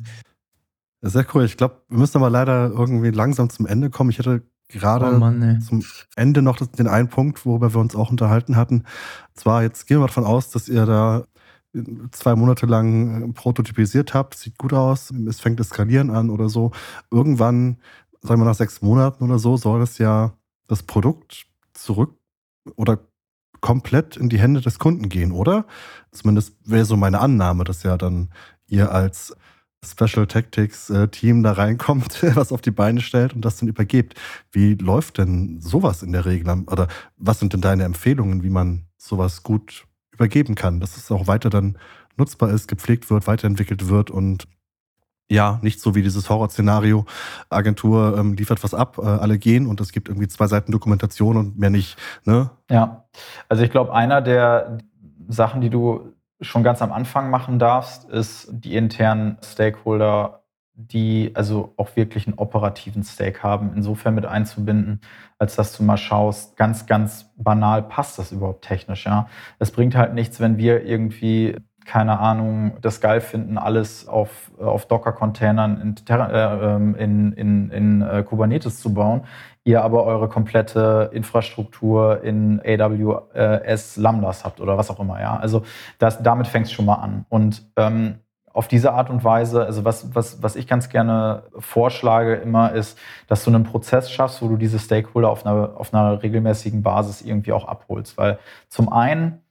Sehr 1.03 1.27
cool. 1.35 1.45
Ich 1.45 1.57
glaube, 1.57 1.83
wir 1.89 1.99
müssen 1.99 2.19
aber 2.19 2.31
leider 2.31 2.69
irgendwie 2.71 3.11
langsam 3.11 3.49
zum 3.49 3.67
Ende 3.67 3.91
kommen. 3.91 4.11
Ich 4.11 4.19
hätte 4.19 4.43
gerade 4.71 5.15
Oh 5.15 5.19
Mann, 5.19 5.61
zum 5.61 5.85
Ende 6.17 6.43
noch 6.43 6.57
den 6.59 6.89
einen 6.89 7.09
Punkt, 7.09 7.45
worüber 7.45 7.75
wir 7.75 7.81
uns 7.81 7.95
auch 7.95 8.11
unterhalten 8.11 8.57
hatten. 8.57 8.85
Zwar, 9.35 9.63
jetzt 9.63 9.87
gehen 9.87 10.01
wir 10.01 10.07
davon 10.07 10.25
aus, 10.25 10.51
dass 10.51 10.69
ihr 10.69 10.87
da 10.87 11.25
zwei 12.11 12.35
Monate 12.35 12.67
lang 12.67 13.31
äh, 13.31 13.33
prototypisiert 13.33 14.15
habt, 14.15 14.35
sieht 14.35 14.59
gut 14.59 14.73
aus, 14.73 15.13
es 15.29 15.41
fängt 15.41 15.61
das 15.61 15.69
Skalieren 15.69 16.11
an 16.11 16.31
oder 16.31 16.49
so. 16.49 16.73
Irgendwann, 17.11 17.79
sagen 18.23 18.41
wir 18.41 18.45
nach 18.45 18.55
sechs 18.55 18.83
Monaten 18.83 19.25
oder 19.25 19.39
so, 19.39 19.57
soll 19.57 19.81
das 19.81 19.99
ja 19.99 20.33
das 20.67 20.83
Produkt 20.83 21.47
zurück 21.73 22.15
oder 22.77 22.99
komplett 23.61 24.17
in 24.17 24.29
die 24.29 24.39
Hände 24.39 24.61
des 24.61 24.79
Kunden 24.79 25.09
gehen, 25.09 25.33
oder? 25.33 25.67
Zumindest 26.13 26.57
wäre 26.65 26.85
so 26.85 26.97
meine 26.97 27.21
Annahme, 27.21 27.65
dass 27.65 27.83
ja 27.83 27.97
dann 27.97 28.31
ihr 28.67 28.91
als 28.93 29.35
Special 29.85 30.27
Tactics 30.27 30.91
äh, 30.91 31.09
Team 31.09 31.43
da 31.43 31.53
reinkommt, 31.53 32.23
was 32.37 32.53
auf 32.53 32.61
die 32.61 32.71
Beine 32.71 33.01
stellt 33.01 33.35
und 33.35 33.45
das 33.45 33.57
dann 33.57 33.69
übergebt. 33.69 34.15
Wie 34.53 34.75
läuft 34.75 35.19
denn 35.19 35.61
sowas 35.61 36.03
in 36.03 36.13
der 36.13 36.27
Regel? 36.27 36.65
Oder 36.67 36.89
was 37.17 37.41
sind 37.41 37.53
denn 37.53 37.61
deine 37.61 37.85
Empfehlungen, 37.85 38.43
wie 38.43 38.51
man 38.51 38.87
sowas 38.99 39.43
gut 39.43 39.87
übergeben 40.13 40.55
kann, 40.55 40.81
dass 40.81 40.97
es 40.97 41.11
auch 41.11 41.27
weiter 41.27 41.49
dann 41.49 41.79
nutzbar 42.17 42.51
ist, 42.51 42.69
gepflegt 42.69 43.09
wird, 43.11 43.27
weiterentwickelt 43.27 43.89
wird 43.89 44.11
und 44.11 44.47
ja, 45.31 45.61
nicht 45.63 45.81
so 45.81 45.95
wie 45.95 46.03
dieses 46.03 46.29
Horrorszenario, 46.29 47.07
Agentur 47.49 48.19
ähm, 48.19 48.35
liefert 48.35 48.63
was 48.65 48.75
ab, 48.75 48.99
äh, 48.99 49.03
alle 49.03 49.39
gehen 49.39 49.67
und 49.67 49.81
es 49.81 49.93
gibt 49.93 50.09
irgendwie 50.09 50.27
zwei 50.27 50.49
Seiten 50.49 50.73
Dokumentation 50.73 51.37
und 51.37 51.59
mehr 51.59 51.71
nicht. 51.71 51.97
Ne? 52.25 52.51
Ja, 52.69 53.05
also 53.49 53.63
ich 53.63 53.71
glaube, 53.71 53.95
einer 53.95 54.21
der 54.21 54.79
Sachen, 55.29 55.61
die 55.61 55.71
du 55.71 56.13
schon 56.41 56.63
ganz 56.63 56.83
am 56.83 56.93
Anfang 56.93 57.31
machen 57.31 57.59
darfst, 57.59 58.09
ist 58.09 58.49
die 58.51 58.77
internen 58.77 59.39
Stakeholder, 59.45 60.45
die 60.75 61.33
also 61.35 61.75
auch 61.77 61.97
wirklich 61.97 62.27
einen 62.27 62.39
operativen 62.39 63.03
Stake 63.05 63.43
haben, 63.43 63.73
insofern 63.75 64.15
mit 64.15 64.25
einzubinden, 64.25 65.01
als 65.39 65.57
dass 65.57 65.77
du 65.77 65.83
mal 65.83 65.99
schaust, 65.99 66.57
ganz, 66.57 66.87
ganz 66.87 67.31
banal, 67.37 67.83
passt 67.83 68.19
das 68.19 68.33
überhaupt 68.33 68.65
technisch, 68.65 69.05
ja? 69.07 69.29
Es 69.59 69.71
bringt 69.73 69.95
halt 69.95 70.15
nichts, 70.15 70.41
wenn 70.41 70.57
wir 70.57 70.85
irgendwie 70.85 71.57
keine 71.91 72.21
Ahnung, 72.21 72.77
das 72.83 73.01
geil 73.01 73.21
finden, 73.21 73.59
alles 73.59 74.07
auf, 74.07 74.53
auf 74.61 74.87
Docker-Containern 74.87 75.81
in, 75.81 75.97
äh, 76.09 76.77
ähm, 76.77 76.95
in, 76.95 77.33
in, 77.33 77.71
in 77.71 78.03
äh, 78.03 78.23
Kubernetes 78.23 78.81
zu 78.81 78.95
bauen, 78.95 79.23
ihr 79.65 79.83
aber 79.83 80.05
eure 80.05 80.29
komplette 80.29 81.11
Infrastruktur 81.13 82.23
in 82.23 82.61
AWS 82.65 83.97
Lambdas 83.97 84.45
habt 84.45 84.61
oder 84.61 84.79
was 84.79 84.89
auch 84.89 85.01
immer, 85.01 85.21
ja. 85.21 85.37
Also 85.37 85.65
das, 85.99 86.23
damit 86.23 86.47
fängt 86.47 86.67
es 86.67 86.73
schon 86.73 86.85
mal 86.85 86.95
an. 86.95 87.27
Und 87.29 87.69
ähm, 87.75 88.21
auf 88.53 88.69
diese 88.69 88.93
Art 88.93 89.11
und 89.11 89.25
Weise, 89.25 89.65
also 89.65 89.85
was, 89.85 90.15
was, 90.15 90.45
was 90.45 90.55
ich 90.55 90.69
ganz 90.69 90.91
gerne 90.91 91.43
vorschlage 91.59 92.37
immer 92.37 92.71
ist, 92.71 92.99
dass 93.27 93.43
du 93.43 93.51
einen 93.51 93.65
Prozess 93.65 94.13
schaffst, 94.13 94.43
wo 94.43 94.49
du 94.49 94.57
diese 94.57 94.79
Stakeholder 94.79 95.29
auf 95.29 95.45
einer, 95.45 95.73
auf 95.75 95.93
einer 95.93 96.23
regelmäßigen 96.23 96.85
Basis 96.85 97.21
irgendwie 97.21 97.51
auch 97.51 97.67
abholst. 97.67 98.17
Weil 98.17 98.39
zum 98.69 98.93
einen 98.93 99.43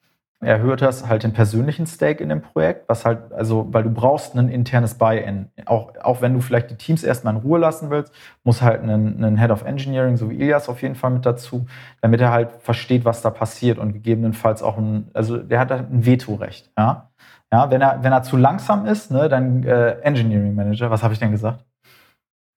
erhöht 0.41 0.81
das 0.81 1.07
halt 1.07 1.23
den 1.23 1.33
persönlichen 1.33 1.85
Stake 1.85 2.23
in 2.23 2.29
dem 2.29 2.41
Projekt, 2.41 2.87
was 2.87 3.05
halt, 3.05 3.31
also, 3.33 3.67
weil 3.71 3.83
du 3.83 3.89
brauchst 3.89 4.35
ein 4.35 4.47
internes 4.49 4.93
Buy-in. 4.93 5.49
Auch, 5.65 5.93
auch 6.01 6.21
wenn 6.21 6.33
du 6.33 6.39
vielleicht 6.39 6.71
die 6.71 6.75
Teams 6.75 7.03
erstmal 7.03 7.35
in 7.35 7.41
Ruhe 7.41 7.59
lassen 7.59 7.89
willst, 7.89 8.13
muss 8.43 8.61
halt 8.61 8.81
ein, 8.81 9.23
ein 9.23 9.37
Head 9.37 9.51
of 9.51 9.65
Engineering, 9.65 10.15
so 10.15 10.29
wie 10.29 10.35
Ilias 10.35 10.69
auf 10.69 10.81
jeden 10.81 10.95
Fall 10.95 11.11
mit 11.11 11.25
dazu, 11.25 11.65
damit 12.01 12.21
er 12.21 12.31
halt 12.31 12.51
versteht, 12.61 13.03
was 13.03 13.21
da 13.21 13.29
passiert 13.29 13.77
und 13.77 13.91
gegebenenfalls 13.91 14.63
auch 14.63 14.77
ein, 14.77 15.09
also 15.13 15.37
der 15.37 15.59
hat 15.59 15.71
ein 15.71 16.05
Vetorecht, 16.05 16.71
ja. 16.77 17.09
Ja, 17.51 17.71
wenn 17.71 17.81
er, 17.81 18.03
wenn 18.03 18.13
er 18.13 18.21
zu 18.21 18.37
langsam 18.37 18.85
ist, 18.85 19.09
ne, 19.09 19.27
dann 19.27 19.63
äh, 19.63 19.99
Engineering 20.01 20.53
Manager, 20.53 20.91
was 20.91 21.01
habe 21.01 21.13
ich 21.13 21.19
denn 21.19 21.31
gesagt? 21.31 21.65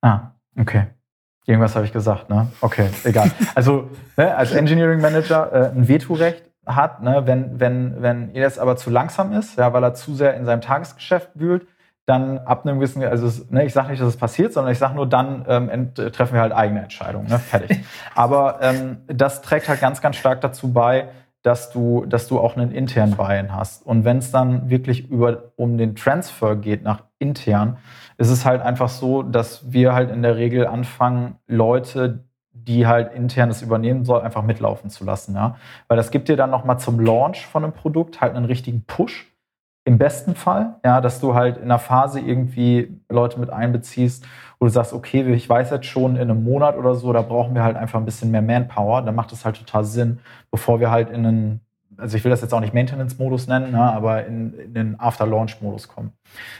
Ah, 0.02 0.32
okay. 0.58 0.88
Irgendwas 1.46 1.74
habe 1.74 1.86
ich 1.86 1.92
gesagt, 1.92 2.28
ne? 2.28 2.48
Okay, 2.60 2.88
egal. 3.04 3.30
Also 3.54 3.90
ne, 4.16 4.36
als 4.36 4.52
Engineering 4.52 5.00
Manager 5.00 5.50
äh, 5.52 5.76
ein 5.76 5.88
Vetorecht 5.88 6.51
hat, 6.66 7.02
ne, 7.02 7.22
wenn, 7.26 7.58
wenn, 7.58 8.02
wenn 8.02 8.30
er 8.30 8.42
jetzt 8.42 8.58
aber 8.58 8.76
zu 8.76 8.90
langsam 8.90 9.32
ist, 9.32 9.58
ja, 9.58 9.72
weil 9.72 9.82
er 9.82 9.94
zu 9.94 10.14
sehr 10.14 10.34
in 10.34 10.44
seinem 10.44 10.60
Tagesgeschäft 10.60 11.30
wühlt, 11.34 11.66
dann 12.06 12.38
ab 12.38 12.66
einem 12.66 12.78
gewissen, 12.78 13.02
also 13.04 13.26
es, 13.26 13.50
ne, 13.50 13.64
ich 13.64 13.72
sage 13.72 13.90
nicht, 13.90 14.00
dass 14.00 14.08
es 14.08 14.16
passiert, 14.16 14.52
sondern 14.52 14.72
ich 14.72 14.78
sage 14.78 14.94
nur, 14.94 15.08
dann 15.08 15.44
ähm, 15.48 15.92
äh, 15.96 16.10
treffen 16.10 16.34
wir 16.34 16.40
halt 16.40 16.52
eigene 16.52 16.82
Entscheidungen, 16.82 17.28
ne, 17.28 17.38
fertig. 17.38 17.84
Aber 18.14 18.58
ähm, 18.60 18.98
das 19.06 19.42
trägt 19.42 19.68
halt 19.68 19.80
ganz, 19.80 20.00
ganz 20.00 20.16
stark 20.16 20.40
dazu 20.40 20.72
bei, 20.72 21.08
dass 21.42 21.70
du, 21.70 22.04
dass 22.06 22.28
du 22.28 22.38
auch 22.38 22.56
einen 22.56 22.70
internen 22.70 23.16
Buy-in 23.16 23.54
hast. 23.54 23.84
Und 23.84 24.04
wenn 24.04 24.18
es 24.18 24.30
dann 24.30 24.70
wirklich 24.70 25.10
über, 25.10 25.52
um 25.56 25.76
den 25.76 25.96
Transfer 25.96 26.56
geht 26.56 26.82
nach 26.82 27.02
intern, 27.18 27.78
ist 28.16 28.30
es 28.30 28.44
halt 28.44 28.62
einfach 28.62 28.88
so, 28.88 29.22
dass 29.22 29.72
wir 29.72 29.92
halt 29.92 30.10
in 30.10 30.22
der 30.22 30.36
Regel 30.36 30.66
anfangen, 30.66 31.36
Leute, 31.48 32.24
die 32.66 32.86
halt 32.86 33.12
internes 33.12 33.62
übernehmen 33.62 34.04
soll, 34.04 34.20
einfach 34.20 34.42
mitlaufen 34.42 34.90
zu 34.90 35.04
lassen. 35.04 35.34
Ja? 35.34 35.56
Weil 35.88 35.96
das 35.96 36.10
gibt 36.10 36.28
dir 36.28 36.36
dann 36.36 36.50
nochmal 36.50 36.78
zum 36.78 37.00
Launch 37.00 37.46
von 37.46 37.64
einem 37.64 37.72
Produkt 37.72 38.20
halt 38.20 38.34
einen 38.34 38.44
richtigen 38.44 38.84
Push. 38.84 39.28
Im 39.84 39.98
besten 39.98 40.36
Fall, 40.36 40.76
ja, 40.84 41.00
dass 41.00 41.18
du 41.18 41.34
halt 41.34 41.56
in 41.56 41.64
einer 41.64 41.80
Phase 41.80 42.20
irgendwie 42.20 43.00
Leute 43.08 43.40
mit 43.40 43.50
einbeziehst, 43.50 44.24
wo 44.60 44.66
du 44.66 44.70
sagst, 44.70 44.92
okay, 44.92 45.22
ich 45.34 45.48
weiß 45.48 45.70
jetzt 45.70 45.86
schon 45.86 46.14
in 46.14 46.30
einem 46.30 46.44
Monat 46.44 46.76
oder 46.76 46.94
so, 46.94 47.12
da 47.12 47.20
brauchen 47.22 47.56
wir 47.56 47.64
halt 47.64 47.76
einfach 47.76 47.98
ein 47.98 48.04
bisschen 48.04 48.30
mehr 48.30 48.42
Manpower. 48.42 49.02
Dann 49.02 49.16
macht 49.16 49.32
es 49.32 49.44
halt 49.44 49.56
total 49.56 49.84
Sinn, 49.84 50.20
bevor 50.52 50.78
wir 50.78 50.92
halt 50.92 51.10
in 51.10 51.26
einen, 51.26 51.60
also 51.96 52.16
ich 52.16 52.22
will 52.22 52.30
das 52.30 52.42
jetzt 52.42 52.54
auch 52.54 52.60
nicht 52.60 52.74
Maintenance-Modus 52.74 53.48
nennen, 53.48 53.72
ne, 53.72 53.82
aber 53.82 54.24
in, 54.24 54.54
in 54.54 54.72
den 54.72 55.00
After-Launch-Modus 55.00 55.88
kommen. 55.88 56.12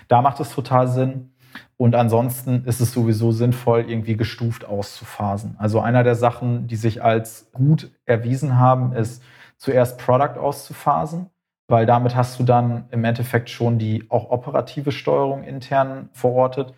Da 0.09 0.21
macht 0.21 0.41
es 0.41 0.53
total 0.53 0.89
Sinn. 0.89 1.32
Und 1.77 1.95
ansonsten 1.95 2.65
ist 2.65 2.81
es 2.81 2.93
sowieso 2.93 3.33
sinnvoll, 3.33 3.85
irgendwie 3.89 4.17
gestuft 4.17 4.65
auszuphasen. 4.65 5.57
Also 5.59 5.81
einer 5.81 6.05
der 6.05 6.15
Sachen, 6.15 6.67
die 6.67 6.77
sich 6.77 7.03
als 7.03 7.51
gut 7.53 7.91
erwiesen 8.05 8.59
haben, 8.59 8.93
ist 8.93 9.23
zuerst 9.57 9.99
Product 9.99 10.39
auszuphasen, 10.39 11.31
weil 11.69 11.87
damit 11.87 12.15
hast 12.17 12.39
du 12.39 12.45
dann 12.45 12.85
im 12.91 13.05
Endeffekt 13.05 13.51
schon 13.51 13.79
die 13.79 14.05
auch 14.11 14.31
operative 14.31 14.93
Steuerung 14.93 15.45
intern 15.45 16.09
verortet. 16.13 16.75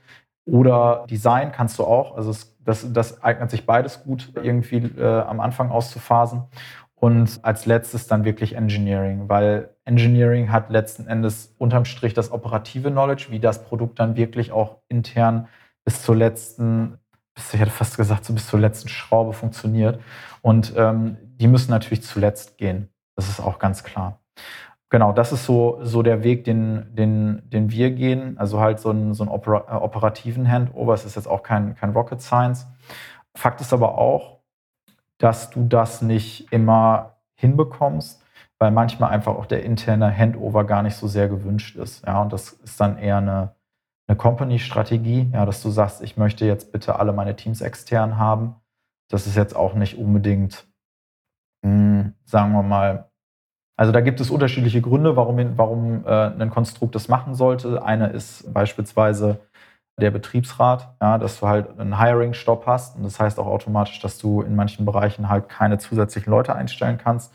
Oder 0.47 1.07
Design 1.09 1.53
kannst 1.53 1.79
du 1.79 1.85
auch. 1.85 2.17
Also 2.17 2.31
es, 2.31 2.57
das, 2.63 2.93
das 2.93 3.23
eignet 3.23 3.51
sich 3.51 3.65
beides 3.67 4.05
gut, 4.05 4.33
irgendwie 4.43 4.77
äh, 4.77 5.21
am 5.23 5.41
Anfang 5.41 5.71
auszuphasen. 5.71 6.43
Und 6.95 7.41
als 7.43 7.67
letztes 7.67 8.07
dann 8.07 8.25
wirklich 8.25 8.55
Engineering, 8.55 9.29
weil 9.29 9.74
Engineering 9.85 10.51
hat 10.51 10.71
letzten 10.71 11.07
Endes 11.07 11.55
unterm 11.59 11.85
Strich 11.85 12.15
das 12.15 12.33
operative 12.33 12.91
Knowledge, 12.91 13.27
wie 13.31 13.41
das 13.41 13.65
Produkt 13.65 13.99
dann 13.99 14.17
wirklich 14.17 14.53
auch 14.53 14.79
intern 14.89 15.49
bis 15.85 16.03
zur 16.03 16.17
letzten, 16.17 16.99
ich 17.37 17.61
hätte 17.61 17.71
fast 17.71 17.97
gesagt, 17.97 18.25
so 18.25 18.33
bis 18.33 18.49
zur 18.49 18.61
letzten 18.61 18.89
Schraube 18.89 19.33
funktioniert. 19.35 20.01
Und 20.41 20.73
ähm, 20.77 21.19
die 21.23 21.49
müssen 21.49 21.71
natürlich 21.71 22.03
zuletzt 22.03 22.57
gehen. 22.57 22.89
Das 23.17 23.29
ist 23.29 23.41
auch 23.41 23.59
ganz 23.59 23.85
klar. 23.85 24.21
Genau, 24.91 25.13
das 25.13 25.33
ist 25.33 25.45
so, 25.45 25.81
so 25.83 26.03
der 26.03 26.23
Weg, 26.23 26.45
den, 26.45 26.95
den, 26.95 27.43
den 27.51 27.71
wir 27.71 27.91
gehen. 27.91 28.39
Also 28.39 28.61
halt 28.61 28.81
so 28.81 28.91
einen, 28.91 29.13
so 29.13 29.25
einen 29.25 29.31
opera 29.31 29.65
äh, 29.69 29.83
operativen 29.83 30.51
Handover. 30.51 30.95
Es 30.95 31.05
ist 31.05 31.17
jetzt 31.17 31.27
auch 31.27 31.43
kein, 31.43 31.75
kein 31.75 31.91
Rocket 31.91 32.23
Science. 32.23 32.67
Fakt 33.37 33.61
ist 33.61 33.73
aber 33.73 33.99
auch, 33.99 34.39
dass 35.19 35.51
du 35.51 35.65
das 35.67 36.01
nicht 36.01 36.53
immer 36.53 37.17
hinbekommst, 37.35 38.24
weil 38.65 38.71
manchmal 38.71 39.11
einfach 39.11 39.35
auch 39.35 39.45
der 39.45 39.63
interne 39.63 40.11
Handover 40.17 40.65
gar 40.65 40.83
nicht 40.83 40.97
so 40.97 41.07
sehr 41.07 41.29
gewünscht 41.29 41.77
ist. 41.77 42.03
Ja, 42.07 42.23
und 42.23 42.33
das 42.33 42.53
ist 42.53 42.81
dann 42.81 42.97
eher 42.97 43.19
eine, 43.19 43.55
eine 44.09 44.17
Company-Strategie, 44.17 45.29
ja, 45.35 45.45
dass 45.45 45.63
du 45.63 45.69
sagst, 45.69 46.01
ich 46.01 46.17
möchte 46.17 46.47
jetzt 46.47 46.73
bitte 46.73 46.99
alle 46.99 47.13
meine 47.13 47.37
Teams 47.37 47.61
extern 47.61 48.17
haben. 48.17 48.55
Das 49.11 49.27
ist 49.27 49.37
jetzt 49.37 49.55
auch 49.55 49.75
nicht 49.75 49.99
unbedingt, 49.99 50.67
mh, 51.63 52.13
sagen 52.25 52.53
wir 52.53 52.63
mal, 52.63 53.11
also 53.77 53.93
da 53.93 54.01
gibt 54.01 54.19
es 54.23 54.31
unterschiedliche 54.31 54.81
Gründe, 54.81 55.15
warum, 55.15 55.59
warum 55.59 56.07
äh, 56.07 56.09
ein 56.09 56.49
Konstrukt 56.49 56.95
das 56.95 57.09
machen 57.09 57.35
sollte. 57.35 57.85
Eine 57.85 58.07
ist 58.07 58.51
beispielsweise 58.55 59.41
der 60.01 60.11
Betriebsrat, 60.11 60.97
ja, 61.03 61.19
dass 61.19 61.41
du 61.41 61.49
halt 61.49 61.79
einen 61.79 62.01
Hiring-Stopp 62.01 62.67
hast. 62.67 62.97
Und 62.97 63.03
das 63.03 63.21
heißt 63.21 63.39
auch 63.39 63.47
automatisch, 63.47 64.01
dass 64.01 64.17
du 64.17 64.41
in 64.41 64.57
manchen 64.57 64.87
Bereichen 64.87 65.29
halt 65.29 65.51
keine 65.51 65.77
zusätzlichen 65.77 66.31
Leute 66.31 66.55
einstellen 66.55 66.97
kannst. 66.97 67.31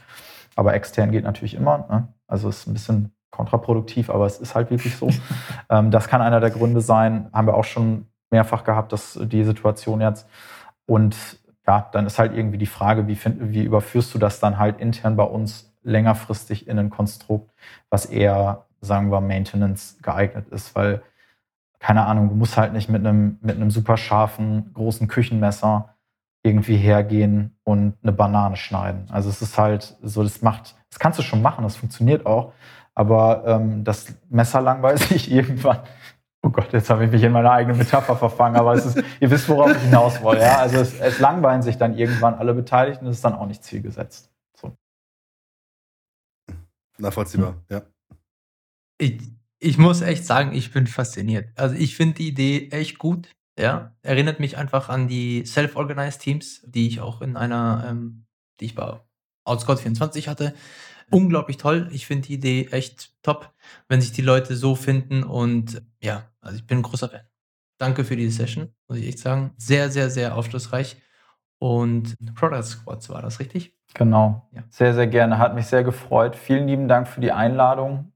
Aber 0.59 0.73
extern 0.73 1.11
geht 1.11 1.23
natürlich 1.23 1.53
immer. 1.53 1.87
Ne? 1.89 2.07
Also 2.27 2.49
ist 2.49 2.67
ein 2.67 2.73
bisschen 2.73 3.13
kontraproduktiv, 3.31 4.09
aber 4.09 4.25
es 4.25 4.39
ist 4.39 4.55
halt 4.55 4.69
wirklich 4.71 4.97
so. 4.97 5.09
ähm, 5.69 5.89
das 5.89 6.09
kann 6.09 6.21
einer 6.21 6.41
der 6.41 6.49
Gründe 6.49 6.81
sein. 6.81 7.29
Haben 7.31 7.47
wir 7.47 7.53
auch 7.53 7.63
schon 7.63 8.07
mehrfach 8.29 8.65
gehabt, 8.65 8.91
dass 8.91 9.17
die 9.23 9.45
Situation 9.45 10.01
jetzt. 10.01 10.27
Und 10.85 11.15
ja, 11.65 11.87
dann 11.93 12.05
ist 12.05 12.19
halt 12.19 12.35
irgendwie 12.35 12.57
die 12.57 12.65
Frage, 12.65 13.07
wie, 13.07 13.15
find, 13.15 13.37
wie 13.53 13.63
überführst 13.63 14.13
du 14.13 14.19
das 14.19 14.41
dann 14.41 14.59
halt 14.59 14.81
intern 14.81 15.15
bei 15.15 15.23
uns 15.23 15.73
längerfristig 15.81 16.67
in 16.67 16.77
ein 16.77 16.89
Konstrukt, 16.89 17.49
was 17.89 18.05
eher, 18.05 18.65
sagen 18.81 19.13
wir, 19.13 19.21
Maintenance 19.21 19.97
geeignet 20.01 20.49
ist, 20.49 20.75
weil 20.75 21.01
keine 21.79 22.05
Ahnung, 22.05 22.27
du 22.27 22.35
musst 22.35 22.57
halt 22.57 22.73
nicht 22.73 22.89
mit 22.89 23.07
einem, 23.07 23.37
mit 23.41 23.55
einem 23.55 23.71
super 23.71 23.95
scharfen, 23.95 24.73
großen 24.73 25.07
Küchenmesser 25.07 25.95
irgendwie 26.43 26.77
hergehen 26.77 27.57
und 27.63 27.95
eine 28.01 28.11
Banane 28.11 28.55
schneiden. 28.55 29.07
Also 29.09 29.29
es 29.29 29.41
ist 29.41 29.57
halt 29.57 29.97
so, 30.01 30.23
das 30.23 30.41
macht, 30.41 30.75
das 30.89 30.99
kannst 30.99 31.19
du 31.19 31.23
schon 31.23 31.41
machen, 31.41 31.63
das 31.63 31.75
funktioniert 31.75 32.25
auch, 32.25 32.53
aber 32.95 33.43
ähm, 33.45 33.83
das 33.83 34.15
Messer 34.29 34.61
langweilt 34.61 34.99
sich 35.09 35.31
irgendwann. 35.31 35.79
Oh 36.41 36.49
Oh 36.49 36.49
Gott, 36.51 36.71
jetzt 36.71 36.89
habe 36.89 37.03
ich 37.03 37.11
mich 37.11 37.21
in 37.21 37.33
meiner 37.33 37.51
eigenen 37.51 37.77
Metapher 37.77 38.15
verfangen, 38.15 38.55
aber 38.55 38.73
es 38.73 38.85
ist, 38.85 39.03
ihr 39.19 39.29
wisst, 39.29 39.49
worauf 39.49 39.71
ich 39.75 39.81
hinaus 39.81 40.21
will. 40.23 40.39
Ja? 40.39 40.59
Also 40.59 40.77
es, 40.77 40.97
es 40.99 41.19
langweilen 41.19 41.61
sich 41.61 41.77
dann 41.77 41.97
irgendwann 41.97 42.35
alle 42.35 42.53
Beteiligten, 42.53 43.05
das 43.05 43.17
ist 43.17 43.25
dann 43.25 43.33
auch 43.33 43.45
nicht 43.45 43.63
zielgesetzt. 43.63 44.31
So. 44.55 44.75
Nachvollziehbar, 46.97 47.55
ja. 47.69 47.81
Ich, 48.97 49.21
ich 49.59 49.77
muss 49.77 50.01
echt 50.01 50.25
sagen, 50.25 50.53
ich 50.53 50.71
bin 50.71 50.87
fasziniert. 50.87 51.49
Also 51.57 51.75
ich 51.75 51.97
finde 51.97 52.15
die 52.15 52.29
Idee 52.29 52.69
echt 52.71 52.99
gut. 52.99 53.29
Ja, 53.59 53.91
erinnert 54.03 54.39
mich 54.39 54.57
einfach 54.57 54.87
an 54.87 55.09
die 55.09 55.45
Self-Organized 55.45 56.21
Teams, 56.21 56.61
die 56.65 56.87
ich 56.87 57.01
auch 57.01 57.21
in 57.21 57.35
einer, 57.35 57.85
ähm, 57.89 58.25
die 58.61 58.65
ich 58.65 58.75
bei 58.75 59.01
Outscout 59.43 59.75
24 59.75 60.29
hatte. 60.29 60.53
Unglaublich 61.11 61.57
toll. 61.57 61.89
Ich 61.91 62.07
finde 62.07 62.27
die 62.27 62.35
Idee 62.35 62.69
echt 62.71 63.21
top, 63.21 63.53
wenn 63.89 63.99
sich 63.99 64.13
die 64.13 64.21
Leute 64.21 64.55
so 64.55 64.75
finden. 64.75 65.23
Und 65.23 65.81
ja, 65.99 66.23
also 66.39 66.55
ich 66.55 66.67
bin 66.67 66.77
ein 66.77 66.83
großer 66.83 67.09
Fan. 67.09 67.21
Danke 67.77 68.05
für 68.05 68.15
diese 68.15 68.37
Session, 68.37 68.73
muss 68.87 68.97
ich 68.97 69.07
echt 69.07 69.19
sagen. 69.19 69.51
Sehr, 69.57 69.89
sehr, 69.89 70.09
sehr 70.09 70.37
aufschlussreich. 70.37 70.95
Und 71.57 72.15
Product 72.35 72.63
Squads 72.63 73.09
war 73.09 73.21
das 73.21 73.41
richtig? 73.41 73.75
Genau. 73.93 74.47
Ja. 74.53 74.63
Sehr, 74.69 74.93
sehr 74.93 75.07
gerne. 75.07 75.37
Hat 75.37 75.55
mich 75.55 75.65
sehr 75.65 75.83
gefreut. 75.83 76.37
Vielen 76.37 76.65
lieben 76.67 76.87
Dank 76.87 77.09
für 77.09 77.19
die 77.19 77.33
Einladung. 77.33 78.13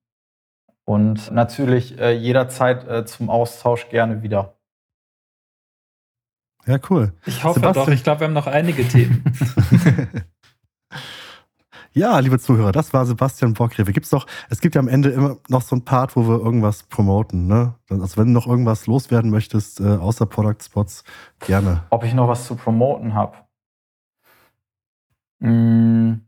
Und 0.85 1.31
natürlich 1.31 1.99
äh, 1.99 2.11
jederzeit 2.11 2.87
äh, 2.87 3.03
zum 3.03 3.29
Austausch 3.29 3.89
gerne 3.89 4.21
wieder. 4.21 4.55
Ja, 6.65 6.77
cool. 6.89 7.13
Ich 7.25 7.43
hoffe 7.43 7.59
Sebastian. 7.59 7.85
doch. 7.85 7.93
Ich 7.93 8.03
glaube, 8.03 8.21
wir 8.21 8.27
haben 8.27 8.33
noch 8.33 8.47
einige 8.47 8.87
Themen. 8.87 9.23
ja, 11.93 12.17
liebe 12.19 12.39
Zuhörer, 12.39 12.71
das 12.71 12.93
war 12.93 13.05
Sebastian 13.05 13.53
Bockrewe. 13.53 13.91
Gibt's 13.91 14.09
doch, 14.09 14.25
es 14.49 14.61
gibt 14.61 14.75
ja 14.75 14.79
am 14.79 14.87
Ende 14.87 15.09
immer 15.09 15.37
noch 15.49 15.61
so 15.61 15.75
ein 15.75 15.83
Part, 15.83 16.15
wo 16.15 16.27
wir 16.27 16.39
irgendwas 16.39 16.83
promoten, 16.83 17.47
ne? 17.47 17.75
Also 17.89 18.17
wenn 18.17 18.27
du 18.27 18.33
noch 18.33 18.47
irgendwas 18.47 18.87
loswerden 18.87 19.29
möchtest, 19.29 19.81
äh, 19.81 19.97
außer 19.97 20.25
Product 20.25 20.61
Spots, 20.61 21.03
gerne. 21.39 21.83
Ob 21.89 22.03
ich 22.03 22.13
noch 22.13 22.27
was 22.27 22.47
zu 22.47 22.55
promoten 22.55 23.13
habe? 23.13 23.37
Hm, 25.41 26.21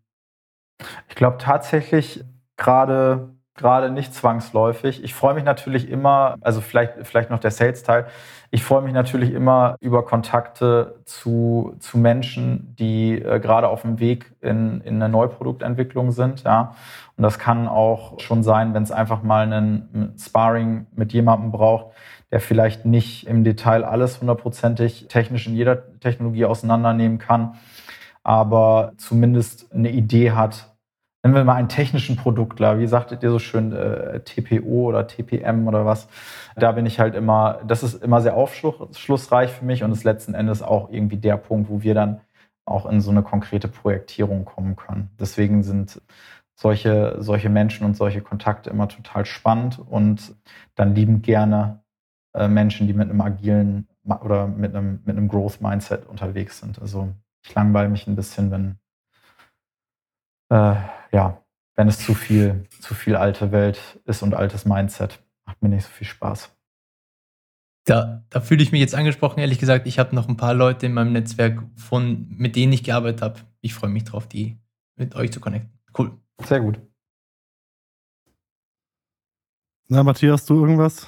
ich 1.08 1.16
glaube 1.16 1.38
tatsächlich 1.38 2.26
gerade 2.58 3.35
gerade 3.56 3.90
nicht 3.90 4.14
zwangsläufig. 4.14 5.04
Ich 5.04 5.14
freue 5.14 5.34
mich 5.34 5.46
natürlich 5.46 5.90
immer, 5.90 6.36
also 6.42 6.60
vielleicht, 6.60 6.94
vielleicht 7.04 7.30
noch 7.30 7.40
der 7.40 7.52
Sales-Teil, 7.52 8.06
ich 8.52 8.64
freue 8.64 8.82
mich 8.82 8.94
natürlich 8.94 9.34
immer 9.34 9.76
über 9.80 10.06
Kontakte 10.06 11.00
zu, 11.06 11.76
zu 11.80 11.98
Menschen, 11.98 12.76
die 12.78 13.22
äh, 13.22 13.40
gerade 13.40 13.68
auf 13.70 13.82
dem 13.82 14.00
Weg 14.00 14.34
in, 14.42 14.82
in 14.82 14.96
eine 14.96 15.10
Neuproduktentwicklung 15.10 16.12
sind. 16.12 16.44
Ja. 16.44 16.76
Und 17.18 17.24
das 17.24 17.40
kann 17.40 17.68
auch 17.68 18.20
schon 18.20 18.44
sein, 18.44 18.74
wenn 18.74 18.84
es 18.84 18.92
einfach 18.92 19.24
mal 19.24 19.44
einen 19.44 20.14
Sparring 20.20 20.88
mit 20.94 21.14
jemandem 21.14 21.52
braucht, 21.52 21.96
der 22.32 22.40
vielleicht 22.40 22.86
nicht 22.86 23.28
im 23.28 23.44
Detail 23.44 23.84
alles 23.84 24.20
hundertprozentig 24.20 25.08
technisch 25.08 25.48
in 25.48 25.56
jeder 25.56 26.00
Technologie 26.00 26.46
auseinandernehmen 26.46 27.18
kann, 27.18 27.56
aber 28.24 28.94
zumindest 28.98 29.72
eine 29.74 29.92
Idee 29.92 30.32
hat, 30.32 30.75
nennen 31.26 31.34
wir 31.34 31.44
mal 31.44 31.56
einen 31.56 31.70
technischen 31.70 32.18
Produktler, 32.18 32.78
wie 32.78 32.86
sagtet 32.86 33.24
ihr 33.24 33.32
so 33.32 33.40
schön, 33.40 33.74
äh, 33.74 34.20
TPO 34.20 34.90
oder 34.90 35.08
TPM 35.08 35.68
oder 35.68 35.84
was, 35.84 36.08
da 36.56 36.72
bin 36.72 36.86
ich 36.86 37.00
halt 37.00 37.16
immer, 37.16 37.62
das 37.66 37.82
ist 37.82 38.04
immer 38.04 38.22
sehr 38.22 38.36
aufschlussreich 38.36 39.52
für 39.52 39.66
mich 39.66 39.84
und 39.84 39.92
ist 39.92 40.04
letzten 40.04 40.36
Endes 40.36 40.62
auch 40.62 40.92
irgendwie 40.92 41.18
der 41.18 41.38
Punkt, 41.38 41.68
wo 41.68 41.82
wir 41.82 41.96
dann 41.96 42.22
auch 42.66 42.86
in 42.86 43.02
so 43.02 43.10
eine 43.10 43.24
konkrete 43.24 43.68
Projektierung 43.68 44.46
kommen 44.46 44.76
können. 44.76 45.10
Deswegen 45.20 45.64
sind 45.64 46.00
solche, 46.54 47.16
solche 47.18 47.50
Menschen 47.50 47.88
und 47.88 47.98
solche 47.98 48.22
Kontakte 48.22 48.70
immer 48.70 48.88
total 48.88 49.26
spannend 49.26 49.80
und 49.80 50.36
dann 50.76 50.94
lieben 50.94 51.24
gerne 51.24 51.80
äh, 52.36 52.48
Menschen, 52.48 52.86
die 52.86 52.94
mit 52.94 53.10
einem 53.10 53.22
agilen 53.22 53.88
oder 54.04 54.46
mit 54.46 54.76
einem, 54.76 55.02
mit 55.06 55.18
einem 55.18 55.28
Growth-Mindset 55.28 56.06
unterwegs 56.06 56.60
sind. 56.60 56.80
Also 56.80 57.10
ich 57.44 57.56
langweile 57.56 57.90
mich 57.90 58.06
ein 58.06 58.16
bisschen, 58.16 58.52
wenn 58.52 58.78
äh, 60.56 60.76
ja, 61.12 61.44
wenn 61.76 61.88
es 61.88 62.00
zu 62.00 62.14
viel, 62.14 62.68
zu 62.80 62.96
viel 62.96 63.16
alte 63.16 63.52
Welt 63.52 64.00
ist 64.06 64.24
und 64.24 64.34
altes 64.34 64.66
Mindset, 64.66 65.22
macht 65.46 65.62
mir 65.62 65.70
nicht 65.70 65.84
so 65.84 65.92
viel 65.92 66.08
Spaß. 66.08 66.52
Da, 67.86 68.24
da 68.30 68.42
fühle 68.42 68.64
ich 68.64 68.72
mich 68.72 68.82
jetzt 68.82 68.96
angesprochen, 68.96 69.40
ehrlich 69.40 69.60
gesagt. 69.60 69.86
Ich 69.86 70.00
habe 70.00 70.16
noch 70.16 70.28
ein 70.28 70.38
paar 70.38 70.54
Leute 70.54 70.86
in 70.88 70.94
meinem 70.94 71.12
Netzwerk, 71.12 71.62
von, 71.76 72.28
mit 72.30 72.56
denen 72.56 72.74
ich 72.74 72.84
gearbeitet 72.84 73.22
habe. 73.22 73.40
Ich 73.62 73.74
freue 73.74 73.92
mich 73.92 74.06
drauf, 74.06 74.28
die 74.28 74.58
mit 74.96 75.16
euch 75.16 75.32
zu 75.32 75.40
connecten. 75.40 75.78
Cool. 75.96 76.18
Sehr 76.44 76.62
gut. 76.62 76.80
Na, 79.88 80.04
Matthias, 80.04 80.46
du 80.46 80.56
irgendwas? 80.56 81.08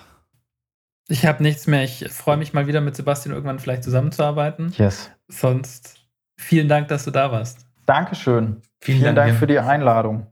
Ich 1.07 1.25
habe 1.25 1.41
nichts 1.41 1.65
mehr. 1.65 1.83
Ich 1.83 2.07
freue 2.09 2.37
mich 2.37 2.53
mal 2.53 2.67
wieder 2.67 2.81
mit 2.81 2.95
Sebastian 2.95 3.33
irgendwann 3.33 3.59
vielleicht 3.59 3.83
zusammenzuarbeiten. 3.83 4.73
Yes. 4.77 5.09
Sonst 5.27 6.05
vielen 6.37 6.67
Dank, 6.67 6.89
dass 6.89 7.05
du 7.05 7.11
da 7.11 7.31
warst. 7.31 7.66
Dankeschön. 7.88 8.61
Vielen, 8.79 8.99
Vielen 8.99 9.15
Dank, 9.15 9.29
Dank 9.29 9.39
für 9.39 9.47
die 9.47 9.57
Einladung. 9.57 10.27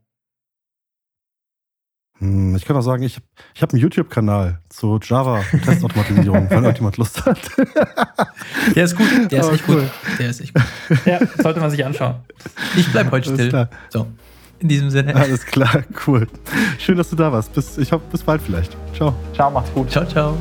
Hm, 2.20 2.56
ich 2.56 2.64
kann 2.64 2.78
auch 2.78 2.82
sagen, 2.82 3.03
ich, 3.03 3.20
ich 3.53 3.62
habe 3.62 3.74
einen 3.74 3.82
YouTube-Kanal 3.82 4.60
zu 4.70 4.99
Java-Testautomatisierung, 5.01 6.47
wenn 6.49 6.64
irgendjemand 6.64 6.97
Lust 6.97 7.26
hat. 7.26 7.39
Der 8.76 8.86
ist 8.86 8.95
gut, 8.95 9.08
der 9.32 9.39
ist 9.39 9.49
oh, 9.49 9.53
echt 9.53 9.64
cool. 9.68 9.82
gut. 9.82 10.20
Der 10.20 10.30
ist 10.30 10.41
echt 10.41 10.53
gut. 10.53 10.64
Ja, 11.06 11.20
sollte 11.41 11.60
man 11.60 11.72
sich 11.72 11.84
anschauen. 11.84 12.16
Ich 12.78 12.89
bleibe 12.91 13.12
heute 13.12 13.34
still. 13.34 13.68
So, 13.89 14.08
in 14.60 14.68
diesem 14.70 14.89
Sinne. 14.89 15.16
Alles 15.16 15.45
klar, 15.45 15.84
cool. 16.08 16.28
Schön, 16.78 16.97
dass 16.97 17.10
du 17.10 17.16
da 17.16 17.32
warst. 17.32 17.53
Bis, 17.53 17.78
ich 17.78 17.91
hoffe, 17.91 18.06
bis 18.12 18.24
bald 18.24 18.41
vielleicht. 18.41 18.76
Ciao. 18.95 19.14
Ciao, 19.34 19.51
macht's 19.51 19.74
gut. 19.74 19.91
Ciao, 19.91 20.06
ciao. 20.06 20.38